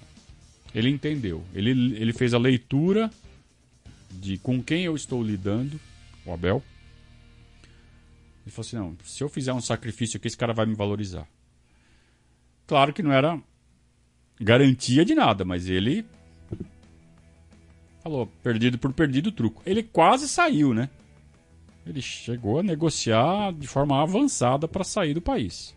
Ele 0.74 0.90
entendeu, 0.90 1.44
ele, 1.54 1.72
ele 1.98 2.14
fez 2.14 2.34
a 2.34 2.38
leitura 2.38 3.12
de 4.10 4.38
com 4.38 4.64
quem 4.64 4.86
eu 4.86 4.96
estou 4.96 5.22
lidando, 5.22 5.78
o 6.26 6.32
Abel. 6.32 6.64
Ele 8.46 8.52
falou 8.52 8.68
assim: 8.68 8.78
não, 8.78 8.98
se 9.04 9.22
eu 9.22 9.28
fizer 9.28 9.52
um 9.52 9.60
sacrifício 9.60 10.16
aqui, 10.16 10.28
esse 10.28 10.38
cara 10.38 10.54
vai 10.54 10.66
me 10.66 10.76
valorizar. 10.76 11.28
Claro 12.66 12.94
que 12.94 13.04
não 13.04 13.12
era 13.12 13.38
garantia 14.40 15.04
de 15.04 15.14
nada, 15.14 15.44
mas 15.44 15.68
ele 15.68 16.06
falou, 18.06 18.28
perdido 18.44 18.78
por 18.78 18.94
perdido 18.94 19.32
truco. 19.32 19.64
Ele 19.66 19.82
quase 19.82 20.30
saiu, 20.30 20.76
né? 20.76 20.92
Ele 21.88 22.00
chegou 22.04 22.60
a 22.60 22.64
negociar 22.64 23.52
de 23.52 23.68
forma 23.68 24.00
avançada 24.00 24.68
para 24.68 24.84
sair 24.84 25.16
do 25.16 25.22
país. 25.22 25.76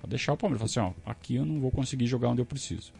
Para 0.00 0.08
deixar 0.08 0.32
o 0.32 0.36
Palmeiras. 0.36 0.72
Falou 0.72 0.88
assim, 0.88 0.98
ó, 1.06 1.10
aqui 1.10 1.36
eu 1.36 1.44
não 1.44 1.60
vou 1.60 1.70
conseguir 1.70 2.06
jogar 2.06 2.30
onde 2.30 2.40
eu 2.40 2.46
preciso. 2.46 2.90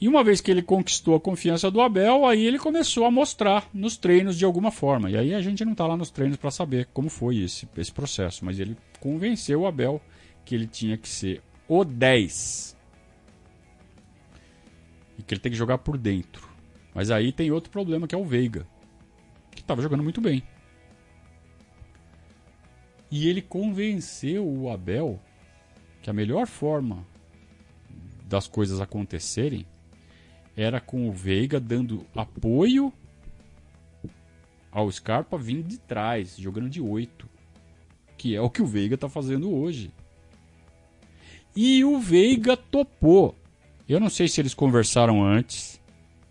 E 0.00 0.06
uma 0.06 0.22
vez 0.22 0.40
que 0.40 0.48
ele 0.48 0.62
conquistou 0.62 1.16
a 1.16 1.20
confiança 1.20 1.72
do 1.72 1.80
Abel, 1.80 2.24
aí 2.24 2.46
ele 2.46 2.58
começou 2.58 3.04
a 3.04 3.10
mostrar 3.10 3.68
nos 3.74 3.96
treinos 3.96 4.38
de 4.38 4.44
alguma 4.44 4.70
forma. 4.70 5.10
E 5.10 5.16
aí 5.16 5.34
a 5.34 5.40
gente 5.40 5.64
não 5.64 5.72
está 5.72 5.88
lá 5.88 5.96
nos 5.96 6.10
treinos 6.10 6.36
para 6.36 6.52
saber 6.52 6.86
como 6.92 7.08
foi 7.08 7.38
esse, 7.38 7.68
esse 7.76 7.90
processo. 7.90 8.44
Mas 8.44 8.60
ele 8.60 8.76
convenceu 9.00 9.62
o 9.62 9.66
Abel 9.66 10.00
que 10.44 10.54
ele 10.54 10.68
tinha 10.68 10.96
que 10.96 11.08
ser 11.08 11.42
o 11.66 11.84
10 11.84 12.75
e 15.18 15.22
que 15.22 15.34
ele 15.34 15.40
tem 15.40 15.52
que 15.52 15.58
jogar 15.58 15.78
por 15.78 15.96
dentro. 15.96 16.48
Mas 16.94 17.10
aí 17.10 17.32
tem 17.32 17.50
outro 17.50 17.70
problema 17.70 18.06
que 18.06 18.14
é 18.14 18.18
o 18.18 18.24
Veiga, 18.24 18.66
que 19.50 19.60
estava 19.60 19.82
jogando 19.82 20.02
muito 20.02 20.20
bem. 20.20 20.42
E 23.10 23.28
ele 23.28 23.42
convenceu 23.42 24.46
o 24.46 24.70
Abel 24.70 25.20
que 26.02 26.10
a 26.10 26.12
melhor 26.12 26.46
forma 26.46 27.06
das 28.24 28.48
coisas 28.48 28.80
acontecerem 28.80 29.66
era 30.56 30.80
com 30.80 31.08
o 31.08 31.12
Veiga 31.12 31.60
dando 31.60 32.06
apoio 32.14 32.92
ao 34.70 34.90
Scarpa 34.90 35.38
vindo 35.38 35.66
de 35.66 35.78
trás, 35.78 36.36
jogando 36.36 36.68
de 36.68 36.80
8. 36.80 37.28
Que 38.16 38.34
é 38.34 38.40
o 38.40 38.50
que 38.50 38.62
o 38.62 38.66
Veiga 38.66 38.96
tá 38.96 39.08
fazendo 39.08 39.54
hoje. 39.54 39.92
E 41.54 41.84
o 41.84 41.98
Veiga 41.98 42.56
topou. 42.56 43.36
Eu 43.88 44.00
não 44.00 44.08
sei 44.08 44.28
se 44.28 44.40
eles 44.40 44.54
conversaram 44.54 45.24
antes. 45.24 45.80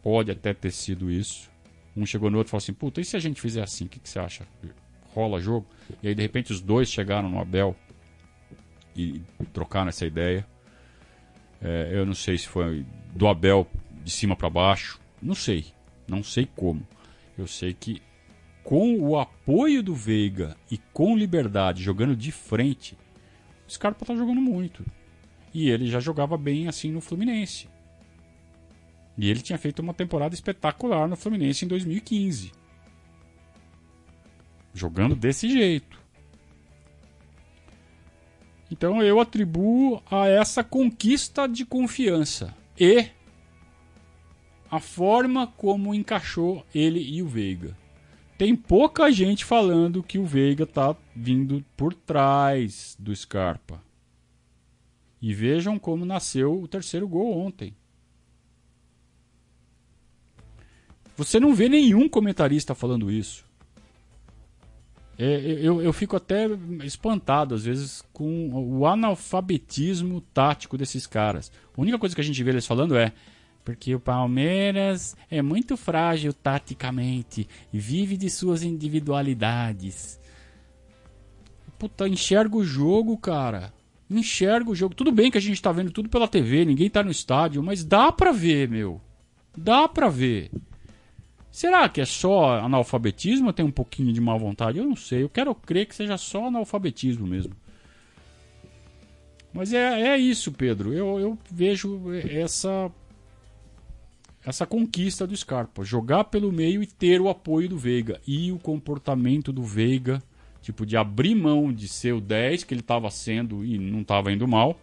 Pode 0.01 0.29
até 0.31 0.53
ter 0.53 0.71
sido 0.71 1.09
isso. 1.09 1.49
Um 1.95 2.05
chegou 2.05 2.29
no 2.29 2.37
outro 2.37 2.49
e 2.49 2.51
falou 2.51 2.61
assim: 2.61 2.73
Puta, 2.73 2.99
e 2.99 3.05
se 3.05 3.15
a 3.15 3.19
gente 3.19 3.39
fizer 3.39 3.63
assim? 3.63 3.85
O 3.85 3.89
que, 3.89 3.99
que 3.99 4.09
você 4.09 4.19
acha? 4.19 4.45
Rola 5.13 5.39
jogo? 5.39 5.65
E 6.03 6.07
aí 6.07 6.15
de 6.15 6.21
repente 6.21 6.51
os 6.51 6.61
dois 6.61 6.89
chegaram 6.89 7.29
no 7.29 7.39
Abel 7.39 7.75
e 8.95 9.21
trocaram 9.53 9.89
essa 9.89 10.05
ideia. 10.05 10.45
É, 11.61 11.91
eu 11.93 12.05
não 12.05 12.13
sei 12.13 12.37
se 12.37 12.47
foi 12.47 12.85
do 13.15 13.27
Abel 13.27 13.67
de 14.03 14.11
cima 14.11 14.35
para 14.35 14.49
baixo. 14.49 14.99
Não 15.21 15.33
sei. 15.33 15.65
Não 16.07 16.21
sei 16.21 16.47
como. 16.55 16.85
Eu 17.37 17.47
sei 17.47 17.73
que 17.73 18.01
com 18.63 18.99
o 18.99 19.17
apoio 19.17 19.81
do 19.81 19.93
Veiga 19.93 20.57
e 20.69 20.77
com 20.91 21.15
liberdade 21.15 21.83
jogando 21.83 22.15
de 22.15 22.31
frente, 22.31 22.97
o 23.67 23.71
Scarpa 23.71 24.05
tá 24.05 24.15
jogando 24.15 24.41
muito. 24.41 24.83
E 25.55 25.69
ele 25.69 25.87
já 25.87 26.01
jogava 26.01 26.35
bem 26.37 26.67
assim 26.67 26.91
no 26.91 26.99
Fluminense. 26.99 27.69
E 29.17 29.29
ele 29.29 29.39
tinha 29.39 29.57
feito 29.57 29.79
uma 29.79 29.93
temporada 29.93 30.35
espetacular 30.35 31.07
no 31.07 31.15
Fluminense 31.15 31.63
em 31.63 31.67
2015. 31.69 32.51
Jogando 34.73 35.15
desse 35.15 35.49
jeito. 35.49 35.97
Então 38.69 39.01
eu 39.01 39.17
atribuo 39.21 40.03
a 40.11 40.27
essa 40.27 40.61
conquista 40.61 41.47
de 41.47 41.63
confiança 41.63 42.53
e 42.77 43.05
a 44.69 44.81
forma 44.81 45.47
como 45.47 45.95
encaixou 45.95 46.65
ele 46.75 46.99
e 46.99 47.21
o 47.21 47.29
Veiga. 47.29 47.77
Tem 48.37 48.53
pouca 48.53 49.09
gente 49.09 49.45
falando 49.45 50.03
que 50.03 50.17
o 50.17 50.25
Veiga 50.25 50.65
tá 50.65 50.93
vindo 51.15 51.63
por 51.77 51.93
trás 51.93 52.97
do 52.99 53.15
Scarpa. 53.15 53.81
E 55.25 55.33
vejam 55.33 55.79
como 55.79 56.05
nasceu 56.05 56.61
o 56.61 56.67
terceiro 56.67 57.07
gol 57.07 57.35
ontem. 57.35 57.75
Você 61.17 61.39
não 61.39 61.55
vê 61.55 61.67
nenhum 61.67 62.07
comentarista 62.07 62.75
falando 62.75 63.09
isso. 63.09 63.43
É, 65.17 65.23
eu, 65.63 65.81
eu 65.81 65.91
fico 65.91 66.15
até 66.15 66.45
espantado, 66.83 67.55
às 67.55 67.65
vezes, 67.65 68.03
com 68.13 68.51
o 68.53 68.85
analfabetismo 68.85 70.21
tático 70.21 70.77
desses 70.77 71.07
caras. 71.07 71.51
A 71.75 71.81
única 71.81 71.97
coisa 71.97 72.13
que 72.13 72.21
a 72.21 72.23
gente 72.23 72.43
vê 72.43 72.51
eles 72.51 72.67
falando 72.67 72.95
é 72.95 73.11
porque 73.63 73.95
o 73.95 73.99
Palmeiras 73.99 75.17
é 75.27 75.41
muito 75.41 75.75
frágil 75.75 76.33
taticamente 76.33 77.49
e 77.73 77.79
vive 77.79 78.15
de 78.15 78.29
suas 78.29 78.61
individualidades. 78.61 80.19
Puta, 81.79 82.07
enxerga 82.07 82.55
o 82.55 82.63
jogo, 82.63 83.17
cara. 83.17 83.73
Enxerga 84.09 84.69
o 84.69 84.75
jogo. 84.75 84.93
Tudo 84.93 85.11
bem 85.11 85.31
que 85.31 85.37
a 85.37 85.41
gente 85.41 85.61
tá 85.61 85.71
vendo 85.71 85.91
tudo 85.91 86.09
pela 86.09 86.27
TV, 86.27 86.65
ninguém 86.65 86.89
tá 86.89 87.03
no 87.03 87.11
estádio, 87.11 87.63
mas 87.63 87.83
dá 87.83 88.11
pra 88.11 88.31
ver, 88.31 88.69
meu. 88.69 89.01
Dá 89.57 89.87
pra 89.87 90.09
ver. 90.09 90.51
Será 91.49 91.87
que 91.87 92.01
é 92.01 92.05
só 92.05 92.59
analfabetismo 92.59 93.53
tem 93.53 93.65
um 93.65 93.71
pouquinho 93.71 94.11
de 94.11 94.19
má 94.19 94.35
vontade? 94.35 94.77
Eu 94.77 94.85
não 94.85 94.95
sei. 94.95 95.23
Eu 95.23 95.29
quero 95.29 95.55
crer 95.55 95.85
que 95.85 95.95
seja 95.95 96.17
só 96.17 96.47
analfabetismo 96.47 97.25
mesmo. 97.25 97.53
Mas 99.53 99.71
é, 99.71 100.01
é 100.01 100.17
isso, 100.17 100.51
Pedro. 100.51 100.93
Eu, 100.93 101.17
eu 101.17 101.37
vejo 101.49 102.11
essa 102.13 102.91
essa 104.45 104.65
conquista 104.65 105.25
do 105.25 105.35
Scarpa. 105.35 105.83
Jogar 105.83 106.25
pelo 106.25 106.51
meio 106.51 106.83
e 106.83 106.85
ter 106.85 107.19
o 107.19 107.29
apoio 107.29 107.69
do 107.69 107.77
Veiga. 107.77 108.21
E 108.27 108.51
o 108.51 108.59
comportamento 108.59 109.51
do 109.51 109.63
Veiga, 109.63 110.21
tipo, 110.65 110.83
de 110.83 110.97
abrir 110.97 111.35
mão 111.35 111.71
de 111.71 111.87
ser 111.87 112.13
o 112.13 112.19
10, 112.19 112.63
que 112.63 112.73
ele 112.73 112.81
estava 112.81 113.11
sendo 113.11 113.63
e 113.63 113.77
não 113.77 114.01
estava 114.01 114.31
indo 114.31 114.47
mal, 114.47 114.75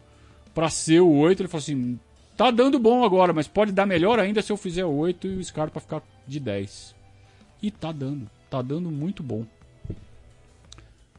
para 0.55 0.71
ser 0.71 1.01
o 1.01 1.11
8. 1.11 1.43
Ele 1.43 1.49
falou 1.49 1.61
assim: 1.61 1.99
tá 2.37 2.53
dando 2.53 2.79
bom 2.79 3.05
agora, 3.05 3.33
mas 3.33 3.49
pode 3.49 3.73
dar 3.73 3.85
melhor 3.85 4.21
ainda 4.21 4.41
se 4.41 4.53
eu 4.53 4.57
fizer 4.57 4.85
o 4.85 4.95
8 4.95 5.27
e 5.27 5.37
o 5.39 5.45
Scarpa 5.45 5.81
ficar 5.81 6.01
de 6.25 6.39
10. 6.39 6.95
E 7.61 7.71
tá 7.71 7.91
dando. 7.91 8.31
Tá 8.49 8.63
dando 8.63 8.93
muito 8.93 9.25
bom. 9.25 9.45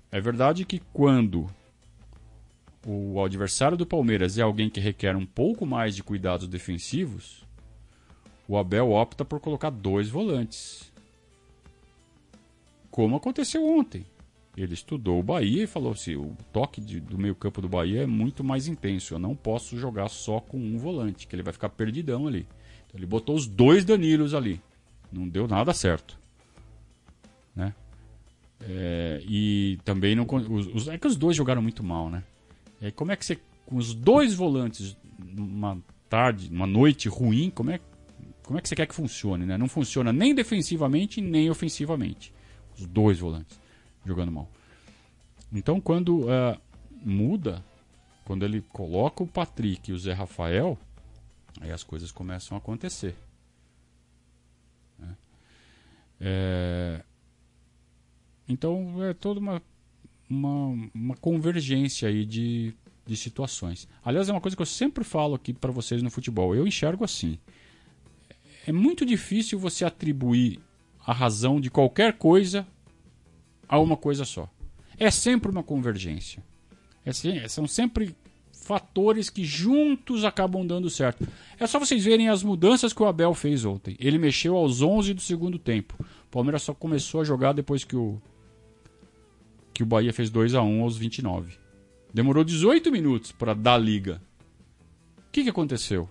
É 0.10 0.22
verdade 0.22 0.64
que 0.64 0.82
quando 0.94 1.50
o 2.86 3.22
adversário 3.22 3.76
do 3.76 3.86
Palmeiras 3.86 4.38
é 4.38 4.44
alguém 4.44 4.70
que 4.70 4.80
requer 4.80 5.16
um 5.16 5.26
pouco 5.26 5.66
mais 5.66 5.94
de 5.94 6.04
cuidados 6.04 6.48
defensivos, 6.48 7.44
o 8.48 8.58
Abel 8.58 8.92
opta 8.92 9.26
por 9.26 9.42
colocar 9.42 9.72
dois 9.72 10.10
volantes. 10.10 10.90
Como 12.92 13.18
aconteceu 13.18 13.66
ontem. 13.68 14.06
Ele 14.56 14.74
estudou 14.74 15.20
o 15.20 15.24
Bahia 15.24 15.64
e 15.64 15.68
falou 15.68 15.92
assim: 15.92 16.16
o 16.16 16.38
toque 16.52 16.80
de, 16.80 17.00
do 17.00 17.18
meio-campo 17.18 17.60
do 17.60 17.68
Bahia 17.68 18.04
é 18.04 18.06
muito 18.06 18.44
mais 18.44 18.68
intenso. 18.68 19.16
Eu 19.16 19.20
não 19.20 19.36
posso 19.36 19.78
jogar 19.78 20.10
só 20.10 20.40
com 20.40 20.58
um 20.58 20.78
volante, 20.78 21.26
que 21.26 21.36
ele 21.36 21.42
vai 21.42 21.52
ficar 21.52 21.70
perdidão 21.70 22.28
ali. 22.28 22.46
Então 22.86 23.00
ele 23.00 23.08
botou 23.08 23.36
os 23.36 23.48
dois 23.48 23.84
Danilos 23.84 24.34
ali. 24.34 24.62
Não 25.12 25.28
deu 25.28 25.48
nada 25.48 25.74
certo. 25.74 26.20
Né? 27.56 27.74
É, 28.62 29.24
e 29.28 29.80
também 29.84 30.16
não. 30.16 30.26
Os, 30.30 30.68
os, 30.68 30.88
é 30.88 31.00
que 31.00 31.08
os 31.08 31.16
dois 31.16 31.36
jogaram 31.36 31.62
muito 31.62 31.84
mal, 31.84 32.10
né? 32.12 32.24
Aí, 32.80 32.92
como 32.92 33.12
é 33.12 33.16
que 33.16 33.26
você. 33.26 33.40
Com 33.66 33.78
os 33.78 33.94
dois 33.94 34.36
volantes, 34.36 34.96
numa 35.18 35.82
tarde, 36.08 36.50
uma 36.52 36.68
noite 36.68 37.10
ruim, 37.10 37.50
como 37.50 37.72
é 37.72 37.80
como 38.44 38.60
é 38.60 38.62
que 38.62 38.68
você 38.68 38.76
quer 38.76 38.86
que 38.86 38.94
funcione, 38.94 39.46
né? 39.46 39.58
Não 39.58 39.68
funciona 39.68 40.14
nem 40.14 40.36
defensivamente 40.36 41.22
nem 41.22 41.50
ofensivamente. 41.50 42.32
Os 42.78 42.86
dois 42.86 43.18
volantes 43.18 43.63
jogando 44.06 44.32
mal. 44.32 44.50
Então, 45.52 45.80
quando 45.80 46.22
uh, 46.22 46.60
muda, 47.04 47.64
quando 48.26 48.44
ele 48.44 48.62
coloca 48.62 49.24
o 49.24 49.28
Patrick 49.28 49.92
e 49.92 49.94
o 49.94 50.00
Zé 50.00 50.14
Rafael, 50.14 50.78
aí 51.62 51.72
as 51.72 51.84
coisas 51.84 52.12
começam 52.12 52.56
a 52.56 52.60
acontecer. 52.60 53.16
Né? 54.98 55.16
É... 56.20 57.04
Então, 58.48 59.04
é 59.04 59.14
toda 59.14 59.40
uma, 59.40 59.62
uma, 60.30 60.90
uma 60.94 61.16
convergência 61.16 62.10
aí 62.10 62.26
de, 62.26 62.74
de 63.06 63.16
situações. 63.16 63.88
Aliás, 64.04 64.28
é 64.28 64.32
uma 64.32 64.42
coisa 64.42 64.56
que 64.58 64.62
eu 64.62 64.68
sempre 64.68 65.04
falo 65.04 65.36
aqui 65.36 65.54
para 65.54 65.72
vocês 65.72 66.02
no 66.02 66.10
futebol. 66.10 66.56
Eu 66.56 66.68
enxergo 66.68 67.04
assim 67.04 67.38
é 68.66 68.72
muito 68.72 69.06
difícil 69.06 69.60
você 69.60 69.84
atribuir 69.84 70.60
a 71.06 71.14
razão 71.14 71.60
de 71.60 71.70
qualquer 71.70 72.14
coisa 72.14 72.66
a 73.68 73.80
uma 73.80 73.98
coisa 73.98 74.26
só. 74.26 74.50
É 74.98 75.10
sempre 75.10 75.52
uma 75.52 75.64
convergência. 75.64 76.44
É, 77.06 77.48
são 77.48 77.68
sempre 77.68 78.16
fatores 78.52 79.30
que 79.30 79.44
juntos 79.44 80.24
acabam 80.24 80.66
dando 80.66 80.90
certo. 80.90 81.28
É 81.60 81.68
só 81.68 81.80
vocês 81.80 82.04
verem 82.04 82.30
as 82.30 82.44
mudanças 82.44 82.94
que 82.94 83.04
o 83.04 83.06
Abel 83.06 83.34
fez 83.34 83.66
ontem. 83.66 83.96
Ele 84.00 84.18
mexeu 84.18 84.56
aos 84.56 84.82
11 84.82 85.14
do 85.14 85.22
segundo 85.22 85.60
tempo. 85.60 85.96
O 86.00 86.32
Palmeiras 86.32 86.64
só 86.64 86.74
começou 86.74 87.22
a 87.22 87.26
jogar 87.26 87.54
depois 87.54 87.84
que 87.84 87.96
o 87.96 88.22
que 89.74 89.82
o 89.82 89.88
Bahia 89.88 90.14
fez 90.14 90.30
2 90.30 90.54
a 90.54 90.62
1 90.62 90.84
aos 90.84 90.98
29. 90.98 91.58
Demorou 92.14 92.44
18 92.44 92.92
minutos 92.92 93.32
para 93.32 93.56
dar 93.56 93.78
liga. 93.78 94.22
O 95.18 95.32
que, 95.32 95.44
que 95.44 95.50
aconteceu? 95.50 96.08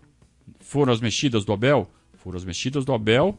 Foram 0.59 0.93
as 0.93 1.01
mexidas 1.01 1.45
do 1.45 1.53
Abel? 1.53 1.89
Foram 2.15 2.37
as 2.37 2.45
mexidas 2.45 2.85
do 2.85 2.93
Abel, 2.93 3.39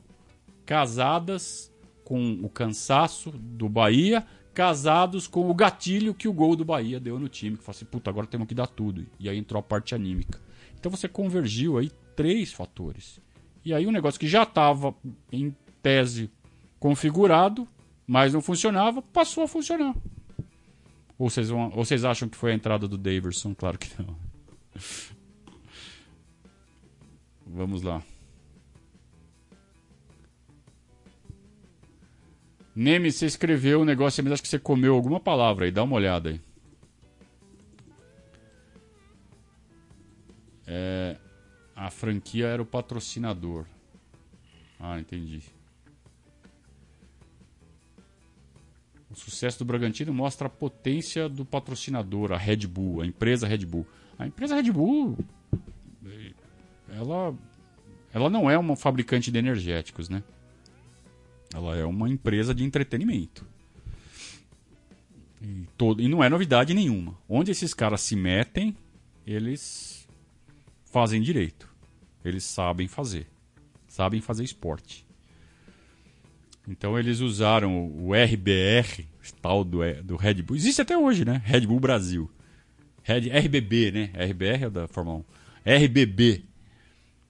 casadas 0.65 1.72
com 2.03 2.39
o 2.43 2.49
cansaço 2.49 3.31
do 3.31 3.69
Bahia, 3.69 4.25
casados 4.53 5.27
com 5.27 5.49
o 5.49 5.53
gatilho 5.53 6.13
que 6.13 6.27
o 6.27 6.33
gol 6.33 6.55
do 6.55 6.63
Bahia 6.63 6.99
deu 6.99 7.19
no 7.19 7.27
time, 7.27 7.57
que 7.57 7.63
falou 7.63 7.75
assim, 7.75 7.85
puta, 7.85 8.09
agora 8.09 8.27
temos 8.27 8.47
que 8.47 8.53
dar 8.53 8.67
tudo. 8.67 9.05
E 9.19 9.27
aí 9.27 9.37
entrou 9.37 9.59
a 9.59 9.63
parte 9.63 9.95
anímica. 9.95 10.39
Então 10.79 10.91
você 10.91 11.07
convergiu 11.07 11.77
aí 11.77 11.91
três 12.15 12.53
fatores. 12.53 13.19
E 13.65 13.73
aí 13.73 13.87
um 13.87 13.91
negócio 13.91 14.19
que 14.19 14.27
já 14.27 14.43
estava 14.43 14.93
em 15.31 15.55
tese 15.81 16.29
configurado, 16.79 17.67
mas 18.05 18.33
não 18.33 18.41
funcionava, 18.41 19.01
passou 19.01 19.43
a 19.43 19.47
funcionar. 19.47 19.95
Ou 21.17 21.29
vocês, 21.29 21.49
vão, 21.49 21.71
ou 21.73 21.85
vocês 21.85 22.03
acham 22.03 22.27
que 22.27 22.35
foi 22.35 22.51
a 22.51 22.55
entrada 22.55 22.87
do 22.87 22.97
Daverson? 22.97 23.55
Claro 23.55 23.77
que 23.77 23.89
não. 24.01 24.15
Vamos 27.45 27.81
lá. 27.81 28.03
Neme, 32.75 33.11
você 33.11 33.25
escreveu 33.25 33.81
um 33.81 33.85
negócio, 33.85 34.23
mas 34.23 34.33
acho 34.33 34.41
que 34.41 34.47
você 34.47 34.59
comeu 34.59 34.95
alguma 34.95 35.19
palavra 35.19 35.65
aí, 35.65 35.71
dá 35.71 35.83
uma 35.83 35.95
olhada 35.95 36.29
aí. 36.29 36.41
É, 40.65 41.17
a 41.75 41.89
franquia 41.91 42.47
era 42.47 42.61
o 42.61 42.65
patrocinador. 42.65 43.65
Ah, 44.79 44.99
entendi. 44.99 45.41
O 49.09 49.15
sucesso 49.15 49.59
do 49.59 49.65
Bragantino 49.65 50.11
mostra 50.11 50.47
a 50.47 50.49
potência 50.49 51.29
do 51.29 51.45
patrocinador, 51.45 52.31
a 52.31 52.37
Red 52.37 52.65
Bull, 52.65 53.01
a 53.01 53.05
empresa 53.05 53.47
Red 53.47 53.65
Bull. 53.65 53.85
A 54.17 54.25
empresa 54.25 54.55
Red 54.55 54.71
Bull 54.71 55.17
ela, 56.95 57.35
ela 58.13 58.29
não 58.29 58.49
é 58.49 58.57
uma 58.57 58.75
fabricante 58.75 59.31
de 59.31 59.37
energéticos, 59.37 60.09
né? 60.09 60.23
Ela 61.53 61.77
é 61.77 61.85
uma 61.85 62.09
empresa 62.09 62.53
de 62.53 62.63
entretenimento. 62.63 63.45
E, 65.41 65.67
todo, 65.77 66.01
e 66.01 66.07
não 66.07 66.23
é 66.23 66.29
novidade 66.29 66.73
nenhuma. 66.73 67.17
Onde 67.27 67.51
esses 67.51 67.73
caras 67.73 68.01
se 68.01 68.15
metem, 68.15 68.75
eles 69.25 70.07
fazem 70.85 71.21
direito. 71.21 71.69
Eles 72.23 72.43
sabem 72.43 72.87
fazer. 72.87 73.27
Sabem 73.87 74.21
fazer 74.21 74.43
esporte. 74.43 75.05
Então 76.67 76.97
eles 76.97 77.19
usaram 77.19 77.87
o 77.87 78.13
RBR, 78.13 79.05
tal 79.41 79.63
do, 79.63 79.79
do 80.03 80.15
Red 80.15 80.35
Bull. 80.41 80.55
Existe 80.55 80.81
até 80.81 80.97
hoje, 80.97 81.25
né? 81.25 81.41
Red 81.43 81.67
Bull 81.67 81.79
Brasil. 81.79 82.31
Red, 83.03 83.29
RBB, 83.29 83.91
né? 83.91 84.11
RBR 84.15 84.65
é 84.65 84.69
da 84.69 84.87
Fórmula 84.87 85.25
1. 85.65 85.83
RBB. 85.83 86.45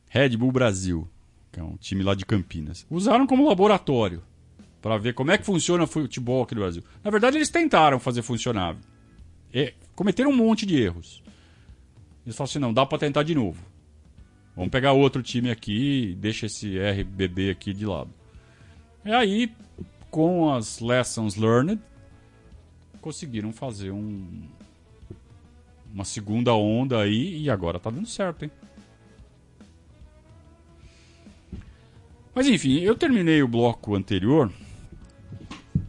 Red 0.07 0.37
Bull 0.37 0.51
Brasil. 0.51 1.09
Que 1.53 1.59
é 1.59 1.63
um 1.63 1.77
time 1.77 2.03
lá 2.03 2.15
de 2.15 2.25
Campinas. 2.25 2.85
Usaram 2.89 3.27
como 3.27 3.47
laboratório 3.47 4.23
para 4.81 4.97
ver 4.97 5.13
como 5.13 5.31
é 5.31 5.37
que 5.37 5.45
funciona 5.45 5.83
o 5.83 5.87
futebol 5.87 6.43
aqui 6.43 6.55
no 6.55 6.61
Brasil. 6.61 6.83
Na 7.03 7.11
verdade, 7.11 7.37
eles 7.37 7.49
tentaram 7.49 7.99
fazer 7.99 8.23
funcionar. 8.23 8.75
E 9.53 9.71
cometeram 9.95 10.31
um 10.31 10.35
monte 10.35 10.65
de 10.65 10.81
erros. 10.81 11.23
Eles 12.25 12.35
falaram 12.35 12.49
assim: 12.49 12.59
não, 12.59 12.73
dá 12.73 12.85
para 12.85 12.97
tentar 12.97 13.21
de 13.21 13.35
novo. 13.35 13.63
Vamos 14.55 14.71
pegar 14.71 14.93
outro 14.93 15.21
time 15.21 15.51
aqui 15.51 16.09
e 16.09 16.15
deixa 16.15 16.47
esse 16.47 16.77
RBB 16.77 17.51
aqui 17.51 17.71
de 17.71 17.85
lado. 17.85 18.09
E 19.05 19.11
aí, 19.11 19.51
com 20.09 20.51
as 20.51 20.79
lessons 20.79 21.35
learned, 21.35 21.79
conseguiram 22.99 23.53
fazer 23.53 23.91
um, 23.91 24.43
uma 25.93 26.03
segunda 26.03 26.53
onda 26.53 26.99
aí 26.99 27.43
e 27.43 27.49
agora 27.49 27.79
tá 27.79 27.91
dando 27.91 28.07
certo, 28.07 28.43
hein? 28.43 28.51
Mas 32.35 32.47
enfim, 32.47 32.79
eu 32.79 32.95
terminei 32.95 33.43
o 33.43 33.47
bloco 33.47 33.95
anterior 33.95 34.51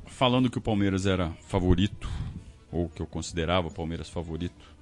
falando 0.07 0.51
que 0.51 0.59
o 0.59 0.61
Palmeiras 0.61 1.07
era 1.07 1.31
favorito, 1.47 2.09
ou 2.71 2.89
que 2.89 3.01
eu 3.01 3.07
considerava 3.07 3.69
o 3.69 3.73
Palmeiras 3.73 4.09
favorito 4.09 4.75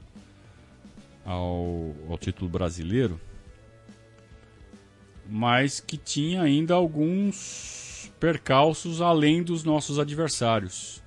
ao, 1.24 1.94
ao 2.10 2.18
título 2.18 2.50
brasileiro, 2.50 3.20
mas 5.28 5.78
que 5.78 5.96
tinha 5.96 6.42
ainda 6.42 6.74
alguns 6.74 8.12
percalços 8.18 9.00
além 9.00 9.42
dos 9.42 9.62
nossos 9.64 9.98
adversários. 9.98 11.02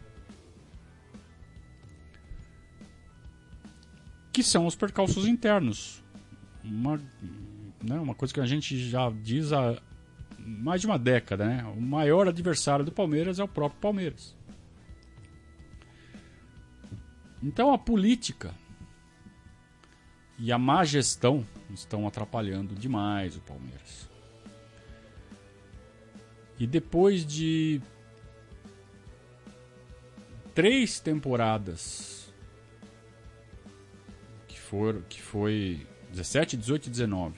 Que 4.32 4.42
são 4.42 4.66
os 4.66 4.76
percalços 4.76 5.28
internos. 5.28 6.04
Uma, 6.64 7.00
né, 7.84 8.00
uma 8.00 8.16
coisa 8.16 8.34
que 8.34 8.40
a 8.40 8.46
gente 8.46 8.78
já 8.90 9.10
diz 9.10 9.54
há 9.54 9.80
mais 10.46 10.82
de 10.82 10.88
uma 10.88 11.00
década, 11.00 11.46
né? 11.46 11.64
O 11.76 11.82
maior 11.82 12.28
adversário 12.28 12.86
do 12.86 12.92
Palmeiras 12.92 13.40
é 13.40 13.44
o 13.44 13.48
próprio 13.48 13.82
Palmeiras. 13.82 14.36
Então 17.42 17.74
a 17.74 17.78
política 17.78 18.54
e 20.38 20.52
a 20.52 20.58
má 20.58 20.84
gestão 20.84 21.46
estão 21.74 22.08
atrapalhando 22.08 22.76
demais 22.76 23.36
o 23.36 23.42
Palmeiras. 23.42 24.10
E 26.60 26.66
depois 26.66 27.26
de 27.26 27.82
três 30.54 31.00
temporadas 31.00 32.34
que 34.48 34.60
foram 34.60 35.02
que 35.02 35.22
foi 35.22 35.86
17, 36.12 36.56
18 36.56 36.88
e 36.88 36.90
19. 36.90 37.36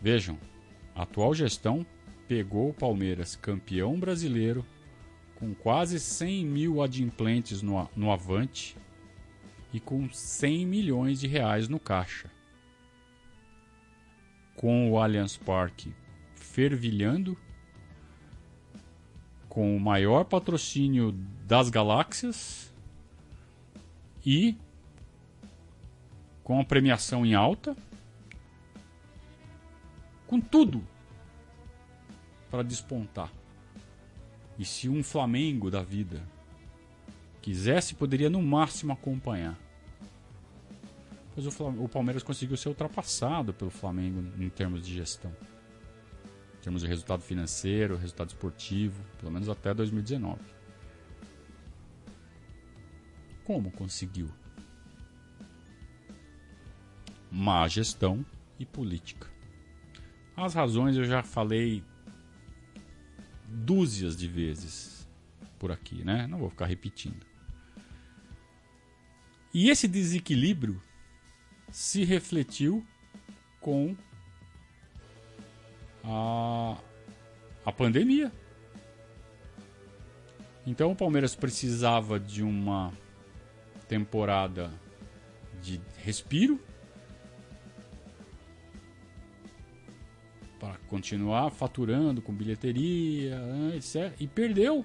Vejam, 0.00 0.38
a 0.98 1.04
atual 1.04 1.32
gestão 1.32 1.86
pegou 2.26 2.70
o 2.70 2.74
Palmeiras 2.74 3.36
campeão 3.36 4.00
brasileiro 4.00 4.66
com 5.36 5.54
quase 5.54 6.00
100 6.00 6.44
mil 6.44 6.82
adimplentes 6.82 7.62
no, 7.62 7.88
no 7.94 8.10
Avante 8.10 8.76
e 9.72 9.78
com 9.78 10.10
100 10.10 10.66
milhões 10.66 11.20
de 11.20 11.28
reais 11.28 11.68
no 11.68 11.78
caixa. 11.78 12.28
Com 14.56 14.90
o 14.90 14.98
Allianz 14.98 15.36
Parque 15.36 15.94
fervilhando, 16.34 17.38
com 19.48 19.76
o 19.76 19.80
maior 19.80 20.24
patrocínio 20.24 21.12
das 21.46 21.70
galáxias 21.70 22.74
e 24.26 24.56
com 26.42 26.58
a 26.58 26.64
premiação 26.64 27.24
em 27.24 27.34
alta 27.34 27.76
com 30.28 30.40
tudo 30.40 30.86
para 32.50 32.62
despontar. 32.62 33.32
E 34.58 34.64
se 34.64 34.88
um 34.88 35.02
Flamengo 35.02 35.70
da 35.70 35.82
vida 35.82 36.22
quisesse, 37.40 37.94
poderia 37.94 38.28
no 38.28 38.42
máximo 38.42 38.92
acompanhar. 38.92 39.58
Mas 41.34 41.46
o, 41.46 41.68
o 41.84 41.88
Palmeiras 41.88 42.22
conseguiu 42.22 42.56
ser 42.56 42.68
ultrapassado 42.68 43.54
pelo 43.54 43.70
Flamengo 43.70 44.20
em 44.42 44.50
termos 44.50 44.84
de 44.84 44.92
gestão. 44.92 45.34
Em 46.58 46.62
termos 46.62 46.82
de 46.82 46.88
resultado 46.88 47.22
financeiro, 47.22 47.96
resultado 47.96 48.28
esportivo, 48.28 49.02
pelo 49.18 49.32
menos 49.32 49.48
até 49.48 49.72
2019. 49.72 50.40
Como 53.44 53.70
conseguiu? 53.70 54.28
Má 57.30 57.66
gestão 57.68 58.26
e 58.58 58.66
política. 58.66 59.37
As 60.40 60.54
razões 60.54 60.96
eu 60.96 61.02
já 61.02 61.20
falei 61.20 61.82
dúzias 63.44 64.16
de 64.16 64.28
vezes 64.28 65.08
por 65.58 65.72
aqui, 65.72 66.04
né? 66.04 66.28
Não 66.28 66.38
vou 66.38 66.48
ficar 66.48 66.66
repetindo. 66.66 67.26
E 69.52 69.68
esse 69.68 69.88
desequilíbrio 69.88 70.80
se 71.72 72.04
refletiu 72.04 72.86
com 73.60 73.96
a, 76.04 76.78
a 77.64 77.72
pandemia. 77.72 78.32
Então 80.64 80.92
o 80.92 80.96
Palmeiras 80.96 81.34
precisava 81.34 82.20
de 82.20 82.44
uma 82.44 82.92
temporada 83.88 84.70
de 85.60 85.80
respiro 85.96 86.60
para 90.58 90.76
continuar 90.88 91.50
faturando 91.50 92.20
com 92.20 92.32
bilheteria, 92.32 93.38
né, 93.38 93.76
etc. 93.76 94.12
E 94.18 94.26
perdeu. 94.26 94.84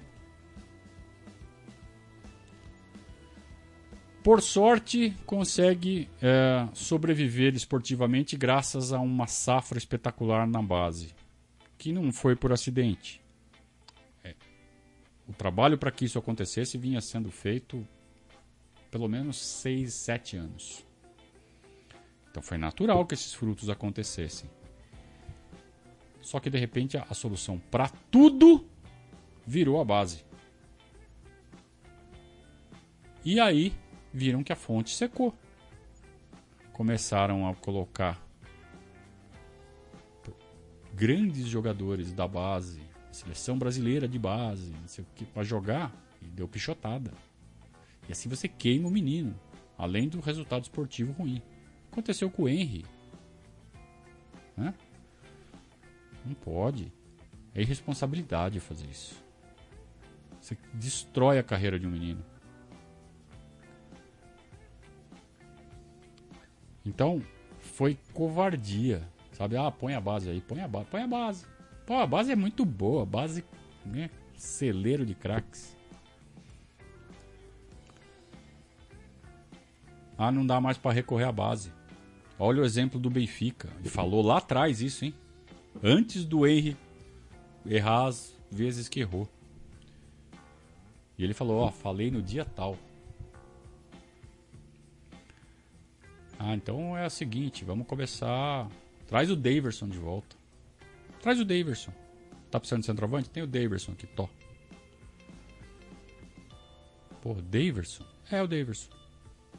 Por 4.22 4.40
sorte, 4.40 5.14
consegue 5.26 6.08
é, 6.22 6.66
sobreviver 6.72 7.54
esportivamente 7.54 8.36
graças 8.36 8.90
a 8.92 8.98
uma 8.98 9.26
safra 9.26 9.76
espetacular 9.76 10.46
na 10.46 10.62
base, 10.62 11.14
que 11.76 11.92
não 11.92 12.10
foi 12.10 12.34
por 12.34 12.50
acidente. 12.50 13.20
É. 14.22 14.34
O 15.28 15.34
trabalho 15.34 15.76
para 15.76 15.90
que 15.90 16.06
isso 16.06 16.18
acontecesse 16.18 16.78
vinha 16.78 17.02
sendo 17.02 17.30
feito 17.30 17.86
pelo 18.90 19.08
menos 19.08 19.36
6, 19.36 19.92
7 19.92 20.36
anos. 20.38 20.86
Então 22.30 22.42
foi 22.42 22.56
natural 22.56 23.04
que 23.04 23.14
esses 23.14 23.34
frutos 23.34 23.68
acontecessem. 23.68 24.48
Só 26.24 26.40
que 26.40 26.48
de 26.48 26.58
repente 26.58 26.96
a, 26.96 27.12
solução 27.12 27.58
para 27.70 27.88
tudo 28.10 28.66
virou 29.46 29.78
a 29.78 29.84
base. 29.84 30.24
E 33.22 33.38
aí 33.38 33.74
viram 34.12 34.42
que 34.42 34.52
a 34.52 34.56
fonte 34.56 34.90
secou. 34.90 35.34
Começaram 36.72 37.46
a 37.46 37.54
colocar 37.54 38.26
grandes 40.94 41.46
jogadores 41.46 42.12
da 42.12 42.26
base, 42.26 42.80
seleção 43.12 43.58
brasileira 43.58 44.08
de 44.08 44.18
base, 44.18 44.72
não 44.72 44.88
sei 44.88 45.04
o 45.04 45.06
que, 45.14 45.26
para 45.26 45.42
jogar 45.42 45.94
e 46.22 46.26
deu 46.26 46.48
pichotada. 46.48 47.12
E 48.08 48.12
assim 48.12 48.30
você 48.30 48.48
queima 48.48 48.88
o 48.88 48.90
menino, 48.90 49.38
além 49.76 50.08
do 50.08 50.20
resultado 50.20 50.62
esportivo 50.62 51.12
ruim. 51.12 51.42
Aconteceu 51.92 52.30
com 52.30 52.44
o 52.44 52.48
Henry. 52.48 52.86
Né? 54.56 54.74
Não 56.24 56.34
pode. 56.34 56.92
É 57.54 57.60
irresponsabilidade 57.60 58.58
fazer 58.60 58.86
isso. 58.86 59.22
Você 60.40 60.58
destrói 60.72 61.38
a 61.38 61.42
carreira 61.42 61.78
de 61.78 61.86
um 61.86 61.90
menino. 61.90 62.24
Então, 66.84 67.22
foi 67.58 67.98
covardia. 68.12 69.08
Sabe? 69.32 69.56
Ah, 69.56 69.70
põe 69.70 69.94
a 69.94 70.00
base 70.00 70.30
aí, 70.30 70.40
põe 70.40 70.60
a 70.60 70.68
base, 70.68 70.86
põe 70.86 71.02
a 71.02 71.06
base. 71.06 71.46
Pô, 71.86 71.94
a 71.94 72.06
base 72.06 72.30
é 72.30 72.36
muito 72.36 72.64
boa, 72.64 73.02
a 73.02 73.06
base, 73.06 73.44
né? 73.84 74.10
Celeiro 74.36 75.04
de 75.04 75.14
craques. 75.14 75.76
Ah, 80.16 80.30
não 80.30 80.46
dá 80.46 80.60
mais 80.60 80.78
para 80.78 80.92
recorrer 80.92 81.24
à 81.24 81.32
base. 81.32 81.72
Olha 82.38 82.62
o 82.62 82.64
exemplo 82.64 83.00
do 83.00 83.10
Benfica. 83.10 83.68
Ele 83.80 83.88
falou 83.88 84.22
lá 84.22 84.38
atrás 84.38 84.80
isso, 84.80 85.04
hein? 85.04 85.14
Antes 85.82 86.24
do 86.24 86.46
Henry 86.46 86.76
errar 87.66 88.06
as 88.06 88.34
vezes 88.50 88.88
que 88.88 89.00
errou. 89.00 89.28
E 91.16 91.24
ele 91.24 91.34
falou, 91.34 91.60
ó, 91.60 91.70
falei 91.70 92.10
no 92.10 92.22
dia 92.22 92.44
tal. 92.44 92.76
Ah, 96.38 96.54
então 96.54 96.96
é 96.96 97.06
o 97.06 97.10
seguinte, 97.10 97.64
vamos 97.64 97.86
começar. 97.86 98.68
Traz 99.06 99.30
o 99.30 99.36
Daverson 99.36 99.88
de 99.88 99.98
volta. 99.98 100.36
Traz 101.22 101.40
o 101.40 101.44
Daverson. 101.44 101.92
Tá 102.50 102.58
precisando 102.58 102.80
de 102.80 102.86
centroavante? 102.86 103.30
Tem 103.30 103.42
o 103.42 103.46
Daverson 103.46 103.92
aqui, 103.92 104.06
tó. 104.06 104.28
Pô, 107.22 107.34
Daverson? 107.34 108.04
É 108.30 108.42
o 108.42 108.46
Daverson. 108.46 108.90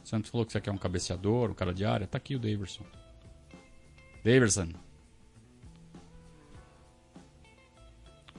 Santos 0.04 0.30
falou 0.30 0.46
que 0.46 0.52
você 0.52 0.60
quer 0.60 0.70
um 0.70 0.78
cabeceador, 0.78 1.50
um 1.50 1.54
cara 1.54 1.74
de 1.74 1.84
área. 1.84 2.06
Tá 2.06 2.18
aqui 2.18 2.36
o 2.36 2.38
Daverson. 2.38 2.84
Daverson. 4.22 4.68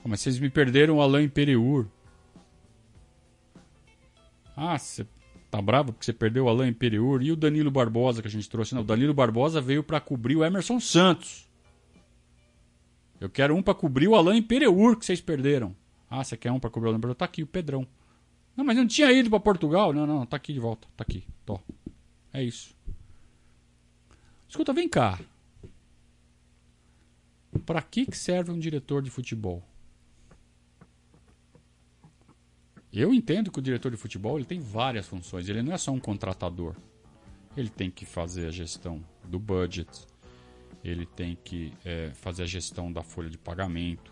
Oh, 0.08 0.10
mas 0.10 0.22
vocês 0.22 0.40
me 0.40 0.50
perderam 0.50 0.96
o 0.96 1.02
Alain 1.02 1.28
Pereur. 1.28 1.86
Ah, 4.56 4.78
você 4.78 5.06
tá 5.52 5.62
bravo 5.62 5.92
porque 5.92 6.06
você 6.06 6.14
perdeu 6.14 6.46
o 6.46 6.50
Alain 6.50 6.72
Pereur 6.72 7.22
e 7.22 7.32
o 7.32 7.36
Danilo 7.36 7.70
Barbosa 7.70 8.22
que 8.22 8.28
a 8.28 8.32
gente 8.32 8.50
trouxe. 8.50 8.74
Não, 8.74 8.82
o 8.82 8.86
Danilo 8.86 9.14
Barbosa 9.14 9.60
veio 9.60 9.84
para 9.84 10.00
cobrir 10.00 10.38
o 10.38 10.46
Emerson 10.46 10.80
Santos. 10.80 11.46
Eu 13.20 13.30
quero 13.30 13.54
um 13.54 13.62
para 13.62 13.74
cobrir 13.74 14.08
o 14.08 14.16
Alain 14.16 14.42
Pereur 14.42 14.98
que 14.98 15.06
vocês 15.06 15.20
perderam. 15.20 15.76
Ah, 16.10 16.24
você 16.24 16.38
quer 16.38 16.54
um 16.54 16.60
para 16.60 16.70
cobrir 16.70 16.88
o 16.88 16.90
Alain 16.92 17.02
Pereur? 17.02 17.16
Tá 17.16 17.26
aqui 17.26 17.44
o 17.44 17.48
Pedrão. 17.48 17.86
Não, 18.56 18.64
mas 18.64 18.78
não 18.78 18.88
tinha 18.88 19.12
ido 19.12 19.30
para 19.30 19.42
Portugal. 19.42 19.92
Não, 19.92 20.08
não, 20.08 20.26
tá 20.26 20.38
aqui 20.38 20.54
de 20.54 20.60
volta. 20.60 20.88
Tá 20.96 21.04
aqui. 21.04 21.26
Tô. 21.46 21.60
É 22.32 22.42
isso. 22.42 22.74
Escuta, 24.48 24.72
vem 24.72 24.88
cá. 24.88 25.20
Para 27.66 27.82
que, 27.82 28.06
que 28.06 28.18
serve 28.18 28.52
um 28.52 28.58
diretor 28.58 29.02
de 29.02 29.10
futebol? 29.10 29.64
Eu 32.92 33.14
entendo 33.14 33.52
que 33.52 33.60
o 33.60 33.62
diretor 33.62 33.92
de 33.92 33.98
futebol 33.98 34.38
ele 34.38 34.46
tem 34.46 34.60
várias 34.60 35.08
funções. 35.08 35.48
Ele 35.50 35.62
não 35.62 35.74
é 35.74 35.78
só 35.78 35.92
um 35.92 36.00
contratador. 36.00 36.76
Ele 37.56 37.70
tem 37.70 37.92
que 37.92 38.06
fazer 38.06 38.48
a 38.48 38.52
gestão 38.52 39.04
do 39.26 39.40
budget. 39.40 39.90
Ele 40.84 41.06
tem 41.06 41.38
que 41.44 41.74
é, 41.84 42.12
fazer 42.14 42.44
a 42.44 42.46
gestão 42.46 42.92
da 42.92 43.04
folha 43.04 43.30
de 43.30 43.38
pagamento. 43.38 44.12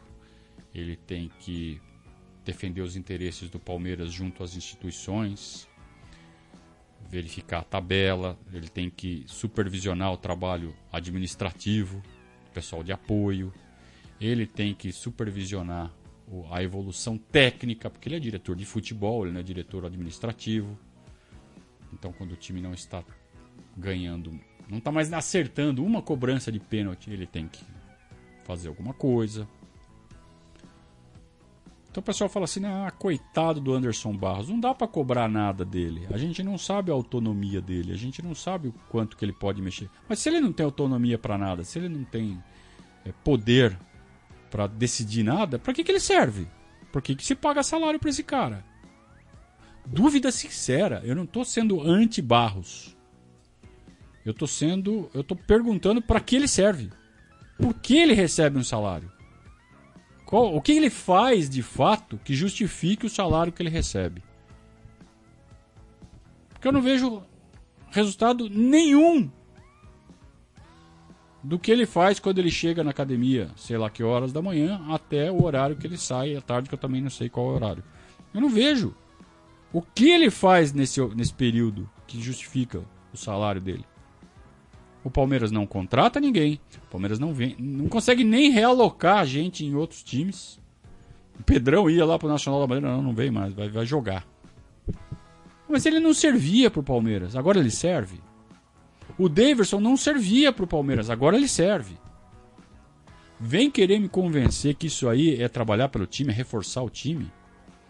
Ele 0.74 0.96
tem 0.96 1.32
que 1.40 1.80
defender 2.44 2.82
os 2.82 2.96
interesses 2.96 3.50
do 3.50 3.60
Palmeiras 3.60 4.12
junto 4.12 4.44
às 4.44 4.56
instituições, 4.56 5.68
verificar 7.10 7.60
a 7.60 7.64
tabela, 7.64 8.38
ele 8.54 8.68
tem 8.68 8.90
que 8.90 9.24
supervisionar 9.28 10.14
o 10.14 10.18
trabalho 10.18 10.76
administrativo, 10.92 12.02
pessoal 12.54 12.84
de 12.84 12.92
apoio, 12.92 13.52
ele 14.22 14.46
tem 14.46 14.74
que 14.76 14.92
supervisionar 14.92 15.92
a 16.52 16.64
evolução 16.64 17.18
técnica, 17.18 17.90
porque 17.90 18.08
ele 18.10 18.16
é 18.16 18.20
diretor 18.20 18.56
de 18.56 18.66
futebol, 18.66 19.24
ele 19.24 19.34
não 19.34 19.40
é 19.40 19.44
diretor 19.44 19.86
administrativo. 19.86 20.78
Então, 21.94 22.12
quando 22.12 22.32
o 22.34 22.36
time 22.36 22.62
não 22.62 22.74
está 22.74 23.04
ganhando, 23.78 24.38
não 24.70 24.80
está 24.80 24.92
mais 24.92 25.12
acertando 25.14 25.84
uma 25.84 26.02
cobrança 26.02 26.52
de 26.52 26.60
pênalti, 26.60 27.12
ele 27.12 27.28
tem 27.28 27.48
que 27.48 27.64
fazer 28.44 28.68
alguma 28.68 28.94
coisa. 28.94 29.48
Então 31.96 32.02
o 32.02 32.06
pessoal 32.06 32.30
fala 32.30 32.44
assim: 32.44 32.66
ah, 32.66 32.92
coitado 32.92 33.62
do 33.62 33.74
Anderson 33.74 34.12
Barros, 34.12 34.50
não 34.50 34.60
dá 34.60 34.76
para 34.76 34.86
cobrar 34.86 35.30
nada 35.30 35.64
dele. 35.64 36.06
A 36.12 36.18
gente 36.18 36.44
não 36.44 36.58
sabe 36.58 36.92
a 36.92 36.94
autonomia 36.94 37.62
dele, 37.62 37.94
a 37.94 37.96
gente 37.96 38.22
não 38.22 38.36
sabe 38.36 38.68
o 38.68 38.74
quanto 38.90 39.16
que 39.16 39.24
ele 39.24 39.32
pode 39.32 39.62
mexer. 39.62 39.90
Mas 40.10 40.20
se 40.20 40.28
ele 40.28 40.42
não 40.42 40.52
tem 40.52 40.66
autonomia 40.66 41.18
para 41.18 41.38
nada, 41.38 41.64
se 41.64 41.80
ele 41.80 41.88
não 41.88 42.04
tem 42.04 42.38
é, 43.06 43.14
poder 43.24 43.80
para 44.56 44.68
decidir 44.68 45.22
nada, 45.22 45.60
para 45.60 45.74
que, 45.74 45.84
que 45.84 45.92
ele 45.92 46.00
serve? 46.00 46.48
Por 46.90 47.02
que, 47.02 47.14
que 47.14 47.26
se 47.26 47.36
paga 47.36 47.62
salário 47.62 48.00
para 48.00 48.10
esse 48.10 48.24
cara? 48.24 48.64
Dúvida 49.86 50.32
sincera, 50.32 51.02
eu 51.04 51.14
não 51.14 51.26
tô 51.26 51.44
sendo 51.44 51.82
anti-Barros. 51.82 52.96
Eu 54.24 54.34
tô 54.34 54.48
sendo, 54.48 55.12
eu 55.14 55.26
tô 55.26 55.36
perguntando 55.36 56.02
para 56.02 56.22
que 56.22 56.38
ele 56.38 56.48
serve. 56.48 56.90
Por 57.58 57.74
que 57.74 57.98
ele 57.98 58.14
recebe 58.14 58.58
um 58.58 58.64
salário? 58.64 59.12
Qual, 60.26 60.56
o 60.56 60.62
que 60.62 60.72
ele 60.72 60.90
faz 60.90 61.50
de 61.50 61.62
fato 61.62 62.18
que 62.24 62.34
justifique 62.34 63.06
o 63.06 63.10
salário 63.10 63.52
que 63.52 63.62
ele 63.62 63.70
recebe? 63.70 64.24
Porque 66.48 66.66
eu 66.66 66.72
não 66.72 66.82
vejo 66.82 67.22
resultado 67.92 68.50
nenhum 68.50 69.30
do 71.46 71.60
que 71.60 71.72
ele 71.72 71.86
faz 71.86 72.20
quando 72.20 72.40
ele 72.40 72.50
chega 72.50 72.84
na 72.84 72.90
academia, 72.90 73.52
sei 73.56 73.78
lá 73.78 73.88
que 73.88 74.04
horas 74.04 74.34
da 74.34 74.42
manhã, 74.42 74.82
até 74.90 75.32
o 75.32 75.44
horário 75.44 75.76
que 75.76 75.86
ele 75.86 75.98
sai, 75.98 76.36
à 76.36 76.42
tarde, 76.42 76.68
que 76.68 76.74
eu 76.74 76.80
também 76.80 77.02
não 77.02 77.10
sei 77.10 77.30
qual 77.30 77.46
é 77.46 77.50
o 77.50 77.54
horário. 77.54 77.84
Eu 78.34 78.42
não 78.42 78.50
vejo. 78.50 78.96
O 79.72 79.80
que 79.80 80.10
ele 80.10 80.32
faz 80.32 80.74
nesse, 80.74 81.00
nesse 81.16 81.34
período 81.34 81.88
que 82.08 82.20
justifica 82.20 82.84
o 83.14 83.18
salário 83.18 83.62
dele? 83.62 83.86
O 85.04 85.12
Palmeiras 85.12 85.52
não 85.52 85.68
contrata 85.68 86.20
ninguém. 86.20 86.60
O 86.88 86.90
Palmeiras 86.90 87.20
não 87.20 87.32
vem, 87.32 87.56
não 87.60 87.88
consegue 87.88 88.24
nem 88.24 88.50
realocar 88.50 89.20
a 89.20 89.26
gente 89.26 89.64
em 89.64 89.76
outros 89.76 90.02
times. 90.02 90.60
O 91.40 91.44
Pedrão 91.44 91.88
ia 91.88 92.06
lá 92.06 92.18
pro 92.18 92.28
Nacional 92.28 92.62
da 92.62 92.68
Madeira, 92.68 92.96
não, 92.96 93.04
não 93.04 93.14
vem 93.14 93.30
mais, 93.30 93.54
vai, 93.54 93.70
vai 93.70 93.86
jogar. 93.86 94.26
Mas 95.70 95.86
ele 95.86 96.00
não 96.00 96.14
servia 96.14 96.72
pro 96.72 96.82
Palmeiras, 96.82 97.36
agora 97.36 97.60
ele 97.60 97.70
serve. 97.70 98.20
O 99.18 99.30
Daverson 99.30 99.80
não 99.80 99.96
servia 99.96 100.52
pro 100.52 100.68
Palmeiras, 100.68 101.10
agora 101.10 101.38
ele 101.38 101.48
serve. 101.48 101.98
Vem 103.40 103.70
querer 103.70 104.00
me 104.00 104.10
convencer 104.10 104.76
que 104.76 104.88
isso 104.88 105.08
aí 105.08 105.42
é 105.42 105.48
trabalhar 105.48 105.90
pelo 105.90 106.06
time, 106.06 106.32
é 106.32 106.36
reforçar 106.36 106.82
o 106.82 106.90
time. 106.90 107.32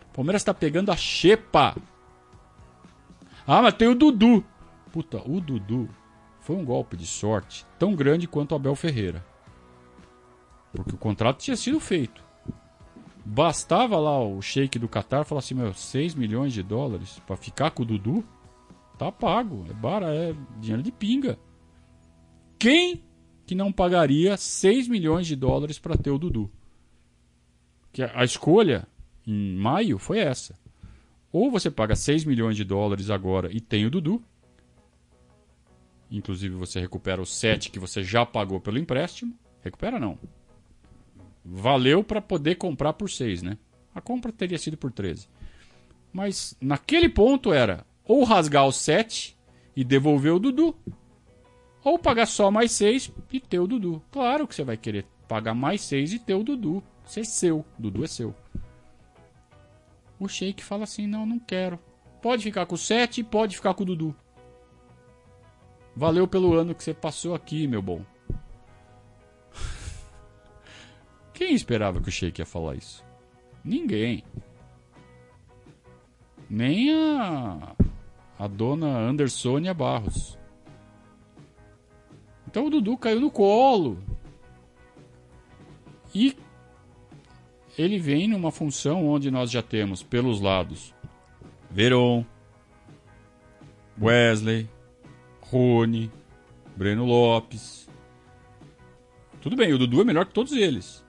O 0.09 0.13
Palmeiras 0.15 0.43
tá 0.43 0.53
pegando 0.53 0.91
a 0.91 0.97
xepa. 0.97 1.75
Ah, 3.45 3.61
mas 3.61 3.73
tem 3.73 3.87
o 3.87 3.95
Dudu. 3.95 4.43
Puta, 4.91 5.21
o 5.25 5.39
Dudu 5.39 5.89
foi 6.39 6.55
um 6.55 6.65
golpe 6.65 6.95
de 6.95 7.05
sorte 7.05 7.65
tão 7.77 7.95
grande 7.95 8.27
quanto 8.27 8.51
o 8.51 8.55
Abel 8.55 8.75
Ferreira. 8.75 9.25
Porque 10.71 10.93
o 10.93 10.97
contrato 10.97 11.39
tinha 11.39 11.55
sido 11.55 11.79
feito. 11.79 12.23
Bastava 13.23 13.97
lá 13.97 14.19
o 14.19 14.41
shake 14.41 14.77
do 14.77 14.87
Qatar 14.87 15.25
falar 15.25 15.39
assim: 15.39 15.55
meu, 15.55 15.73
6 15.73 16.13
milhões 16.13 16.53
de 16.53 16.61
dólares 16.61 17.19
para 17.25 17.35
ficar 17.35 17.71
com 17.71 17.83
o 17.83 17.85
Dudu? 17.85 18.23
Tá 18.97 19.11
pago. 19.11 19.65
É 19.69 19.73
bara, 19.73 20.13
é 20.13 20.33
dinheiro 20.59 20.83
de 20.83 20.91
pinga. 20.91 21.37
Quem 22.57 23.03
que 23.45 23.53
não 23.53 23.71
pagaria 23.71 24.37
6 24.37 24.87
milhões 24.87 25.27
de 25.27 25.35
dólares 25.35 25.77
para 25.77 25.97
ter 25.97 26.11
o 26.11 26.17
Dudu? 26.17 26.51
Que 27.91 28.03
a 28.03 28.23
escolha 28.23 28.87
em 29.25 29.55
maio 29.55 29.97
foi 29.97 30.19
essa. 30.19 30.57
Ou 31.31 31.51
você 31.51 31.69
paga 31.69 31.95
6 31.95 32.25
milhões 32.25 32.55
de 32.55 32.63
dólares 32.63 33.09
agora 33.09 33.51
e 33.51 33.59
tem 33.59 33.85
o 33.85 33.89
Dudu, 33.89 34.23
Inclusive 36.09 36.55
você 36.55 36.79
recupera 36.79 37.21
o 37.21 37.25
7 37.25 37.69
que 37.69 37.79
você 37.79 38.03
já 38.03 38.25
pagou 38.25 38.59
pelo 38.59 38.77
empréstimo. 38.77 39.37
Recupera 39.61 39.99
não. 39.99 40.17
Valeu 41.43 42.03
para 42.03 42.21
poder 42.21 42.55
comprar 42.55 42.93
por 42.93 43.09
6, 43.09 43.41
né? 43.41 43.57
A 43.93 44.01
compra 44.01 44.31
teria 44.31 44.57
sido 44.57 44.77
por 44.77 44.91
13. 44.91 45.27
Mas 46.13 46.55
naquele 46.61 47.09
ponto 47.09 47.51
era 47.51 47.85
ou 48.07 48.23
rasgar 48.23 48.65
o 48.67 48.71
7 48.71 49.37
e 49.75 49.83
devolver 49.83 50.33
o 50.33 50.39
Dudu, 50.39 50.75
ou 51.83 51.99
pagar 51.99 52.25
só 52.25 52.49
mais 52.49 52.71
6 52.71 53.11
e 53.31 53.39
ter 53.39 53.59
o 53.59 53.67
Dudu. 53.67 54.01
Claro 54.11 54.47
que 54.47 54.55
você 54.55 54.63
vai 54.63 54.77
querer 54.77 55.05
pagar 55.27 55.53
mais 55.53 55.81
6 55.81 56.13
e 56.13 56.19
ter 56.19 56.33
o 56.33 56.43
Dudu. 56.43 56.83
Isso 57.05 57.19
é 57.19 57.23
seu. 57.23 57.65
Dudu 57.77 58.03
é 58.03 58.07
seu. 58.07 58.33
O 60.19 60.27
Sheik 60.27 60.63
fala 60.63 60.83
assim: 60.83 61.05
não, 61.05 61.25
não 61.25 61.39
quero. 61.39 61.79
Pode 62.21 62.43
ficar 62.43 62.65
com 62.65 62.75
o 62.75 62.77
7 62.77 63.21
e 63.21 63.23
pode 63.23 63.55
ficar 63.55 63.73
com 63.73 63.83
o 63.83 63.85
Dudu. 63.85 64.15
Valeu 65.95 66.27
pelo 66.27 66.53
ano 66.53 66.73
que 66.73 66.83
você 66.83 66.93
passou 66.93 67.35
aqui, 67.35 67.67
meu 67.67 67.81
bom. 67.81 68.03
Quem 71.33 71.53
esperava 71.53 72.01
que 72.01 72.09
o 72.09 72.11
Sheik 72.11 72.41
ia 72.41 72.45
falar 72.45 72.75
isso? 72.75 73.05
Ninguém. 73.63 74.23
Nem 76.49 76.93
a, 76.93 77.75
a 78.45 78.47
dona 78.47 78.87
Andersônia 78.87 79.73
Barros. 79.73 80.37
Então 82.47 82.67
o 82.67 82.69
Dudu 82.69 82.95
caiu 82.95 83.19
no 83.19 83.31
colo. 83.31 83.97
E 86.13 86.37
ele 87.77 87.99
vem 87.99 88.27
numa 88.27 88.51
função 88.51 89.05
onde 89.07 89.29
nós 89.29 89.51
já 89.51 89.61
temos 89.61 90.01
pelos 90.01 90.39
lados 90.39 90.93
Veron, 91.69 92.23
Wesley, 93.99 94.69
Rony, 95.41 96.09
Breno 96.77 97.03
Lopes. 97.03 97.89
Tudo 99.41 99.55
bem, 99.55 99.73
o 99.73 99.77
Dudu 99.77 100.01
é 100.01 100.03
melhor 100.05 100.25
que 100.25 100.33
todos 100.33 100.53
eles. 100.53 101.03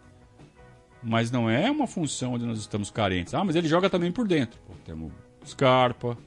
Mas 1.03 1.30
não 1.30 1.49
é 1.49 1.70
uma 1.70 1.87
função 1.87 2.32
onde 2.32 2.45
nós 2.45 2.59
estamos 2.59 2.91
carentes. 2.91 3.34
Ah, 3.34 3.45
mas 3.45 3.55
ele 3.55 3.68
joga 3.68 3.89
também 3.89 4.11
por 4.11 4.26
dentro. 4.26 4.59
Pô, 4.66 4.72
temos 4.84 5.12
Scarpa, 5.45 6.18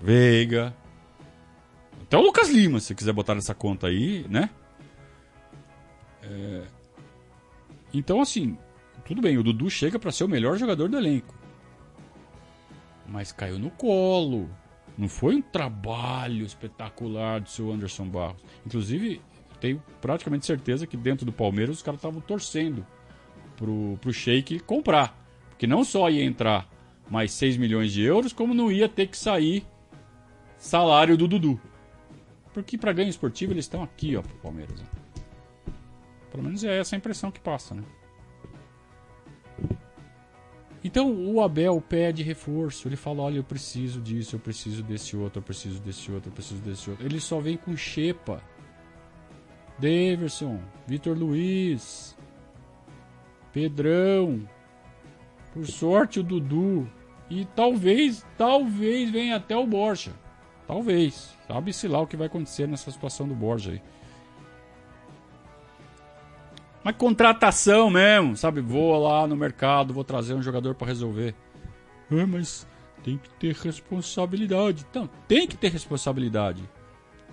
Veiga, 0.00 0.74
Até 2.02 2.16
o 2.16 2.20
Lucas 2.20 2.48
Lima, 2.48 2.80
se 2.80 2.94
quiser 2.94 3.12
botar 3.12 3.34
nessa 3.34 3.54
conta 3.54 3.88
aí, 3.88 4.24
né? 4.28 4.48
É... 6.22 6.62
Então, 7.92 8.20
assim, 8.20 8.56
tudo 9.04 9.20
bem, 9.20 9.36
o 9.38 9.42
Dudu 9.42 9.68
chega 9.70 9.98
para 9.98 10.12
ser 10.12 10.24
o 10.24 10.28
melhor 10.28 10.56
jogador 10.56 10.88
do 10.88 10.96
elenco. 10.96 11.34
Mas 13.06 13.32
caiu 13.32 13.58
no 13.58 13.70
colo. 13.70 14.48
Não 14.96 15.08
foi 15.08 15.36
um 15.36 15.42
trabalho 15.42 16.44
espetacular 16.44 17.40
do 17.40 17.48
seu 17.48 17.72
Anderson 17.72 18.06
Barros. 18.06 18.42
Inclusive, 18.66 19.20
tenho 19.60 19.82
praticamente 20.00 20.46
certeza 20.46 20.86
que 20.86 20.96
dentro 20.96 21.24
do 21.24 21.32
Palmeiras 21.32 21.76
os 21.76 21.82
caras 21.82 21.98
estavam 21.98 22.20
torcendo 22.20 22.86
pro, 23.56 23.98
pro 24.00 24.12
Sheik 24.12 24.60
comprar. 24.60 25.16
Porque 25.50 25.66
não 25.66 25.84
só 25.84 26.10
ia 26.10 26.22
entrar 26.22 26.68
mais 27.10 27.32
6 27.32 27.56
milhões 27.56 27.92
de 27.92 28.02
euros, 28.02 28.32
como 28.32 28.54
não 28.54 28.70
ia 28.70 28.88
ter 28.88 29.06
que 29.06 29.16
sair 29.16 29.64
salário 30.58 31.16
do 31.16 31.26
Dudu. 31.26 31.60
Porque 32.52 32.76
para 32.76 32.92
ganho 32.92 33.08
esportivo 33.08 33.52
eles 33.52 33.64
estão 33.64 33.82
aqui, 33.82 34.16
ó, 34.16 34.22
pro 34.22 34.34
Palmeiras. 34.36 34.80
Ó. 34.80 34.98
Pelo 36.30 36.42
menos 36.42 36.62
é 36.64 36.78
essa 36.78 36.96
a 36.96 36.98
impressão 36.98 37.30
que 37.30 37.40
passa, 37.40 37.74
né? 37.74 37.82
Então 40.82 41.12
o 41.12 41.42
Abel 41.42 41.82
pede 41.86 42.22
reforço, 42.22 42.88
ele 42.88 42.96
fala: 42.96 43.22
olha, 43.22 43.38
eu 43.38 43.44
preciso 43.44 44.00
disso, 44.00 44.36
eu 44.36 44.40
preciso 44.40 44.82
desse 44.82 45.16
outro, 45.16 45.40
eu 45.40 45.42
preciso 45.42 45.80
desse 45.80 46.10
outro, 46.10 46.30
eu 46.30 46.34
preciso 46.34 46.60
desse 46.62 46.90
outro. 46.90 47.04
Ele 47.04 47.20
só 47.20 47.40
vem 47.40 47.56
com 47.56 47.76
Xepa, 47.76 48.42
Daverson, 49.78 50.60
Vitor 50.86 51.16
Luiz, 51.16 52.16
Pedrão, 53.52 54.48
por 55.52 55.66
sorte 55.66 56.20
o 56.20 56.22
Dudu 56.22 56.88
e 57.28 57.44
talvez, 57.44 58.24
talvez 58.36 59.10
venha 59.10 59.36
até 59.36 59.56
o 59.56 59.66
Borja. 59.66 60.12
Talvez. 60.68 61.34
Sabe-se 61.46 61.88
lá 61.88 61.98
o 61.98 62.06
que 62.06 62.16
vai 62.16 62.26
acontecer 62.26 62.68
nessa 62.68 62.90
situação 62.90 63.26
do 63.26 63.34
Borja 63.34 63.72
aí. 63.72 63.82
Mas 66.84 66.94
contratação 66.96 67.90
mesmo, 67.90 68.36
sabe? 68.36 68.60
Vou 68.60 69.02
lá 69.02 69.26
no 69.26 69.34
mercado, 69.34 69.94
vou 69.94 70.04
trazer 70.04 70.34
um 70.34 70.42
jogador 70.42 70.74
para 70.74 70.86
resolver. 70.86 71.34
É, 72.10 72.26
mas 72.26 72.66
tem 73.02 73.16
que 73.16 73.30
ter 73.30 73.54
responsabilidade. 73.54 74.86
Então, 74.88 75.08
tem 75.26 75.46
que 75.46 75.56
ter 75.56 75.72
responsabilidade. 75.72 76.62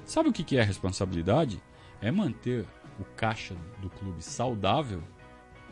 Sabe 0.05 0.29
o 0.29 0.33
que 0.33 0.57
é 0.57 0.63
responsabilidade? 0.63 1.61
É 2.01 2.11
manter 2.11 2.65
o 2.99 3.03
caixa 3.17 3.55
do 3.81 3.89
clube 3.89 4.23
saudável 4.23 5.03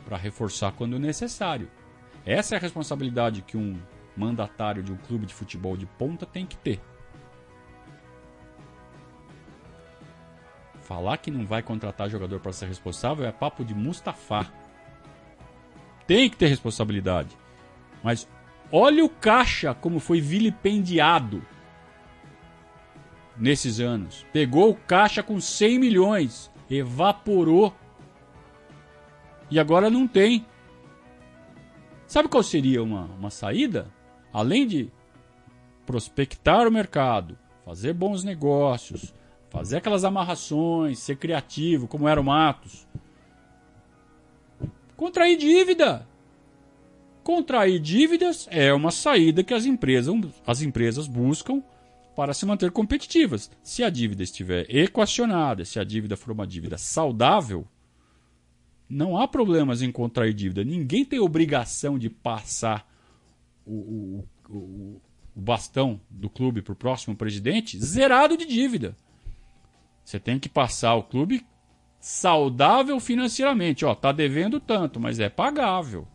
para 0.04 0.18
reforçar 0.18 0.72
quando 0.72 0.98
necessário. 0.98 1.70
Essa 2.26 2.56
é 2.56 2.58
a 2.58 2.60
responsabilidade 2.60 3.42
que 3.42 3.56
um 3.56 3.78
mandatário 4.14 4.82
de 4.82 4.92
um 4.92 4.96
clube 4.96 5.24
de 5.24 5.32
futebol 5.32 5.76
de 5.76 5.86
ponta 5.86 6.26
tem 6.26 6.44
que 6.44 6.56
ter. 6.58 6.80
Falar 10.84 11.16
que 11.16 11.30
não 11.30 11.46
vai 11.46 11.62
contratar 11.62 12.10
jogador 12.10 12.40
para 12.40 12.52
ser 12.52 12.66
responsável 12.66 13.26
é 13.26 13.32
papo 13.32 13.64
de 13.64 13.74
Mustafa. 13.74 14.52
Tem 16.06 16.28
que 16.28 16.36
ter 16.36 16.46
responsabilidade. 16.46 17.34
Mas 18.02 18.28
olha 18.70 19.02
o 19.02 19.08
caixa 19.08 19.72
como 19.72 19.98
foi 19.98 20.20
vilipendiado 20.20 21.42
nesses 23.34 23.80
anos. 23.80 24.26
Pegou 24.30 24.70
o 24.70 24.74
caixa 24.74 25.22
com 25.22 25.40
100 25.40 25.78
milhões, 25.78 26.50
evaporou. 26.68 27.74
E 29.50 29.58
agora 29.58 29.88
não 29.88 30.06
tem. 30.06 30.44
Sabe 32.06 32.28
qual 32.28 32.42
seria 32.42 32.82
uma, 32.82 33.04
uma 33.06 33.30
saída? 33.30 33.90
Além 34.30 34.66
de 34.66 34.92
prospectar 35.86 36.68
o 36.68 36.70
mercado, 36.70 37.38
fazer 37.64 37.94
bons 37.94 38.22
negócios, 38.22 39.14
Fazer 39.54 39.76
aquelas 39.76 40.02
amarrações, 40.02 40.98
ser 40.98 41.14
criativo, 41.14 41.86
como 41.86 42.08
era 42.08 42.20
o 42.20 42.24
Matos. 42.24 42.88
Contrair 44.96 45.38
dívida. 45.38 46.04
Contrair 47.22 47.78
dívidas 47.78 48.48
é 48.50 48.74
uma 48.74 48.90
saída 48.90 49.44
que 49.44 49.54
as 49.54 49.64
empresas, 49.64 50.12
as 50.44 50.60
empresas 50.60 51.06
buscam 51.06 51.62
para 52.16 52.34
se 52.34 52.44
manter 52.44 52.72
competitivas. 52.72 53.48
Se 53.62 53.84
a 53.84 53.90
dívida 53.90 54.24
estiver 54.24 54.66
equacionada, 54.68 55.64
se 55.64 55.78
a 55.78 55.84
dívida 55.84 56.16
for 56.16 56.32
uma 56.32 56.48
dívida 56.48 56.76
saudável, 56.76 57.64
não 58.88 59.16
há 59.16 59.28
problemas 59.28 59.82
em 59.82 59.92
contrair 59.92 60.34
dívida. 60.34 60.64
Ninguém 60.64 61.04
tem 61.04 61.20
obrigação 61.20 61.96
de 61.96 62.10
passar 62.10 62.92
o, 63.64 63.72
o, 63.72 64.24
o, 64.50 65.00
o 65.36 65.40
bastão 65.40 66.00
do 66.10 66.28
clube 66.28 66.60
para 66.60 66.72
o 66.72 66.76
próximo 66.76 67.14
presidente 67.14 67.78
zerado 67.78 68.36
de 68.36 68.46
dívida. 68.46 68.96
Você 70.04 70.20
tem 70.20 70.38
que 70.38 70.48
passar 70.48 70.94
o 70.94 71.02
clube 71.02 71.46
saudável 71.98 73.00
financeiramente. 73.00 73.84
Ó, 73.84 73.94
tá 73.94 74.12
devendo 74.12 74.60
tanto, 74.60 75.00
mas 75.00 75.18
é 75.18 75.28
pagável. 75.28 76.06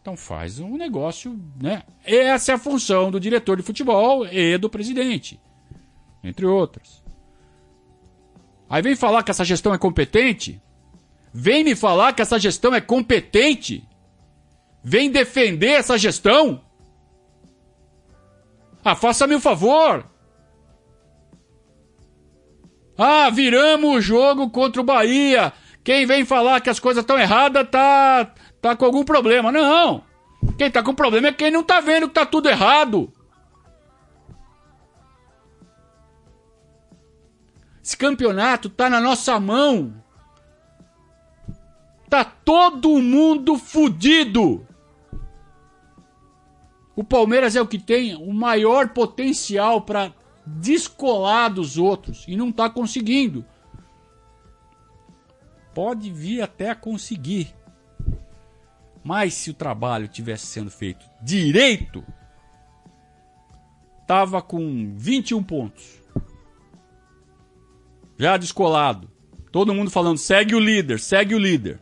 Então 0.00 0.16
faz 0.16 0.60
um 0.60 0.76
negócio, 0.76 1.38
né? 1.60 1.82
Essa 2.04 2.52
é 2.52 2.54
a 2.54 2.58
função 2.58 3.10
do 3.10 3.20
diretor 3.20 3.56
de 3.56 3.62
futebol 3.62 4.26
e 4.26 4.56
do 4.56 4.70
presidente, 4.70 5.38
entre 6.24 6.46
outras. 6.46 7.04
Aí 8.68 8.80
vem 8.80 8.96
falar 8.96 9.22
que 9.22 9.30
essa 9.30 9.44
gestão 9.44 9.74
é 9.74 9.78
competente? 9.78 10.62
Vem 11.34 11.64
me 11.64 11.74
falar 11.74 12.12
que 12.12 12.22
essa 12.22 12.38
gestão 12.38 12.74
é 12.74 12.80
competente? 12.80 13.86
Vem 14.82 15.10
defender 15.10 15.72
essa 15.72 15.98
gestão? 15.98 16.62
Ah, 18.82 18.96
faça-me 18.96 19.34
um 19.34 19.40
favor. 19.40 20.09
Ah, 23.02 23.30
viramos 23.30 23.96
o 23.96 24.00
jogo 24.02 24.50
contra 24.50 24.82
o 24.82 24.84
Bahia. 24.84 25.54
Quem 25.82 26.04
vem 26.04 26.22
falar 26.22 26.60
que 26.60 26.68
as 26.68 26.78
coisas 26.78 27.02
estão 27.02 27.18
erradas 27.18 27.66
tá, 27.70 28.30
tá 28.60 28.76
com 28.76 28.84
algum 28.84 29.02
problema. 29.02 29.50
Não. 29.50 30.04
Quem 30.58 30.70
tá 30.70 30.82
com 30.82 30.94
problema 30.94 31.28
é 31.28 31.32
quem 31.32 31.50
não 31.50 31.62
tá 31.62 31.80
vendo 31.80 32.08
que 32.08 32.12
tá 32.12 32.26
tudo 32.26 32.50
errado. 32.50 33.10
Esse 37.82 37.96
campeonato 37.96 38.68
tá 38.68 38.90
na 38.90 39.00
nossa 39.00 39.40
mão. 39.40 39.94
Tá 42.10 42.22
todo 42.22 43.00
mundo 43.00 43.56
fudido. 43.56 44.66
O 46.94 47.02
Palmeiras 47.02 47.56
é 47.56 47.62
o 47.62 47.66
que 47.66 47.78
tem 47.78 48.14
o 48.14 48.30
maior 48.34 48.90
potencial 48.90 49.80
para 49.80 50.12
descolar 50.46 51.48
dos 51.48 51.76
outros 51.76 52.24
e 52.26 52.36
não 52.36 52.50
está 52.50 52.68
conseguindo. 52.68 53.44
Pode 55.74 56.10
vir 56.10 56.42
até 56.42 56.70
a 56.70 56.74
conseguir. 56.74 57.54
Mas 59.02 59.34
se 59.34 59.50
o 59.50 59.54
trabalho 59.54 60.08
tivesse 60.08 60.46
sendo 60.46 60.70
feito 60.70 61.06
direito, 61.22 62.04
tava 64.06 64.42
com 64.42 64.92
21 64.96 65.42
pontos. 65.42 66.00
Já 68.18 68.36
descolado. 68.36 69.10
Todo 69.50 69.74
mundo 69.74 69.90
falando, 69.90 70.18
segue 70.18 70.54
o 70.54 70.60
líder, 70.60 71.00
segue 71.00 71.34
o 71.34 71.38
líder. 71.38 71.80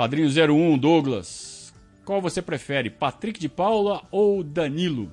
Padrinho 0.00 0.30
01, 0.30 0.78
Douglas. 0.78 1.74
Qual 2.06 2.22
você 2.22 2.40
prefere, 2.40 2.88
Patrick 2.88 3.38
de 3.38 3.50
Paula 3.50 4.02
ou 4.10 4.42
Danilo? 4.42 5.12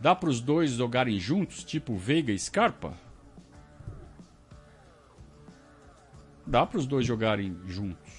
Dá 0.00 0.12
para 0.12 0.28
os 0.28 0.40
dois 0.40 0.72
jogarem 0.72 1.20
juntos, 1.20 1.62
tipo 1.62 1.94
Veiga 1.94 2.32
e 2.32 2.36
Scarpa? 2.36 2.94
Dá 6.44 6.66
para 6.66 6.78
os 6.78 6.84
dois 6.84 7.06
jogarem 7.06 7.56
juntos. 7.64 8.12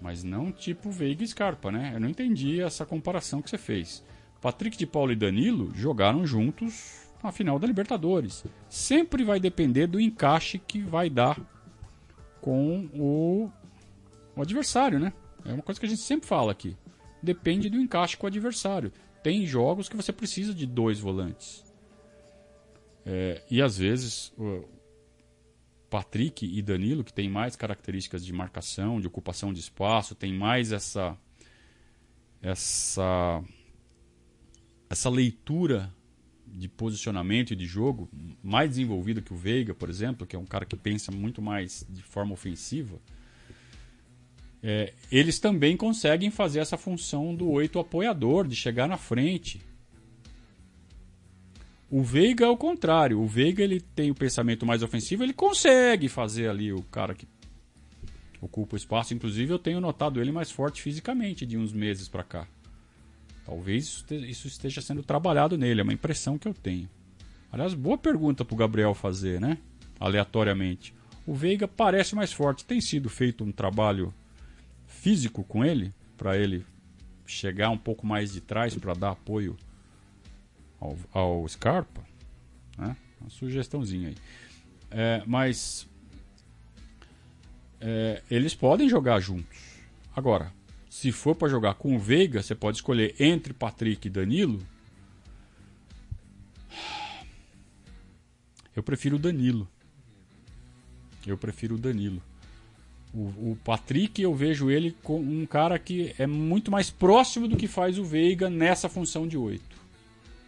Mas 0.00 0.24
não 0.24 0.50
tipo 0.50 0.90
Veiga 0.90 1.22
e 1.22 1.28
Scarpa, 1.28 1.70
né? 1.70 1.92
Eu 1.94 2.00
não 2.00 2.08
entendi 2.08 2.58
essa 2.58 2.86
comparação 2.86 3.42
que 3.42 3.50
você 3.50 3.58
fez. 3.58 4.02
Patrick 4.40 4.78
de 4.78 4.86
Paula 4.86 5.12
e 5.12 5.16
Danilo 5.16 5.70
jogaram 5.74 6.26
juntos 6.26 7.06
na 7.22 7.30
final 7.30 7.58
da 7.58 7.66
Libertadores. 7.66 8.46
Sempre 8.66 9.24
vai 9.24 9.38
depender 9.38 9.86
do 9.86 10.00
encaixe 10.00 10.58
que 10.58 10.80
vai 10.80 11.10
dar 11.10 11.38
com 12.40 12.88
o 12.94 13.52
o 14.36 14.42
adversário, 14.42 14.98
né? 15.00 15.12
É 15.44 15.52
uma 15.52 15.62
coisa 15.62 15.80
que 15.80 15.86
a 15.86 15.88
gente 15.88 16.02
sempre 16.02 16.28
fala 16.28 16.52
aqui. 16.52 16.76
Depende 17.22 17.70
do 17.70 17.80
encaixe 17.80 18.16
com 18.16 18.26
o 18.26 18.28
adversário. 18.28 18.92
Tem 19.22 19.46
jogos 19.46 19.88
que 19.88 19.96
você 19.96 20.12
precisa 20.12 20.54
de 20.54 20.66
dois 20.66 21.00
volantes. 21.00 21.64
É, 23.04 23.42
e 23.50 23.62
às 23.62 23.78
vezes 23.78 24.32
Patrick 25.88 26.44
e 26.44 26.60
Danilo, 26.60 27.04
que 27.04 27.12
tem 27.12 27.28
mais 27.28 27.56
características 27.56 28.24
de 28.24 28.32
marcação, 28.32 29.00
de 29.00 29.06
ocupação 29.06 29.52
de 29.52 29.60
espaço, 29.60 30.14
tem 30.14 30.32
mais 30.32 30.72
essa 30.72 31.16
essa 32.42 33.42
essa 34.90 35.08
leitura 35.08 35.92
de 36.46 36.68
posicionamento 36.68 37.52
e 37.52 37.56
de 37.56 37.66
jogo 37.66 38.08
mais 38.42 38.70
desenvolvida 38.70 39.20
que 39.20 39.32
o 39.32 39.36
Veiga, 39.36 39.74
por 39.74 39.88
exemplo, 39.88 40.26
que 40.26 40.36
é 40.36 40.38
um 40.38 40.46
cara 40.46 40.64
que 40.64 40.76
pensa 40.76 41.10
muito 41.10 41.40
mais 41.42 41.86
de 41.88 42.02
forma 42.02 42.32
ofensiva 42.32 43.00
é, 44.68 44.92
eles 45.12 45.38
também 45.38 45.76
conseguem 45.76 46.28
fazer 46.28 46.58
essa 46.58 46.76
função 46.76 47.32
do 47.32 47.48
oito 47.50 47.78
apoiador, 47.78 48.48
de 48.48 48.56
chegar 48.56 48.88
na 48.88 48.96
frente. 48.96 49.62
O 51.88 52.02
Veiga 52.02 52.46
é 52.46 52.48
o 52.48 52.56
contrário. 52.56 53.20
O 53.20 53.28
Veiga 53.28 53.62
ele 53.62 53.80
tem 53.80 54.10
o 54.10 54.14
pensamento 54.14 54.66
mais 54.66 54.82
ofensivo, 54.82 55.22
ele 55.22 55.32
consegue 55.32 56.08
fazer 56.08 56.50
ali 56.50 56.72
o 56.72 56.82
cara 56.82 57.14
que 57.14 57.28
ocupa 58.40 58.74
o 58.74 58.76
espaço. 58.76 59.14
Inclusive, 59.14 59.52
eu 59.52 59.58
tenho 59.60 59.80
notado 59.80 60.20
ele 60.20 60.32
mais 60.32 60.50
forte 60.50 60.82
fisicamente 60.82 61.46
de 61.46 61.56
uns 61.56 61.72
meses 61.72 62.08
para 62.08 62.24
cá. 62.24 62.48
Talvez 63.44 64.04
isso 64.10 64.48
esteja 64.48 64.80
sendo 64.80 65.04
trabalhado 65.04 65.56
nele, 65.56 65.80
é 65.80 65.84
uma 65.84 65.92
impressão 65.92 66.36
que 66.36 66.48
eu 66.48 66.54
tenho. 66.54 66.90
Aliás, 67.52 67.72
boa 67.72 67.96
pergunta 67.96 68.44
para 68.44 68.54
o 68.54 68.58
Gabriel 68.58 68.94
fazer, 68.94 69.40
né? 69.40 69.58
Aleatoriamente. 70.00 70.92
O 71.24 71.34
Veiga 71.34 71.68
parece 71.68 72.16
mais 72.16 72.32
forte. 72.32 72.64
Tem 72.64 72.80
sido 72.80 73.08
feito 73.08 73.44
um 73.44 73.52
trabalho 73.52 74.12
físico 75.06 75.44
com 75.44 75.64
ele, 75.64 75.94
para 76.16 76.36
ele 76.36 76.66
chegar 77.24 77.70
um 77.70 77.78
pouco 77.78 78.04
mais 78.04 78.32
de 78.32 78.40
trás 78.40 78.74
para 78.74 78.92
dar 78.92 79.10
apoio 79.10 79.56
ao, 80.80 80.98
ao 81.12 81.48
Scarpa. 81.48 82.04
Né? 82.76 82.96
Uma 83.20 83.30
sugestãozinha 83.30 84.08
aí. 84.08 84.16
É, 84.90 85.22
mas 85.24 85.86
é, 87.80 88.20
eles 88.28 88.52
podem 88.52 88.88
jogar 88.88 89.20
juntos. 89.20 89.56
Agora, 90.12 90.52
se 90.90 91.12
for 91.12 91.36
para 91.36 91.46
jogar 91.46 91.74
com 91.74 91.94
o 91.94 92.00
Veiga, 92.00 92.42
você 92.42 92.56
pode 92.56 92.78
escolher 92.78 93.14
entre 93.20 93.52
Patrick 93.52 94.08
e 94.08 94.10
Danilo. 94.10 94.60
Eu 98.74 98.82
prefiro 98.82 99.14
o 99.14 99.20
Danilo. 99.20 99.68
Eu 101.24 101.38
prefiro 101.38 101.76
o 101.76 101.78
Danilo. 101.78 102.20
O, 103.14 103.52
o, 103.52 103.58
Patrick, 103.64 104.20
eu 104.20 104.34
vejo 104.34 104.70
ele 104.70 104.94
como 105.02 105.32
um 105.32 105.46
cara 105.46 105.78
que 105.78 106.14
é 106.18 106.26
muito 106.26 106.70
mais 106.70 106.90
próximo 106.90 107.48
do 107.48 107.56
que 107.56 107.66
faz 107.66 107.98
o 107.98 108.04
Veiga 108.04 108.50
nessa 108.50 108.88
função 108.88 109.26
de 109.26 109.38
8. 109.38 109.62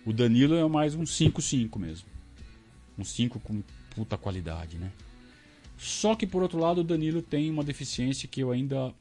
O 0.04 0.12
Danilo 0.12 0.54
é 0.54 0.68
mais 0.68 0.94
um 0.94 1.04
5-5 1.04 1.78
mesmo. 1.78 2.08
Um 2.98 3.04
5 3.04 3.40
com 3.40 3.62
puta 3.94 4.16
qualidade, 4.16 4.76
né? 4.76 4.90
Só 5.76 6.14
que 6.14 6.26
por 6.26 6.42
outro 6.42 6.58
lado, 6.58 6.80
o 6.80 6.84
Danilo 6.84 7.22
tem 7.22 7.50
uma 7.50 7.62
deficiência 7.62 8.28
que 8.28 8.40
eu 8.40 8.50
ainda 8.50 8.92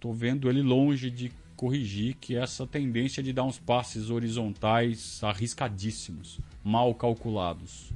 tô 0.00 0.12
vendo 0.12 0.48
ele 0.48 0.62
longe 0.62 1.10
de 1.10 1.32
corrigir, 1.56 2.16
que 2.20 2.36
é 2.36 2.40
essa 2.40 2.66
tendência 2.66 3.22
de 3.22 3.32
dar 3.32 3.44
uns 3.44 3.58
passes 3.58 4.10
horizontais 4.10 5.22
arriscadíssimos, 5.22 6.40
mal 6.64 6.94
calculados. 6.94 7.92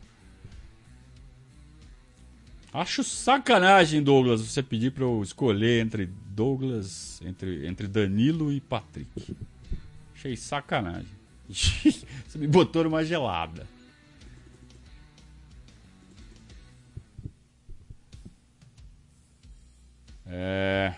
Acho 2.76 3.02
sacanagem, 3.02 4.02
Douglas, 4.02 4.42
você 4.42 4.62
pedir 4.62 4.92
para 4.92 5.02
eu 5.02 5.22
escolher 5.22 5.82
entre 5.82 6.10
Douglas, 6.28 7.18
entre, 7.24 7.66
entre 7.66 7.88
Danilo 7.88 8.52
e 8.52 8.60
Patrick. 8.60 9.34
Achei 10.14 10.36
sacanagem. 10.36 11.08
você 11.48 12.36
me 12.36 12.46
botou 12.46 12.84
numa 12.84 13.02
gelada. 13.02 13.66
É. 20.26 20.92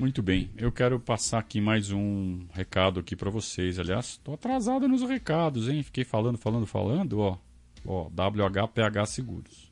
Muito 0.00 0.22
bem, 0.22 0.50
eu 0.56 0.72
quero 0.72 0.98
passar 0.98 1.40
aqui 1.40 1.60
mais 1.60 1.92
um 1.92 2.46
recado 2.54 2.98
aqui 2.98 3.14
para 3.14 3.28
vocês. 3.28 3.78
Aliás, 3.78 4.12
estou 4.12 4.32
atrasado 4.32 4.88
nos 4.88 5.02
recados, 5.02 5.68
hein? 5.68 5.82
Fiquei 5.82 6.04
falando, 6.04 6.38
falando, 6.38 6.66
falando, 6.66 7.18
ó. 7.18 7.36
Ó, 7.84 8.04
WHPH 8.06 9.06
Seguros. 9.06 9.70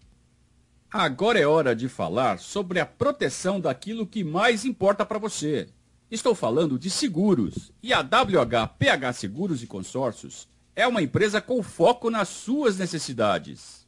Agora 0.92 1.38
é 1.38 1.46
hora 1.46 1.74
de 1.74 1.88
falar 1.88 2.38
sobre 2.40 2.78
a 2.78 2.84
proteção 2.84 3.58
daquilo 3.58 4.06
que 4.06 4.22
mais 4.22 4.66
importa 4.66 5.06
para 5.06 5.18
você. 5.18 5.70
Estou 6.10 6.34
falando 6.34 6.78
de 6.78 6.90
seguros. 6.90 7.72
E 7.82 7.94
a 7.94 8.02
WHPH 8.02 9.14
Seguros 9.14 9.62
e 9.62 9.66
Consórcios 9.66 10.46
é 10.76 10.86
uma 10.86 11.00
empresa 11.00 11.40
com 11.40 11.62
foco 11.62 12.10
nas 12.10 12.28
suas 12.28 12.76
necessidades. 12.76 13.87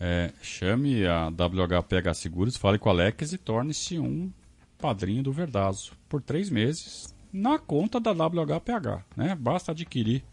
É, 0.00 0.32
chame 0.42 1.06
a 1.06 1.28
WHPH 1.28 2.14
Seguros, 2.14 2.56
fale 2.56 2.78
com 2.78 2.88
a 2.88 2.92
Alex 2.92 3.32
e 3.32 3.38
torne-se 3.38 3.98
um 3.98 4.30
padrinho 4.78 5.22
do 5.22 5.32
Verdazo 5.32 5.92
por 6.08 6.20
três 6.20 6.50
meses 6.50 7.14
na 7.32 7.58
conta 7.58 7.98
da 7.98 8.12
WHPH. 8.12 9.04
Né? 9.16 9.34
Basta 9.34 9.72
adquirir 9.72 10.24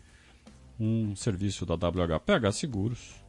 um 0.80 1.16
serviço 1.16 1.66
da 1.66 1.76
WHPH 1.76 2.51
Seguros 2.53 3.22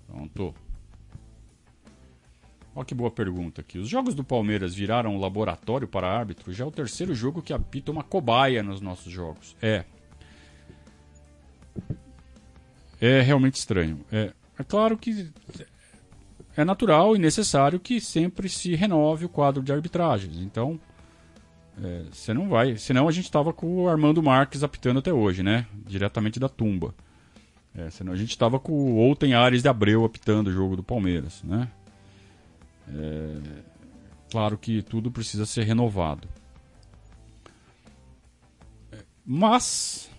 Pronto. 0.08 0.56
Olha 2.76 2.86
que 2.86 2.96
boa 2.96 3.12
pergunta 3.12 3.62
aqui. 3.62 3.78
Os 3.78 3.88
jogos 3.88 4.16
do 4.16 4.24
Palmeiras 4.24 4.74
viraram 4.74 5.16
um 5.16 5.20
laboratório 5.20 5.88
para 5.88 6.10
árbitro? 6.10 6.52
Já 6.52 6.64
é 6.64 6.68
o 6.68 6.72
terceiro 6.72 7.14
jogo 7.14 7.44
que 7.44 7.54
apita 7.54 7.92
uma 7.92 8.04
cobaia 8.04 8.64
nos 8.64 8.82
nossos 8.82 9.14
jogos. 9.14 9.56
É. 9.62 9.86
É 13.00 13.22
realmente 13.22 13.56
estranho. 13.56 14.04
É, 14.12 14.34
é 14.58 14.64
claro 14.64 14.98
que 14.98 15.32
é 16.56 16.66
natural 16.66 17.16
e 17.16 17.20
necessário 17.20 17.80
que 17.80 18.02
sempre 18.02 18.50
se 18.50 18.76
renove 18.76 19.26
o 19.26 19.30
quadro 19.30 19.64
de 19.64 19.72
arbitragens. 19.72 20.38
Então, 20.38 20.80
é, 21.82 22.04
você 22.12 22.34
não 22.34 22.50
vai. 22.50 22.78
Senão 22.78 23.08
a 23.08 23.12
gente 23.12 23.26
estava 23.26 23.54
com 23.54 23.84
o 23.84 23.90
Armando 23.90 24.22
Marques 24.22 24.64
apitando 24.64 25.00
até 25.00 25.14
hoje, 25.14 25.42
né? 25.44 25.66
Diretamente 25.86 26.40
da 26.40 26.50
tumba. 26.50 26.94
É, 27.74 27.90
senão 27.90 28.12
a 28.12 28.18
gente 28.18 28.32
estava 28.32 28.60
com 28.60 28.74
o 28.74 28.96
Outem 28.98 29.34
Ares 29.34 29.62
de 29.62 29.70
Abreu 29.70 30.04
apitando 30.04 30.48
o 30.48 30.52
jogo 30.52 30.76
do 30.76 30.84
Palmeiras, 30.84 31.42
né? 31.44 31.70
É, 32.90 33.38
claro 34.30 34.58
que 34.58 34.82
tudo 34.82 35.10
precisa 35.10 35.46
ser 35.46 35.64
renovado. 35.64 36.28
É, 38.92 38.98
mas 39.26 40.10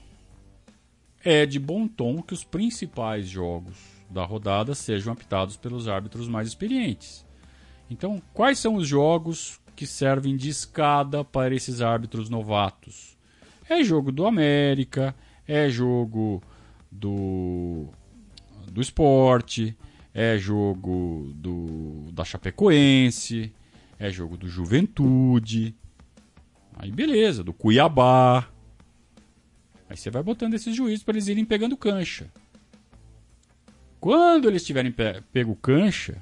é 1.22 1.44
de 1.44 1.58
bom 1.58 1.86
tom 1.86 2.22
que 2.22 2.32
os 2.32 2.42
principais 2.42 3.28
jogos 3.28 3.91
da 4.12 4.24
rodada 4.24 4.74
sejam 4.74 5.12
apitados 5.12 5.56
pelos 5.56 5.88
árbitros 5.88 6.28
mais 6.28 6.48
experientes. 6.48 7.24
Então, 7.90 8.22
quais 8.32 8.58
são 8.58 8.76
os 8.76 8.86
jogos 8.86 9.60
que 9.74 9.86
servem 9.86 10.36
de 10.36 10.48
escada 10.48 11.24
para 11.24 11.54
esses 11.54 11.80
árbitros 11.80 12.28
novatos? 12.28 13.16
É 13.68 13.82
jogo 13.82 14.12
do 14.12 14.26
América, 14.26 15.14
é 15.46 15.68
jogo 15.68 16.42
do 16.90 17.88
do 18.70 18.80
esporte, 18.80 19.76
é 20.14 20.38
jogo 20.38 21.32
do 21.34 22.10
da 22.12 22.24
Chapecoense, 22.24 23.52
é 23.98 24.10
jogo 24.10 24.36
do 24.36 24.48
Juventude. 24.48 25.74
Aí 26.74 26.90
beleza, 26.90 27.42
do 27.44 27.52
Cuiabá. 27.52 28.48
Aí 29.88 29.96
você 29.96 30.10
vai 30.10 30.22
botando 30.22 30.54
esses 30.54 30.74
juízes 30.74 31.02
para 31.02 31.14
eles 31.14 31.28
irem 31.28 31.44
pegando 31.44 31.76
cancha. 31.76 32.30
Quando 34.02 34.48
eles 34.48 34.64
tiverem 34.64 34.90
pe 34.90 35.22
pego 35.32 35.54
cancha, 35.54 36.20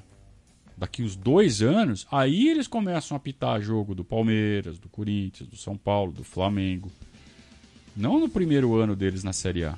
daqui 0.77 1.01
uns 1.01 1.15
dois 1.15 1.63
anos, 1.63 2.05
aí 2.11 2.47
eles 2.47 2.67
começam 2.67 3.15
a 3.15 3.17
apitar 3.17 3.59
jogo 3.59 3.95
do 3.95 4.03
Palmeiras, 4.03 4.77
do 4.77 4.87
Corinthians, 4.87 5.49
do 5.49 5.57
São 5.57 5.75
Paulo, 5.75 6.11
do 6.11 6.23
Flamengo. 6.23 6.91
Não 7.97 8.19
no 8.19 8.29
primeiro 8.29 8.75
ano 8.75 8.95
deles 8.95 9.23
na 9.23 9.33
Série 9.33 9.65
A. 9.65 9.75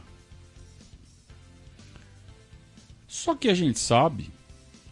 Só 3.07 3.35
que 3.35 3.47
a 3.47 3.53
gente 3.53 3.79
sabe 3.79 4.29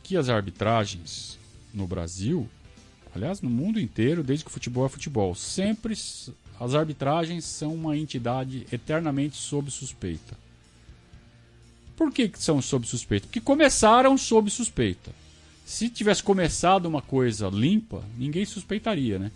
que 0.01 0.15
as 0.15 0.29
arbitragens 0.29 1.37
no 1.73 1.85
Brasil, 1.85 2.49
aliás, 3.13 3.41
no 3.41 3.49
mundo 3.49 3.77
inteiro, 3.77 4.23
desde 4.23 4.45
que 4.45 4.51
o 4.51 4.53
futebol 4.53 4.85
é 4.85 4.89
futebol, 4.89 5.35
sempre 5.35 5.91
as 5.91 6.73
arbitragens 6.73 7.43
são 7.43 7.75
uma 7.75 7.97
entidade 7.97 8.65
eternamente 8.71 9.35
sob 9.35 9.69
suspeita. 9.69 10.37
Por 12.01 12.11
que, 12.11 12.29
que 12.29 12.41
são 12.41 12.59
sob 12.63 12.87
suspeita? 12.87 13.27
Porque 13.27 13.39
começaram 13.39 14.17
sob 14.17 14.49
suspeita. 14.49 15.11
Se 15.63 15.87
tivesse 15.87 16.23
começado 16.23 16.87
uma 16.87 16.99
coisa 16.99 17.47
limpa, 17.47 18.03
ninguém 18.17 18.43
suspeitaria, 18.43 19.19
né? 19.19 19.31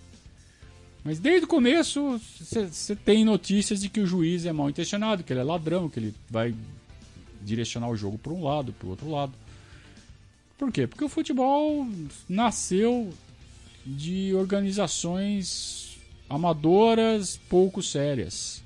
Mas 1.03 1.19
desde 1.19 1.45
o 1.45 1.47
começo 1.47 2.19
você 2.39 2.95
tem 2.95 3.23
notícias 3.23 3.81
de 3.81 3.87
que 3.87 3.99
o 3.99 4.07
juiz 4.07 4.47
é 4.47 4.51
mal 4.51 4.67
intencionado, 4.67 5.23
que 5.23 5.31
ele 5.31 5.41
é 5.41 5.43
ladrão, 5.43 5.87
que 5.87 5.99
ele 5.99 6.15
vai 6.27 6.55
direcionar 7.39 7.87
o 7.87 7.95
jogo 7.95 8.17
para 8.17 8.33
um 8.33 8.43
lado, 8.43 8.73
para 8.73 8.87
o 8.87 8.89
outro 8.89 9.11
lado. 9.11 9.33
Por 10.57 10.71
quê? 10.71 10.87
Porque 10.87 11.05
o 11.05 11.09
futebol 11.09 11.87
nasceu 12.27 13.13
de 13.85 14.33
organizações 14.33 15.99
amadoras 16.27 17.39
pouco 17.47 17.83
sérias. 17.83 18.63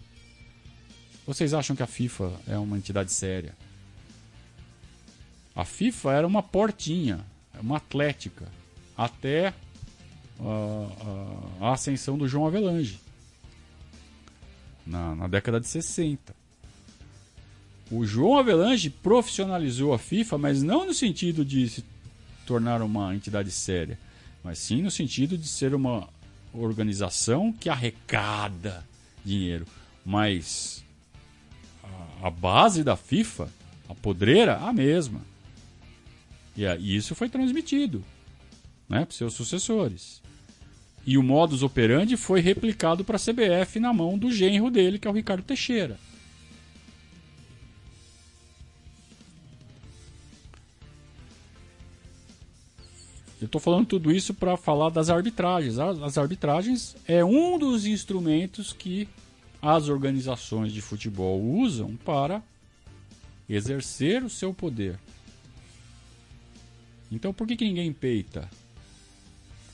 Vocês 1.28 1.54
acham 1.54 1.76
que 1.76 1.84
a 1.84 1.88
FIFA 1.88 2.32
é 2.48 2.58
uma 2.58 2.78
entidade 2.78 3.12
séria? 3.12 3.54
A 5.56 5.66
FIFA 5.66 6.14
era 6.14 6.28
uma 6.28 6.42
portinha, 6.44 7.26
uma 7.60 7.78
atlética, 7.78 8.48
até 8.98 9.54
a, 10.40 11.66
a, 11.66 11.74
ascensão 11.74 12.18
do 12.18 12.28
João 12.28 12.48
Avelange, 12.48 13.00
na, 14.86 15.16
na 15.16 15.28
década 15.28 15.60
de 15.60 15.68
60. 15.68 16.36
O 17.92 18.06
João 18.06 18.38
Avelange 18.38 18.90
profissionalizou 18.90 19.94
a 19.94 20.00
FIFA, 20.00 20.38
mas 20.38 20.62
não 20.62 20.86
no 20.86 20.94
sentido 20.94 21.44
de 21.44 21.68
se 21.68 21.84
tornar 22.46 22.82
uma 22.82 23.16
entidade 23.16 23.52
séria, 23.52 23.98
mas 24.44 24.60
sim 24.60 24.82
no 24.82 24.92
sentido 24.92 25.38
de 25.38 25.48
ser 25.48 25.74
uma 25.74 26.08
organização 26.54 27.52
que 27.52 27.70
arrecada 27.70 28.86
dinheiro. 29.26 29.66
Mas 30.06 30.84
a 32.22 32.30
base 32.30 32.84
da 32.84 32.96
FIFA, 32.96 33.50
a 33.88 33.96
podreira, 33.96 34.58
a 34.58 34.74
mesma. 34.74 35.22
E, 36.66 36.96
isso 36.96 37.16
foi 37.16 37.30
transmitido 37.30 38.04
né, 38.88 39.06
para 39.06 39.16
seus 39.16 39.34
sucessores. 39.34 40.22
E 41.06 41.18
o 41.18 41.24
modus 41.24 41.64
operandi 41.64 42.18
foi 42.18 42.42
replicado 42.42 43.04
para 43.04 43.16
a 43.16 43.20
CBF 43.20 43.80
na 43.80 43.94
mão 43.94 44.18
do 44.18 44.32
genro 44.32 44.70
dele, 44.70 45.00
que 45.00 45.08
é 45.08 45.12
o 45.12 45.14
Ricardo 45.14 45.44
Teixeira. 45.44 45.98
Eu 53.42 53.46
estou 53.46 53.62
falando 53.62 53.86
tudo 53.86 54.12
isso 54.12 54.34
para 54.34 54.58
falar 54.58 54.90
das 54.90 55.10
arbitragens. 55.10 55.80
As 55.80 56.18
arbitragens 56.18 56.98
é 57.08 57.24
um 57.24 57.58
dos 57.58 57.86
instrumentos 57.86 58.74
que 58.74 59.08
as 59.62 59.88
organizações 59.88 60.74
de 60.74 60.82
futebol 60.82 61.42
usam 61.42 61.96
para 62.04 62.44
exercer 63.48 64.24
o 64.24 64.30
seu 64.30 64.54
poder. 64.54 65.00
Então 67.12 67.34
por 67.34 67.48
que, 67.48 67.56
que 67.56 67.66
ninguém 67.66 67.92
peita? 67.92 68.50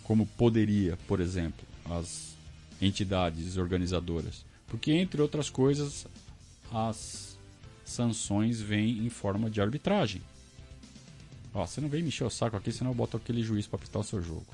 Como 0.03 0.25
poderia, 0.25 0.97
por 1.07 1.19
exemplo, 1.19 1.65
as 1.85 2.35
entidades 2.81 3.57
organizadoras? 3.57 4.45
Porque, 4.67 4.91
entre 4.91 5.21
outras 5.21 5.49
coisas, 5.49 6.05
as 6.71 7.37
sanções 7.83 8.59
vêm 8.61 9.05
em 9.05 9.09
forma 9.09 9.49
de 9.49 9.61
arbitragem. 9.61 10.21
Ó, 11.53 11.65
você 11.65 11.79
não 11.79 11.87
vem 11.87 12.03
mexer 12.03 12.23
o 12.23 12.29
saco 12.29 12.57
aqui, 12.57 12.71
senão 12.71 12.91
eu 12.91 12.95
boto 12.95 13.15
aquele 13.15 13.41
juiz 13.41 13.67
para 13.67 13.77
apitar 13.77 14.01
o 14.01 14.05
seu 14.05 14.21
jogo. 14.21 14.45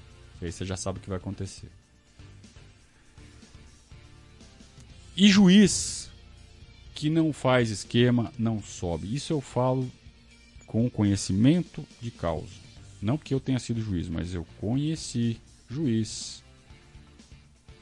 E 0.42 0.46
aí 0.46 0.52
você 0.52 0.66
já 0.66 0.78
sabe 0.78 1.00
o 1.00 1.02
que 1.02 1.10
vai 1.10 1.18
acontecer. 1.18 1.70
E 5.16 5.28
juiz 5.28 6.10
que 6.94 7.10
não 7.10 7.34
faz 7.34 7.70
esquema 7.70 8.32
não 8.38 8.62
sobe. 8.62 9.14
Isso 9.14 9.34
eu 9.34 9.42
falo 9.42 9.92
com 10.68 10.90
conhecimento 10.90 11.86
de 12.00 12.12
causa. 12.12 12.61
Não 13.02 13.18
que 13.18 13.34
eu 13.34 13.40
tenha 13.40 13.60
sido 13.60 13.82
juiz, 13.82 14.08
mas 14.08 14.34
eu 14.34 14.46
conheci 14.60 15.40
juiz, 15.70 16.44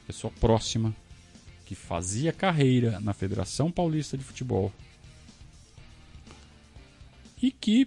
pessoa 0.06 0.32
próxima, 0.40 0.94
que 1.66 1.74
fazia 1.74 2.32
carreira 2.32 2.98
na 3.00 3.12
Federação 3.12 3.70
Paulista 3.70 4.16
de 4.16 4.24
Futebol 4.24 4.72
e 7.42 7.50
que 7.50 7.86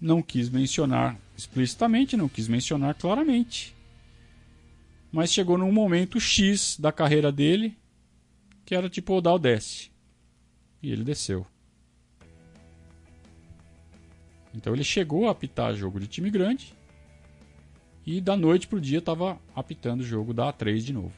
não 0.00 0.22
quis 0.22 0.48
mencionar 0.48 1.18
explicitamente, 1.36 2.16
não 2.16 2.28
quis 2.28 2.48
mencionar 2.48 2.94
claramente. 2.94 3.74
Mas 5.10 5.32
chegou 5.32 5.58
num 5.58 5.72
momento 5.72 6.20
X 6.20 6.76
da 6.78 6.92
carreira 6.92 7.30
dele 7.30 7.76
que 8.64 8.74
era 8.74 8.88
tipo 8.88 9.14
o 9.14 9.20
Dal 9.20 9.38
desce. 9.38 9.90
E 10.82 10.90
ele 10.90 11.04
desceu. 11.04 11.46
Então 14.54 14.72
ele 14.72 14.84
chegou 14.84 15.28
a 15.28 15.30
apitar 15.30 15.74
jogo 15.74 15.98
de 15.98 16.06
time 16.06 16.30
grande 16.30 16.74
e 18.04 18.20
da 18.20 18.36
noite 18.36 18.66
pro 18.66 18.80
dia 18.80 18.98
estava 18.98 19.38
apitando 19.54 20.00
o 20.00 20.04
jogo 20.04 20.34
da 20.34 20.52
A3 20.52 20.78
de 20.78 20.92
novo. 20.92 21.14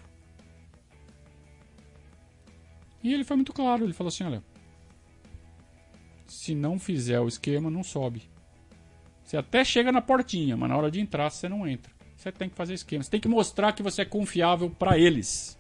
E 3.03 3.13
ele 3.13 3.25
foi 3.25 3.37
muito 3.37 3.53
claro, 3.53 3.85
ele 3.85 3.93
falou 3.93 4.09
assim, 4.09 4.25
olha, 4.25 4.43
se 6.27 6.55
não 6.55 6.79
fizer 6.79 7.21
o 7.21 7.29
esquema, 7.29 7.71
não 7.71 7.83
sobe. 7.83 8.23
Você 9.23 9.37
até 9.37 9.65
chega 9.65 9.91
na 9.91 10.01
portinha, 10.01 10.57
mas 10.57 10.69
na 10.69 10.77
hora 10.77 10.91
de 10.91 11.01
entrar 11.01 11.31
você 11.31 11.49
não 11.49 11.67
entra. 11.67 11.93
Você 12.17 12.33
tem 12.33 12.49
que 12.49 12.55
fazer 12.55 12.75
esquema. 12.75 13.03
Você 13.03 13.11
tem 13.11 13.21
que 13.21 13.29
mostrar 13.29 13.73
que 13.73 13.83
você 13.83 14.03
é 14.03 14.05
confiável 14.07 14.71
para 14.71 14.99
eles. 14.99 15.59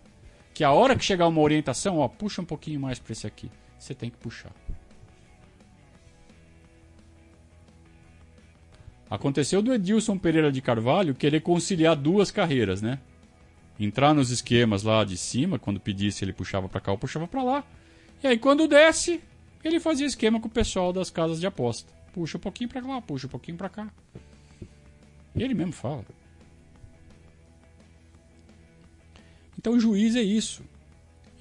Que 0.54 0.64
a 0.64 0.72
hora 0.72 0.96
que 0.96 1.04
chegar 1.04 1.28
uma 1.28 1.40
orientação, 1.40 1.98
ó, 1.98 2.08
puxa 2.08 2.40
um 2.40 2.44
pouquinho 2.44 2.80
mais 2.80 2.98
para 2.98 3.12
esse 3.12 3.26
aqui. 3.26 3.50
Você 3.78 3.94
tem 3.94 4.08
que 4.08 4.16
puxar. 4.16 4.52
Aconteceu 9.14 9.62
do 9.62 9.72
Edilson 9.72 10.18
Pereira 10.18 10.50
de 10.50 10.60
Carvalho 10.60 11.14
querer 11.14 11.40
conciliar 11.40 11.94
duas 11.94 12.32
carreiras, 12.32 12.82
né? 12.82 12.98
Entrar 13.78 14.12
nos 14.12 14.30
esquemas 14.30 14.82
lá 14.82 15.04
de 15.04 15.16
cima, 15.16 15.56
quando 15.56 15.78
pedisse 15.78 16.24
ele 16.24 16.32
puxava 16.32 16.68
para 16.68 16.80
cá 16.80 16.90
ou 16.90 16.98
puxava 16.98 17.28
para 17.28 17.40
lá. 17.40 17.64
E 18.24 18.26
aí 18.26 18.36
quando 18.36 18.66
desce, 18.66 19.20
ele 19.62 19.78
fazia 19.78 20.04
esquema 20.04 20.40
com 20.40 20.48
o 20.48 20.50
pessoal 20.50 20.92
das 20.92 21.10
casas 21.10 21.38
de 21.38 21.46
aposta. 21.46 21.92
Puxa 22.12 22.38
um 22.38 22.40
pouquinho 22.40 22.68
para 22.68 22.84
lá, 22.84 23.00
puxa 23.00 23.28
um 23.28 23.30
pouquinho 23.30 23.56
para 23.56 23.68
cá. 23.68 23.88
Ele 25.36 25.54
mesmo 25.54 25.72
fala. 25.72 26.04
Então 29.56 29.74
o 29.74 29.80
juiz 29.80 30.16
é 30.16 30.22
isso. 30.22 30.64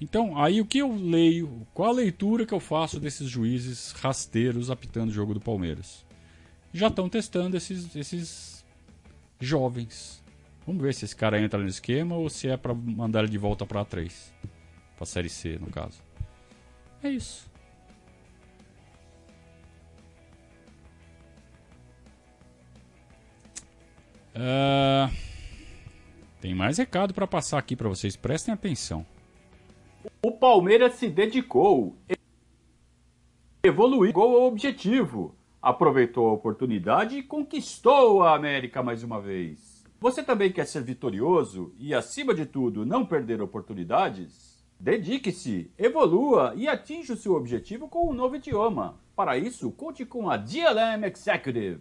Então, 0.00 0.38
aí 0.40 0.60
o 0.60 0.64
que 0.64 0.78
eu 0.78 0.94
leio, 0.94 1.66
qual 1.74 1.88
a 1.88 1.92
leitura 1.92 2.46
que 2.46 2.54
eu 2.54 2.60
faço 2.60 3.00
desses 3.00 3.28
juízes 3.28 3.90
rasteiros 3.90 4.70
apitando 4.70 5.10
o 5.10 5.12
jogo 5.12 5.34
do 5.34 5.40
Palmeiras? 5.40 6.03
Já 6.74 6.88
estão 6.88 7.08
testando 7.08 7.56
esses, 7.56 7.94
esses 7.94 8.64
jovens. 9.38 10.22
Vamos 10.66 10.82
ver 10.82 10.92
se 10.92 11.04
esse 11.04 11.14
cara 11.14 11.40
entra 11.40 11.60
no 11.60 11.68
esquema 11.68 12.16
ou 12.16 12.28
se 12.28 12.48
é 12.48 12.56
para 12.56 12.74
mandar 12.74 13.20
ele 13.20 13.28
de 13.28 13.38
volta 13.38 13.64
para 13.64 13.84
A3. 13.84 14.12
Para 14.96 15.06
Série 15.06 15.28
C, 15.28 15.56
no 15.58 15.70
caso. 15.70 16.02
É 17.00 17.10
isso. 17.10 17.48
Uh, 24.34 25.14
tem 26.40 26.54
mais 26.56 26.78
recado 26.78 27.14
para 27.14 27.26
passar 27.26 27.58
aqui 27.58 27.76
para 27.76 27.88
vocês. 27.88 28.16
Prestem 28.16 28.52
atenção. 28.52 29.06
O 30.24 30.32
Palmeiras 30.32 30.94
se 30.94 31.08
dedicou, 31.08 31.96
evoluiu 33.62 34.20
ao 34.20 34.42
objetivo 34.46 35.36
aproveitou 35.64 36.28
a 36.28 36.32
oportunidade 36.32 37.16
e 37.16 37.22
conquistou 37.22 38.22
a 38.22 38.34
América 38.34 38.82
mais 38.82 39.02
uma 39.02 39.18
vez. 39.18 39.82
Você 39.98 40.22
também 40.22 40.52
quer 40.52 40.66
ser 40.66 40.82
vitorioso 40.82 41.72
e, 41.78 41.94
acima 41.94 42.34
de 42.34 42.44
tudo, 42.44 42.84
não 42.84 43.06
perder 43.06 43.40
oportunidades? 43.40 44.62
Dedique-se, 44.78 45.70
evolua 45.78 46.52
e 46.54 46.68
atinja 46.68 47.14
o 47.14 47.16
seu 47.16 47.32
objetivo 47.32 47.88
com 47.88 48.10
um 48.10 48.12
novo 48.12 48.36
idioma. 48.36 49.00
Para 49.16 49.38
isso, 49.38 49.70
conte 49.70 50.04
com 50.04 50.28
a 50.28 50.36
DLM 50.36 51.04
Executive, 51.10 51.80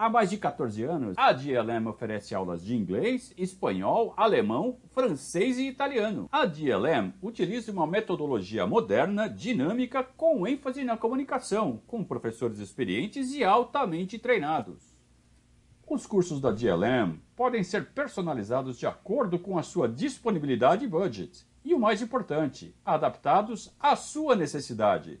Há 0.00 0.08
mais 0.08 0.30
de 0.30 0.36
14 0.36 0.84
anos, 0.84 1.18
a 1.18 1.32
DLM 1.32 1.88
oferece 1.88 2.32
aulas 2.32 2.64
de 2.64 2.76
inglês, 2.76 3.34
espanhol, 3.36 4.14
alemão, 4.16 4.78
francês 4.90 5.58
e 5.58 5.66
italiano. 5.66 6.28
A 6.30 6.46
DLM 6.46 7.12
utiliza 7.20 7.72
uma 7.72 7.84
metodologia 7.84 8.64
moderna, 8.64 9.28
dinâmica, 9.28 10.04
com 10.04 10.46
ênfase 10.46 10.84
na 10.84 10.96
comunicação, 10.96 11.82
com 11.84 12.04
professores 12.04 12.60
experientes 12.60 13.32
e 13.32 13.42
altamente 13.42 14.20
treinados. 14.20 14.96
Os 15.84 16.06
cursos 16.06 16.40
da 16.40 16.52
DLM 16.52 17.18
podem 17.34 17.64
ser 17.64 17.86
personalizados 17.86 18.78
de 18.78 18.86
acordo 18.86 19.36
com 19.36 19.58
a 19.58 19.64
sua 19.64 19.88
disponibilidade 19.88 20.84
e 20.84 20.88
budget. 20.88 21.44
E 21.64 21.74
o 21.74 21.80
mais 21.80 22.00
importante, 22.00 22.72
adaptados 22.84 23.74
à 23.80 23.96
sua 23.96 24.36
necessidade. 24.36 25.20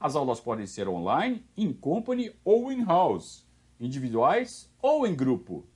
As 0.00 0.16
aulas 0.16 0.40
podem 0.40 0.66
ser 0.66 0.88
online, 0.88 1.44
in 1.54 1.74
company 1.74 2.34
ou 2.42 2.72
in-house 2.72 3.45
individuais 3.80 4.70
ou 4.80 5.06
em 5.06 5.14
grupo. 5.14 5.66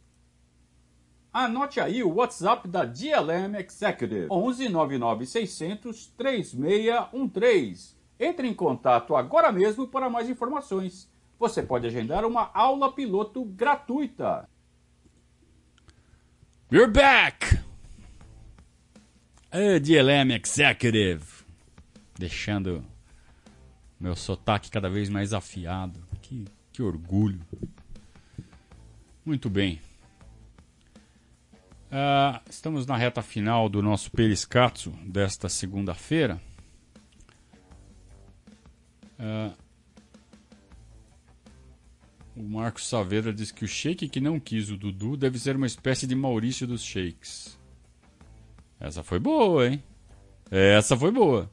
Anote 1.33 1.81
aí 1.81 2.03
o 2.03 2.15
WhatsApp 2.15 2.67
da 2.67 2.85
DLM 2.85 3.55
Executive 3.59 4.27
11 4.31 4.69
99 4.69 5.27
600 5.27 6.07
3613. 6.17 7.95
Entre 8.19 8.49
em 8.49 8.55
contato 8.55 9.15
agora 9.15 9.53
mesmo 9.53 9.87
para 9.87 10.11
mais 10.11 10.29
informações. 10.29 11.09
Você 11.39 11.63
pode 11.63 11.87
agendar 11.87 12.25
uma 12.25 12.51
aula 12.53 12.93
piloto 12.93 13.45
gratuita. 13.45 14.49
We're 16.71 16.91
back! 16.91 17.59
A 19.51 19.79
DLM 19.81 20.33
Executive. 20.33 21.25
Deixando 22.19 22.85
meu 23.99 24.15
sotaque 24.15 24.71
cada 24.71 24.91
vez 24.91 25.09
mais 25.09 25.33
afiado. 25.33 25.99
Que, 26.23 26.45
que 26.73 26.83
orgulho. 26.83 27.41
Muito 29.25 29.51
bem. 29.51 29.81
Uh, 31.91 32.41
estamos 32.49 32.87
na 32.87 32.97
reta 32.97 33.21
final 33.21 33.69
do 33.69 33.83
nosso 33.83 34.11
Periscatso 34.11 34.91
desta 35.05 35.49
segunda-feira. 35.49 36.41
Uh, 39.19 39.55
o 42.35 42.43
Marcos 42.43 42.89
Saavedra 42.89 43.33
diz 43.33 43.51
que 43.53 43.65
o 43.65 43.69
shake 43.69 44.09
que 44.09 44.21
não 44.21 44.41
quis 44.41 44.71
o 44.71 44.77
Dudu 44.77 45.17
deve 45.17 45.39
ser 45.39 45.57
uma 45.57 45.67
espécie 45.67 46.07
de 46.07 46.15
Maurício 46.15 46.67
dos 46.67 46.83
Shakes. 46.83 47.59
Essa 48.79 49.03
foi 49.03 49.19
boa, 49.19 49.69
hein? 49.69 49.83
Essa 50.51 50.97
foi 50.97 51.11
boa. 51.11 51.51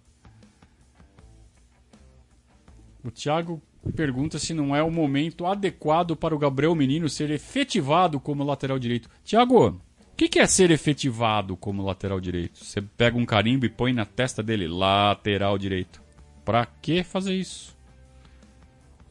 O 3.03 3.11
Thiago 3.11 3.61
pergunta 3.87 4.39
se 4.39 4.53
não 4.53 4.75
é 4.75 4.81
o 4.83 4.91
momento 4.91 5.45
adequado 5.45 6.15
para 6.15 6.35
o 6.35 6.39
Gabriel 6.39 6.75
Menino 6.75 7.09
ser 7.09 7.31
efetivado 7.31 8.19
como 8.19 8.43
lateral 8.43 8.79
direito. 8.79 9.09
Tiago, 9.23 9.67
o 9.67 9.81
que, 10.15 10.27
que 10.27 10.39
é 10.39 10.47
ser 10.47 10.71
efetivado 10.71 11.55
como 11.55 11.85
lateral 11.85 12.19
direito? 12.19 12.63
Você 12.63 12.81
pega 12.81 13.17
um 13.17 13.25
carimbo 13.25 13.65
e 13.65 13.69
põe 13.69 13.93
na 13.93 14.05
testa 14.05 14.41
dele, 14.41 14.67
lateral 14.67 15.57
direito. 15.57 16.01
Pra 16.43 16.65
que 16.65 17.03
fazer 17.03 17.35
isso? 17.35 17.75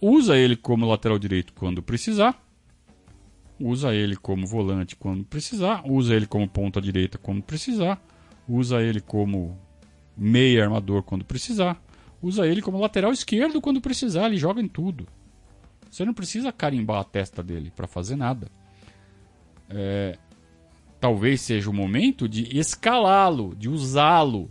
Usa 0.01 0.37
ele 0.37 0.57
como 0.57 0.87
lateral 0.87 1.19
direito 1.19 1.53
quando 1.53 1.83
precisar. 1.83 2.43
Usa 3.59 3.95
ele 3.95 4.17
como 4.17 4.47
volante 4.47 4.97
quando 4.97 5.25
precisar. 5.25 5.83
Usa 5.87 6.15
ele 6.15 6.27
como 6.27 6.49
ponta 6.49 6.81
direita 6.81 7.19
quando 7.19 7.43
precisar. 7.43 8.03
Usa 8.49 8.83
ele 8.83 9.01
como 9.01 9.59
meia 10.17 10.65
armador 10.65 11.03
quando 11.03 11.25
precisar 11.25 11.81
usa 12.23 12.47
ele 12.47 12.63
como 12.63 12.81
lateral 12.81 13.13
esquerdo 13.13 13.61
quando 13.61 13.81
precisar, 13.81 14.27
ele 14.27 14.37
joga 14.37 14.61
em 14.61 14.69
tudo. 14.69 15.07
Você 15.91 16.05
não 16.05 16.15
precisa 16.15 16.53
carimbar 16.53 17.01
a 17.01 17.05
testa 17.05 17.43
dele 17.43 17.73
para 17.75 17.87
fazer 17.87 18.17
nada. 18.17 18.49
É, 19.69 20.19
talvez 21.01 21.41
seja 21.41 21.71
o 21.71 21.75
momento 21.75 22.29
de 22.29 22.59
escalá-lo, 22.59 23.55
de 23.57 23.69
usá-lo 23.69 24.51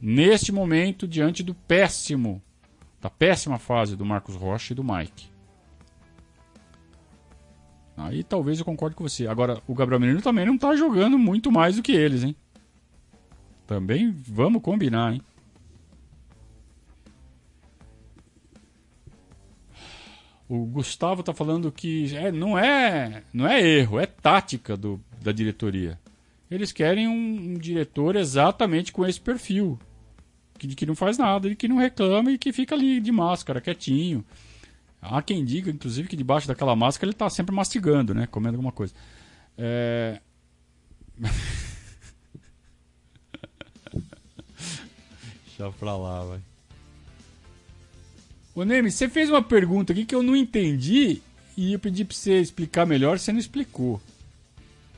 neste 0.00 0.52
momento 0.52 1.06
diante 1.06 1.42
do 1.42 1.54
péssimo, 1.54 2.42
da 3.00 3.10
péssima 3.10 3.58
fase 3.58 3.96
do 3.96 4.04
Marcos 4.04 4.34
Rocha 4.34 4.72
e 4.72 4.76
do 4.76 4.84
Mike. 4.84 5.28
Aí 7.96 8.24
talvez 8.24 8.58
eu 8.58 8.64
concorde 8.64 8.96
com 8.96 9.06
você. 9.06 9.26
Agora, 9.26 9.62
o 9.66 9.74
Gabriel 9.74 10.00
Menino 10.00 10.22
também 10.22 10.46
não 10.46 10.54
está 10.54 10.74
jogando 10.74 11.18
muito 11.18 11.52
mais 11.52 11.76
do 11.76 11.82
que 11.82 11.92
eles, 11.92 12.24
hein? 12.24 12.34
Também 13.66 14.10
vamos 14.10 14.62
combinar, 14.62 15.12
hein? 15.12 15.22
O 20.50 20.66
Gustavo 20.66 21.20
está 21.20 21.32
falando 21.32 21.70
que 21.70 22.12
é, 22.16 22.32
não, 22.32 22.58
é, 22.58 23.22
não 23.32 23.46
é 23.46 23.62
erro, 23.62 24.00
é 24.00 24.06
tática 24.06 24.76
do, 24.76 25.00
da 25.22 25.30
diretoria. 25.30 25.96
Eles 26.50 26.72
querem 26.72 27.06
um, 27.06 27.52
um 27.52 27.54
diretor 27.54 28.16
exatamente 28.16 28.90
com 28.90 29.06
esse 29.06 29.20
perfil. 29.20 29.78
Que, 30.58 30.66
que 30.74 30.84
não 30.84 30.96
faz 30.96 31.16
nada, 31.16 31.54
que 31.54 31.68
não 31.68 31.76
reclama 31.76 32.32
e 32.32 32.38
que 32.38 32.52
fica 32.52 32.74
ali 32.74 33.00
de 33.00 33.12
máscara, 33.12 33.60
quietinho. 33.60 34.24
Há 35.00 35.22
quem 35.22 35.44
diga, 35.44 35.70
inclusive, 35.70 36.08
que 36.08 36.16
debaixo 36.16 36.48
daquela 36.48 36.74
máscara 36.74 37.06
ele 37.06 37.14
está 37.14 37.30
sempre 37.30 37.54
mastigando, 37.54 38.12
né? 38.12 38.26
Comendo 38.26 38.56
alguma 38.56 38.72
coisa. 38.72 38.92
É... 39.56 40.20
Deixa 45.46 45.70
pra 45.78 45.96
lá, 45.96 46.24
vai. 46.24 46.40
Ô 48.60 48.64
Neme, 48.66 48.90
você 48.90 49.08
fez 49.08 49.30
uma 49.30 49.42
pergunta 49.42 49.90
aqui 49.90 50.04
que 50.04 50.14
eu 50.14 50.22
não 50.22 50.36
entendi 50.36 51.22
e 51.56 51.72
eu 51.72 51.78
pedi 51.78 52.04
pra 52.04 52.14
você 52.14 52.38
explicar 52.42 52.84
melhor, 52.84 53.18
você 53.18 53.32
não 53.32 53.40
explicou. 53.40 53.98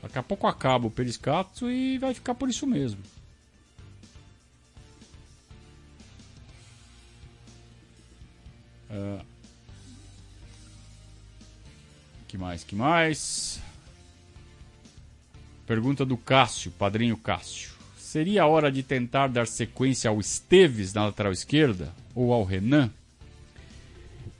Daqui 0.01 0.19
a 0.19 0.21
pouco 0.21 0.47
acaba 0.47 0.85
o 0.85 0.91
periscato 0.91 1.71
e 1.71 1.97
vai 1.97 2.13
ficar 2.13 2.35
por 2.35 2.49
isso 2.49 2.67
mesmo. 2.67 2.99
Uh, 8.89 9.23
que 12.27 12.37
mais? 12.37 12.65
Que 12.65 12.75
mais? 12.75 13.61
Pergunta 15.65 16.05
do 16.05 16.17
Cássio, 16.17 16.69
padrinho 16.71 17.15
Cássio. 17.15 17.71
Seria 17.97 18.43
a 18.43 18.47
hora 18.47 18.69
de 18.69 18.83
tentar 18.83 19.27
dar 19.27 19.47
sequência 19.47 20.09
ao 20.09 20.19
Esteves 20.19 20.93
na 20.93 21.05
lateral 21.05 21.31
esquerda 21.31 21.93
ou 22.13 22.33
ao 22.33 22.43
Renan? 22.43 22.91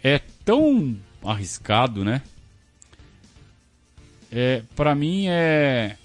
É 0.03 0.19
tão 0.43 0.97
arriscado, 1.23 2.03
né? 2.03 2.21
É, 4.29 4.61
para 4.75 4.93
mim 4.93 5.27
é. 5.27 5.97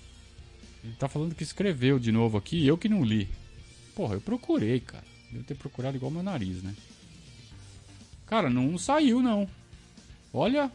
Ele 0.84 0.94
tá 0.94 1.09
falando 1.09 1.34
que 1.34 1.42
escreveu 1.42 1.99
de 1.99 2.12
novo 2.12 2.38
aqui, 2.38 2.64
eu 2.64 2.78
que 2.78 2.88
não 2.88 3.05
li. 3.05 3.28
Porra, 3.96 4.14
eu 4.14 4.20
procurei, 4.20 4.78
cara. 4.78 5.05
Devo 5.32 5.44
ter 5.44 5.57
procurado 5.57 5.96
igual 5.96 6.12
meu 6.12 6.22
nariz, 6.22 6.62
né? 6.62 6.74
Cara, 8.24 8.49
não 8.49 8.78
saiu 8.78 9.20
não. 9.20 9.49
Olha, 10.32 10.70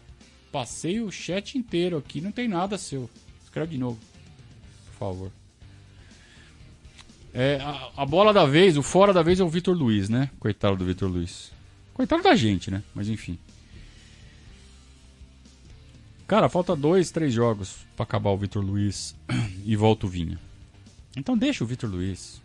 passei 0.51 0.99
o 0.99 1.11
chat 1.11 1.57
inteiro 1.57 1.97
aqui, 1.97 2.19
não 2.19 2.32
tem 2.32 2.47
nada 2.47 2.78
seu. 2.78 3.09
Escreve 3.43 3.71
de 3.71 3.78
novo, 3.78 3.99
por 4.88 4.93
favor. 4.97 5.32
É, 7.34 7.59
a, 7.61 7.91
a 7.97 8.05
bola 8.05 8.34
da 8.34 8.45
vez, 8.45 8.78
o 8.78 8.84
fora 8.84 9.13
da 9.13 9.24
vez 9.24 9.39
é 9.39 9.43
o 9.43 9.49
Vitor 9.49 9.76
Luiz, 9.76 10.09
né? 10.09 10.30
Coitado 10.39 10.76
do 10.76 10.86
Vitor 10.86 11.09
Luiz. 11.09 11.53
Coitado 11.93 12.23
da 12.23 12.35
gente, 12.35 12.71
né? 12.71 12.83
Mas 12.93 13.07
enfim. 13.07 13.37
Cara, 16.27 16.49
falta 16.49 16.75
dois, 16.75 17.11
três 17.11 17.33
jogos 17.33 17.85
para 17.95 18.03
acabar 18.03 18.31
o 18.31 18.37
Vitor 18.37 18.63
Luiz 18.63 19.15
e 19.63 19.75
volta 19.75 20.05
o 20.05 20.09
Vinha. 20.09 20.39
Então 21.15 21.37
deixa 21.37 21.63
o 21.63 21.67
Vitor 21.67 21.89
Luiz. 21.89 22.41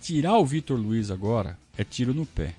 Tirar 0.00 0.38
o 0.38 0.46
Vitor 0.46 0.78
Luiz 0.78 1.10
agora 1.10 1.58
é 1.76 1.82
tiro 1.82 2.14
no 2.14 2.24
pé. 2.24 2.54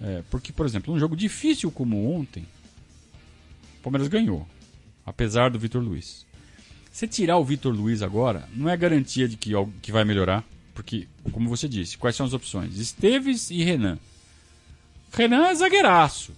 É, 0.00 0.22
porque, 0.30 0.52
por 0.52 0.66
exemplo, 0.66 0.92
um 0.92 0.98
jogo 0.98 1.16
difícil 1.16 1.70
como 1.70 2.14
ontem, 2.14 2.46
o 3.78 3.82
Palmeiras 3.82 4.08
ganhou. 4.08 4.46
Apesar 5.06 5.50
do 5.50 5.58
Vitor 5.58 5.82
Luiz. 5.82 6.26
Se 6.92 7.06
tirar 7.08 7.38
o 7.38 7.44
Vitor 7.44 7.74
Luiz 7.74 8.02
agora, 8.02 8.48
não 8.54 8.68
é 8.68 8.76
garantia 8.76 9.26
de 9.26 9.36
que, 9.36 9.52
que 9.80 9.90
vai 9.90 10.04
melhorar. 10.04 10.44
Porque, 10.78 11.08
como 11.32 11.48
você 11.48 11.68
disse, 11.68 11.98
quais 11.98 12.14
são 12.14 12.24
as 12.24 12.32
opções? 12.32 12.78
Esteves 12.78 13.50
e 13.50 13.64
Renan. 13.64 13.98
Renan 15.12 15.48
é 15.48 15.54
zagueiraço. 15.56 16.32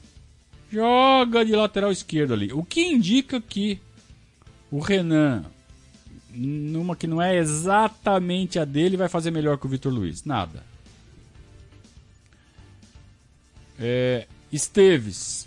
Joga 0.73 1.45
de 1.45 1.53
lateral 1.55 1.93
esquerdo 1.93 2.33
ali. 2.33 2.51
O 2.51 2.65
que 2.65 2.81
indica 2.81 3.39
que 3.39 3.79
o 4.71 4.79
Renan, 4.79 5.45
numa 6.33 6.97
que 6.97 7.07
não 7.07 7.21
é 7.21 7.37
exatamente 7.37 8.59
a 8.59 8.65
dele, 8.65 8.97
vai 8.97 9.11
fazer 9.11 9.31
melhor 9.31 9.59
que 9.59 9.67
o 9.67 9.69
Vitor 9.69 9.93
Luiz? 9.93 10.25
Nada. 10.25 10.65
É, 13.79 14.27
Esteves 14.51 15.47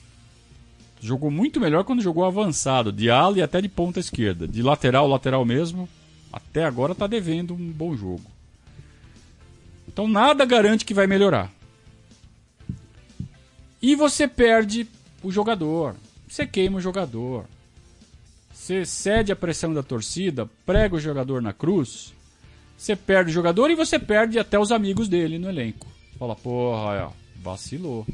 jogou 1.02 1.32
muito 1.32 1.60
melhor 1.60 1.84
quando 1.84 2.04
jogou 2.04 2.26
avançado, 2.26 2.92
de 2.92 3.10
ala 3.10 3.40
e 3.40 3.42
até 3.42 3.60
de 3.60 3.70
ponta 3.70 4.00
esquerda. 4.00 4.48
De 4.48 4.62
lateral, 4.62 5.08
lateral 5.08 5.44
mesmo, 5.44 5.90
até 6.32 6.64
agora 6.64 6.92
está 6.92 7.08
devendo 7.08 7.56
um 7.56 7.72
bom 7.72 7.98
jogo. 7.98 8.32
Então 9.94 10.08
nada 10.08 10.44
garante 10.44 10.84
que 10.84 10.94
vai 10.94 11.06
melhorar. 11.06 11.52
E 13.80 13.96
você 13.96 14.28
perde 14.28 14.88
o 15.22 15.32
jogador. 15.32 15.96
Você 16.28 16.48
queima 16.48 16.80
o 16.80 16.82
jogador. 16.82 17.46
Você 18.52 18.86
cede 18.86 19.32
a 19.32 19.36
pressão 19.36 19.72
da 19.74 19.84
torcida, 19.84 20.50
prega 20.66 20.96
o 20.96 21.00
jogador 21.00 21.42
na 21.42 21.54
cruz. 21.54 22.12
Você 22.76 22.96
perde 22.96 23.30
o 23.30 23.34
jogador 23.34 23.70
e 23.70 23.76
você 23.76 24.00
perde 24.00 24.40
até 24.40 24.58
os 24.58 24.72
amigos 24.72 25.08
dele 25.08 25.38
no 25.38 25.48
elenco. 25.48 25.86
Fala, 26.18 26.36
porra, 26.36 27.08
ó, 27.08 27.12
vacilou. 27.42 28.08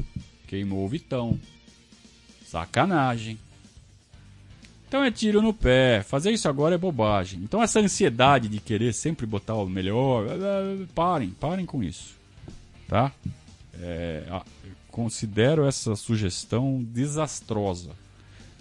Queimou 0.48 0.84
o 0.84 0.90
Vitão. 0.90 1.40
Sacanagem. 2.46 3.40
Então 4.90 5.04
é 5.04 5.12
tiro 5.12 5.40
no 5.40 5.54
pé. 5.54 6.02
Fazer 6.02 6.32
isso 6.32 6.50
agora 6.50 6.74
é 6.74 6.78
bobagem. 6.78 7.42
Então 7.44 7.62
essa 7.62 7.80
ansiedade 7.80 8.50
de 8.50 8.60
querer 8.60 8.92
sempre 8.92 9.28
botar 9.28 9.54
o 9.54 9.70
melhor, 9.70 10.26
parem, 10.96 11.30
parem 11.30 11.64
com 11.64 11.84
isso, 11.84 12.16
tá? 12.88 13.12
É, 13.80 14.24
considero 14.90 15.68
essa 15.68 15.96
sugestão 15.96 16.84
desastrosa. 16.84 17.92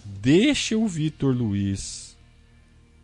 Deixa 0.04 0.76
o 0.76 0.86
Vitor 0.86 1.34
Luiz, 1.34 2.14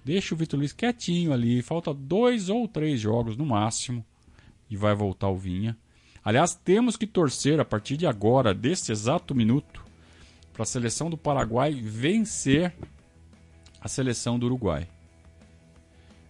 deixa 0.05 0.35
o 0.35 0.39
Vitor 0.39 0.59
Luiz 0.59 0.75
quietinho 0.75 1.33
ali. 1.33 1.63
Falta 1.63 1.95
dois 1.95 2.51
ou 2.51 2.69
três 2.69 3.01
jogos 3.01 3.39
no 3.39 3.47
máximo 3.47 4.05
e 4.71 4.77
vai 4.77 4.95
voltar 4.95 5.31
o 5.31 5.37
Vinha. 5.37 5.75
Aliás, 6.23 6.55
temos 6.55 6.95
que 6.95 7.07
torcer 7.07 7.59
a 7.59 7.65
partir 7.65 7.97
de 7.97 8.07
agora, 8.07 8.53
deste 8.53 8.93
exato 8.93 9.35
minuto, 9.35 9.83
para 10.53 10.63
a 10.63 10.67
seleção 10.67 11.09
do 11.09 11.17
Paraguai 11.17 11.73
vencer 11.73 12.75
a 13.85 13.89
seleção 13.89 14.39
do 14.39 14.47
Uruguai. 14.47 14.89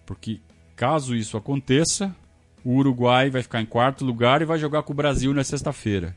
Porque 0.05 0.41
caso 0.75 1.15
isso 1.15 1.37
aconteça, 1.37 2.15
o 2.65 2.75
Uruguai 2.77 3.31
vai 3.31 3.43
ficar 3.43 3.63
em 3.63 3.67
quarto 3.67 4.05
lugar 4.05 4.43
e 4.43 4.45
vai 4.45 4.59
jogar 4.59 4.83
com 4.83 4.93
o 4.93 4.97
Brasil 4.97 5.33
na 5.33 5.45
sexta-feira. 5.45 6.17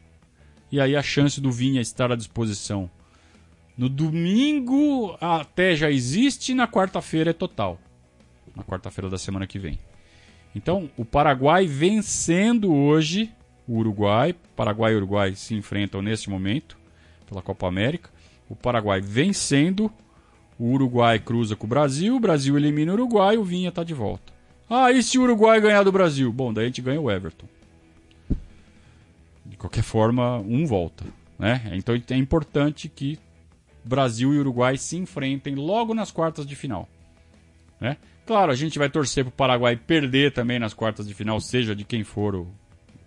E 0.71 0.81
aí 0.81 0.95
a 0.95 1.03
chance 1.03 1.39
do 1.39 1.51
Vinha 1.51 1.79
estar 1.79 2.11
à 2.11 2.15
disposição 2.15 2.89
no 3.77 3.87
domingo 3.87 5.15
até 5.21 5.75
já 5.75 5.91
existe, 5.91 6.55
na 6.55 6.67
quarta-feira 6.67 7.29
é 7.29 7.33
total. 7.33 7.79
Na 8.55 8.63
quarta-feira 8.63 9.07
da 9.07 9.19
semana 9.19 9.45
que 9.45 9.59
vem. 9.59 9.77
Então, 10.55 10.89
o 10.97 11.05
Paraguai 11.05 11.67
vencendo 11.67 12.73
hoje 12.73 13.31
o 13.67 13.77
Uruguai. 13.77 14.33
Paraguai 14.55 14.93
e 14.93 14.95
Uruguai 14.95 15.35
se 15.35 15.53
enfrentam 15.53 16.01
nesse 16.01 16.27
momento 16.27 16.75
pela 17.29 17.43
Copa 17.43 17.67
América. 17.67 18.09
O 18.49 18.55
Paraguai 18.55 18.99
vencendo 18.99 19.91
o 20.59 20.71
Uruguai 20.71 21.19
cruza 21.19 21.55
com 21.55 21.65
o 21.65 21.69
Brasil, 21.69 22.15
o 22.15 22.19
Brasil 22.19 22.57
elimina 22.57 22.91
o 22.91 22.95
Uruguai, 22.95 23.37
o 23.37 23.43
Vinha 23.43 23.69
está 23.69 23.83
de 23.83 23.93
volta. 23.93 24.33
Ah, 24.69 24.91
e 24.91 25.01
se 25.01 25.17
o 25.17 25.23
Uruguai 25.23 25.61
ganhar 25.61 25.83
do 25.83 25.91
Brasil? 25.91 26.31
Bom, 26.31 26.51
daí 26.51 26.65
a 26.65 26.67
gente 26.67 26.81
ganha 26.81 26.99
o 26.99 27.09
Everton. 27.09 27.47
De 29.45 29.55
qualquer 29.55 29.83
forma, 29.83 30.37
um 30.39 30.65
volta. 30.65 31.05
Né? 31.39 31.61
Então 31.73 31.95
é 31.95 32.15
importante 32.15 32.89
que 32.89 33.17
Brasil 33.83 34.33
e 34.33 34.39
Uruguai 34.39 34.77
se 34.77 34.97
enfrentem 34.97 35.55
logo 35.55 35.93
nas 35.93 36.11
quartas 36.11 36.45
de 36.45 36.55
final. 36.55 36.89
Né? 37.79 37.97
Claro, 38.25 38.51
a 38.51 38.55
gente 38.55 38.77
vai 38.77 38.89
torcer 38.89 39.23
para 39.23 39.29
o 39.29 39.33
Paraguai 39.33 39.77
perder 39.77 40.33
também 40.33 40.59
nas 40.59 40.73
quartas 40.73 41.07
de 41.07 41.13
final, 41.13 41.39
seja 41.39 41.75
de 41.75 41.85
quem 41.85 42.03
for, 42.03 42.35
o... 42.35 42.47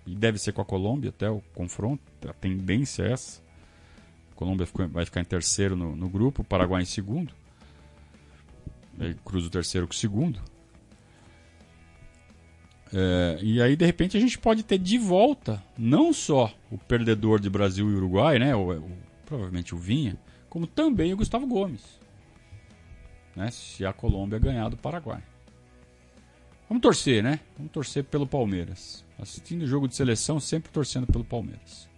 e 0.07 0.15
deve 0.15 0.39
ser 0.39 0.53
com 0.53 0.63
a 0.63 0.65
Colômbia 0.65 1.11
até 1.11 1.29
o 1.29 1.43
confronto, 1.55 2.03
a 2.27 2.33
tendência 2.33 3.03
é 3.03 3.13
essa. 3.13 3.43
Colômbia 4.41 4.67
vai 4.89 5.05
ficar 5.05 5.21
em 5.21 5.25
terceiro 5.25 5.77
no, 5.77 5.95
no 5.95 6.09
grupo, 6.09 6.43
Paraguai 6.43 6.81
em 6.81 6.87
segundo. 6.87 7.35
Cruza 9.23 9.49
o 9.49 9.51
terceiro 9.51 9.87
com 9.87 9.93
o 9.93 9.97
segundo. 9.97 10.41
É, 12.91 13.39
e 13.43 13.61
aí, 13.61 13.77
de 13.77 13.85
repente, 13.85 14.17
a 14.17 14.21
gente 14.21 14.39
pode 14.39 14.63
ter 14.63 14.79
de 14.79 14.97
volta 14.97 15.63
não 15.77 16.11
só 16.11 16.55
o 16.71 16.79
perdedor 16.79 17.39
de 17.39 17.51
Brasil 17.51 17.91
e 17.91 17.95
Uruguai, 17.95 18.39
né? 18.39 18.53
Provavelmente 19.27 19.75
o 19.75 19.79
Vinha, 19.79 20.17
como 20.49 20.67
também 20.67 21.13
o 21.13 21.19
Gustavo 21.19 21.47
Gomes. 21.47 22.01
Né? 23.37 23.51
Se 23.51 23.85
a 23.85 23.93
Colômbia 23.93 24.39
ganhar 24.39 24.71
do 24.71 24.77
Paraguai. 24.79 25.23
Vamos 26.67 26.81
torcer, 26.81 27.23
né? 27.23 27.41
Vamos 27.59 27.73
torcer 27.73 28.05
pelo 28.05 28.27
Palmeiras. 28.27 29.05
Assistindo 29.19 29.65
o 29.65 29.67
jogo 29.67 29.87
de 29.87 29.95
seleção, 29.95 30.41
sempre 30.41 30.73
torcendo 30.73 31.07
pelo 31.07 31.25
Palmeiras. 31.25 31.90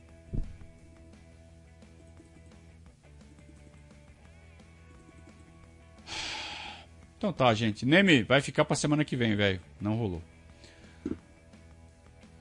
Então 7.22 7.32
tá, 7.32 7.54
gente. 7.54 7.86
Neme, 7.86 8.24
vai 8.24 8.40
ficar 8.40 8.64
pra 8.64 8.74
semana 8.74 9.04
que 9.04 9.14
vem, 9.14 9.36
velho. 9.36 9.60
Não 9.80 9.94
rolou. 9.94 10.20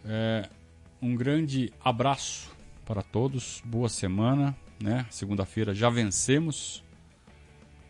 É, 0.03 0.49
um 0.99 1.15
grande 1.15 1.71
abraço 1.86 2.51
para 2.84 3.03
todos. 3.03 3.61
Boa 3.63 3.88
semana. 3.88 4.57
Né? 4.82 5.05
Segunda-feira 5.11 5.75
já 5.75 5.88
vencemos. 5.88 6.84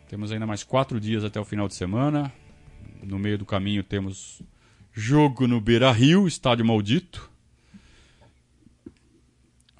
Temos 0.09 0.33
ainda 0.33 0.45
mais 0.45 0.65
quatro 0.65 0.99
dias 0.99 1.23
até 1.23 1.39
o 1.39 1.45
final 1.45 1.65
de 1.65 1.75
semana. 1.75 2.29
No 3.01 3.17
meio 3.17 3.37
do 3.37 3.45
caminho 3.45 3.85
temos 3.85 4.41
jogo 4.91 5.47
no 5.47 5.61
Beira 5.61 5.93
Rio, 5.93 6.27
estádio 6.27 6.65
maldito. 6.65 7.31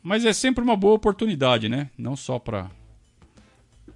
Mas 0.02 0.24
é 0.24 0.32
sempre 0.32 0.64
uma 0.64 0.78
boa 0.78 0.94
oportunidade, 0.94 1.68
né? 1.68 1.90
Não 1.98 2.16
só 2.16 2.40
para 2.40 2.72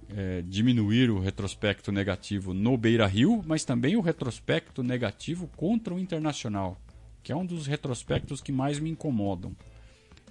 é, 0.08 0.42
diminuir 0.42 1.10
o 1.10 1.18
retrospecto 1.18 1.90
negativo 1.90 2.54
no 2.54 2.76
Beira 2.76 3.06
Rio, 3.06 3.42
mas 3.46 3.64
também 3.64 3.96
o 3.96 4.00
retrospecto 4.00 4.82
negativo 4.82 5.48
contra 5.56 5.94
o 5.94 5.98
Internacional, 5.98 6.80
que 7.22 7.32
é 7.32 7.36
um 7.36 7.46
dos 7.46 7.66
retrospectos 7.66 8.40
que 8.40 8.52
mais 8.52 8.78
me 8.78 8.90
incomodam. 8.90 9.56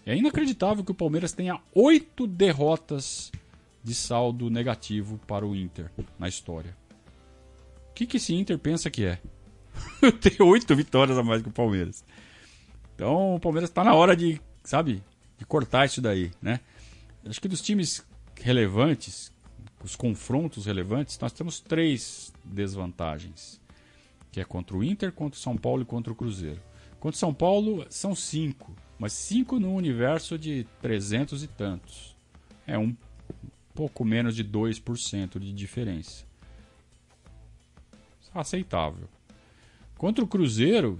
É 0.05 0.15
inacreditável 0.15 0.84
que 0.84 0.91
o 0.91 0.95
Palmeiras 0.95 1.34
tenha 1.34 1.59
oito 1.73 2.28
derrotas 2.28 3.32
de 3.84 3.93
saldo 3.93 4.49
negativo 4.49 5.19
para 5.28 5.45
o 5.45 5.55
Inter 5.55 5.91
na 6.17 6.28
história. 6.28 6.76
O 7.89 7.93
que, 7.93 8.05
que 8.05 8.17
esse 8.17 8.34
Inter 8.34 8.57
pensa 8.57 8.89
que 8.89 9.05
é? 9.05 9.19
Tem 10.21 10.45
oito 10.45 10.76
vitórias 10.76 11.17
a 11.17 11.23
mais 11.23 11.41
que 11.41 11.49
o 11.49 11.51
Palmeiras. 11.51 12.03
Então 12.93 13.36
o 13.36 13.39
Palmeiras 13.39 13.69
está 13.69 13.84
na 13.84 13.93
hora 13.93 14.15
de, 14.15 14.39
sabe, 14.63 15.03
de 15.38 15.45
cortar 15.45 15.86
isso 15.86 16.01
daí, 16.01 16.32
né? 16.41 16.59
Acho 17.26 17.41
que 17.41 17.47
dos 17.47 17.61
times 17.61 18.05
relevantes 18.39 19.34
os 19.86 19.95
confrontos 19.95 20.65
relevantes, 20.65 21.19
nós 21.19 21.31
temos 21.31 21.59
três 21.59 22.33
desvantagens, 22.43 23.61
que 24.31 24.41
é 24.41 24.43
contra 24.43 24.75
o 24.75 24.83
Inter, 24.83 25.11
contra 25.11 25.38
o 25.38 25.41
São 25.41 25.55
Paulo 25.55 25.83
e 25.83 25.86
contra 25.86 26.11
o 26.11 26.15
Cruzeiro. 26.15 26.59
Contra 26.99 27.15
o 27.15 27.19
São 27.19 27.31
Paulo 27.31 27.86
são 27.88 28.15
cinco, 28.15 28.75
mas 28.97 29.13
cinco 29.13 29.59
no 29.59 29.71
universo 29.75 30.39
de 30.39 30.65
trezentos 30.81 31.43
e 31.43 31.47
tantos. 31.47 32.15
É 32.65 32.79
um 32.79 32.97
pouco 33.75 34.03
menos 34.03 34.36
de 34.36 34.43
2% 34.43 35.38
de 35.38 35.53
diferença. 35.53 36.25
Aceitável. 38.33 39.07
Contra 39.99 40.23
o 40.23 40.27
Cruzeiro, 40.27 40.99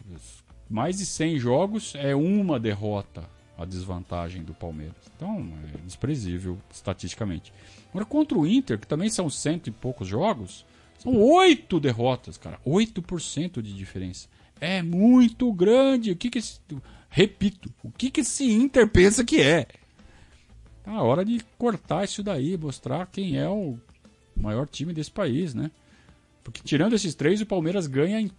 mais 0.70 1.00
de 1.00 1.08
100 1.08 1.40
jogos 1.40 1.96
é 1.96 2.16
uma 2.16 2.60
derrota 2.60 3.28
a 3.58 3.66
desvantagem 3.66 4.44
do 4.44 4.54
Palmeiras. 4.54 4.96
Então, 5.16 5.48
é 5.74 5.78
desprezível 5.86 6.58
estatisticamente. 6.72 7.54
Agora, 7.90 8.06
contra 8.06 8.38
o 8.38 8.46
Inter, 8.46 8.78
que 8.80 8.88
também 8.88 9.10
são 9.10 9.30
cento 9.30 9.68
e 9.68 9.72
poucos 9.72 10.08
jogos, 10.08 10.66
são 10.98 11.16
oito 11.22 11.80
derrotas, 11.80 12.38
cara. 12.38 12.60
8% 12.66 13.62
de 13.62 13.74
diferença. 13.74 14.28
É 14.60 14.82
muito 14.82 15.52
grande. 15.54 16.12
O 16.12 16.16
que 16.16 16.30
que 16.30 16.40
esse... 16.40 16.60
Repito, 17.10 17.72
o 17.82 17.92
que 17.92 18.12
que 18.12 18.22
esse 18.22 18.52
Inter 18.52 18.90
pensa 18.90 19.24
que 19.24 19.40
é? 19.42 19.68
Tá 20.84 20.92
na 20.92 21.02
hora 21.02 21.24
de 21.24 21.40
cortar 21.58 22.04
isso 22.04 22.22
daí, 22.22 22.58
mostrar 22.58 23.08
quem 23.08 23.38
é 23.38 23.48
o 23.48 23.78
maior 24.36 24.68
time 24.68 24.94
desse 24.94 25.12
país, 25.12 25.54
né? 25.54 25.72
Porque 26.44 26.62
tirando 26.64 26.94
esses 26.94 27.16
três, 27.16 27.40
o 27.40 27.46
Palmeiras 27.46 27.88
ganha 27.88 28.20
em... 28.20 28.30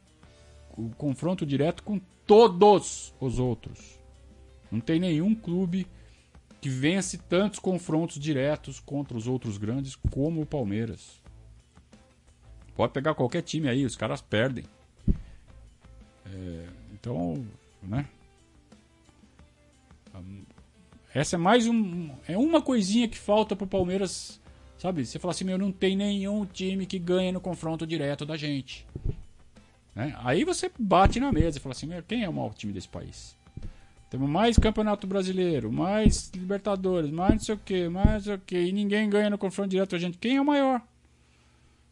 o 0.76 0.90
confronto 0.90 1.46
direto 1.46 1.82
com 1.82 2.00
todos 2.26 3.14
os 3.18 3.38
outros. 3.38 3.95
Não 4.70 4.80
tem 4.80 4.98
nenhum 4.98 5.34
clube 5.34 5.86
que 6.60 6.68
vence 6.68 7.18
tantos 7.18 7.58
confrontos 7.58 8.18
diretos 8.18 8.80
contra 8.80 9.16
os 9.16 9.26
outros 9.26 9.58
grandes 9.58 9.94
como 10.10 10.40
o 10.40 10.46
Palmeiras. 10.46 11.20
Pode 12.74 12.92
pegar 12.92 13.14
qualquer 13.14 13.42
time 13.42 13.68
aí, 13.68 13.84
os 13.84 13.96
caras 13.96 14.20
perdem. 14.20 14.64
É, 16.26 16.66
então, 16.92 17.46
né? 17.82 18.06
Essa 21.14 21.36
é 21.36 21.38
mais 21.38 21.66
um. 21.66 22.10
É 22.28 22.36
uma 22.36 22.60
coisinha 22.60 23.08
que 23.08 23.16
falta 23.16 23.56
pro 23.56 23.66
Palmeiras. 23.66 24.40
Sabe? 24.76 25.06
Você 25.06 25.18
fala 25.18 25.32
assim, 25.32 25.44
meu, 25.44 25.56
não 25.56 25.72
tem 25.72 25.96
nenhum 25.96 26.44
time 26.44 26.84
que 26.84 26.98
ganha 26.98 27.32
no 27.32 27.40
confronto 27.40 27.86
direto 27.86 28.26
da 28.26 28.36
gente. 28.36 28.86
Né? 29.94 30.14
Aí 30.18 30.44
você 30.44 30.70
bate 30.78 31.18
na 31.18 31.32
mesa 31.32 31.56
e 31.56 31.60
fala 31.60 31.74
assim, 31.74 31.86
meu, 31.86 32.02
quem 32.02 32.24
é 32.24 32.28
o 32.28 32.32
maior 32.32 32.52
time 32.52 32.74
desse 32.74 32.88
país? 32.88 33.34
Temos 34.08 34.28
mais 34.30 34.56
Campeonato 34.56 35.06
Brasileiro, 35.06 35.72
mais 35.72 36.30
Libertadores, 36.34 37.10
mais 37.10 37.32
não 37.32 37.40
sei 37.40 37.54
o 37.54 37.58
que, 37.58 37.88
mais 37.88 38.12
não 38.12 38.20
sei 38.20 38.34
o 38.34 38.38
que, 38.38 38.56
e 38.56 38.72
ninguém 38.72 39.10
ganha 39.10 39.28
no 39.28 39.38
confronto 39.38 39.70
direto 39.70 39.96
a 39.96 39.98
gente. 39.98 40.16
Quem 40.18 40.36
é 40.36 40.40
o 40.40 40.44
maior? 40.44 40.80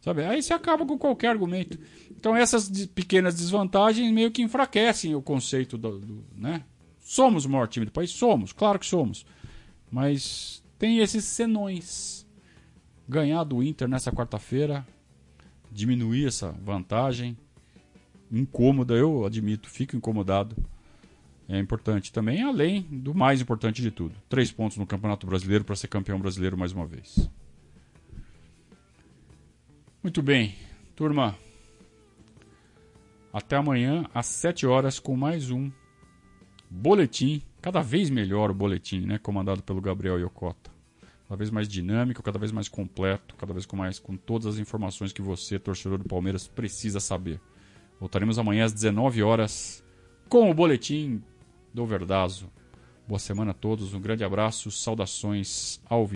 Sabe? 0.00 0.24
Aí 0.24 0.42
você 0.42 0.52
acaba 0.52 0.86
com 0.86 0.98
qualquer 0.98 1.28
argumento. 1.28 1.78
Então 2.10 2.36
essas 2.36 2.68
pequenas 2.88 3.34
desvantagens 3.34 4.12
meio 4.12 4.30
que 4.30 4.42
enfraquecem 4.42 5.14
o 5.14 5.22
conceito 5.22 5.76
do, 5.76 5.98
do 5.98 6.24
né? 6.36 6.62
Somos 7.00 7.44
o 7.44 7.50
maior 7.50 7.66
time 7.66 7.86
do 7.86 7.92
país? 7.92 8.10
Somos, 8.10 8.52
claro 8.52 8.78
que 8.78 8.86
somos. 8.86 9.26
Mas 9.90 10.62
tem 10.78 10.98
esses 10.98 11.24
senões. 11.24 12.26
Ganhar 13.08 13.44
do 13.44 13.62
Inter 13.62 13.86
nessa 13.86 14.10
quarta-feira, 14.10 14.86
diminuir 15.70 16.26
essa 16.26 16.50
vantagem. 16.52 17.36
Incômoda, 18.32 18.94
eu 18.94 19.26
admito, 19.26 19.68
fico 19.68 19.96
incomodado. 19.96 20.56
É 21.48 21.58
importante 21.58 22.12
também, 22.12 22.42
além 22.42 22.82
do 22.82 23.14
mais 23.14 23.40
importante 23.40 23.82
de 23.82 23.90
tudo: 23.90 24.14
três 24.28 24.50
pontos 24.50 24.78
no 24.78 24.86
Campeonato 24.86 25.26
Brasileiro 25.26 25.64
para 25.64 25.76
ser 25.76 25.88
campeão 25.88 26.18
brasileiro 26.18 26.56
mais 26.56 26.72
uma 26.72 26.86
vez. 26.86 27.30
Muito 30.02 30.22
bem, 30.22 30.54
turma. 30.94 31.36
Até 33.32 33.56
amanhã 33.56 34.06
às 34.14 34.26
7 34.26 34.66
horas 34.66 34.98
com 34.98 35.16
mais 35.16 35.50
um 35.50 35.70
boletim, 36.70 37.42
cada 37.60 37.82
vez 37.82 38.10
melhor 38.10 38.50
o 38.50 38.54
boletim, 38.54 39.00
né, 39.00 39.18
comandado 39.18 39.62
pelo 39.62 39.80
Gabriel 39.80 40.20
Yokota. 40.20 40.70
Cada 41.28 41.36
vez 41.36 41.50
mais 41.50 41.66
dinâmico, 41.66 42.22
cada 42.22 42.38
vez 42.38 42.52
mais 42.52 42.68
completo, 42.68 43.34
cada 43.36 43.52
vez 43.52 43.66
com 43.66 43.76
mais 43.76 43.98
com 43.98 44.16
todas 44.16 44.46
as 44.46 44.58
informações 44.58 45.12
que 45.12 45.22
você, 45.22 45.58
torcedor 45.58 45.98
do 45.98 46.04
Palmeiras, 46.04 46.46
precisa 46.46 47.00
saber. 47.00 47.40
Voltaremos 47.98 48.38
amanhã 48.38 48.66
às 48.66 48.72
19 48.72 49.22
horas 49.22 49.82
com 50.28 50.50
o 50.50 50.54
boletim 50.54 51.22
do 51.74 51.84
Verdazo. 51.84 52.48
Boa 53.06 53.18
semana 53.18 53.50
a 53.50 53.54
todos, 53.54 53.92
um 53.92 54.00
grande 54.00 54.22
abraço, 54.22 54.70
saudações 54.70 55.80
ao. 55.90 56.08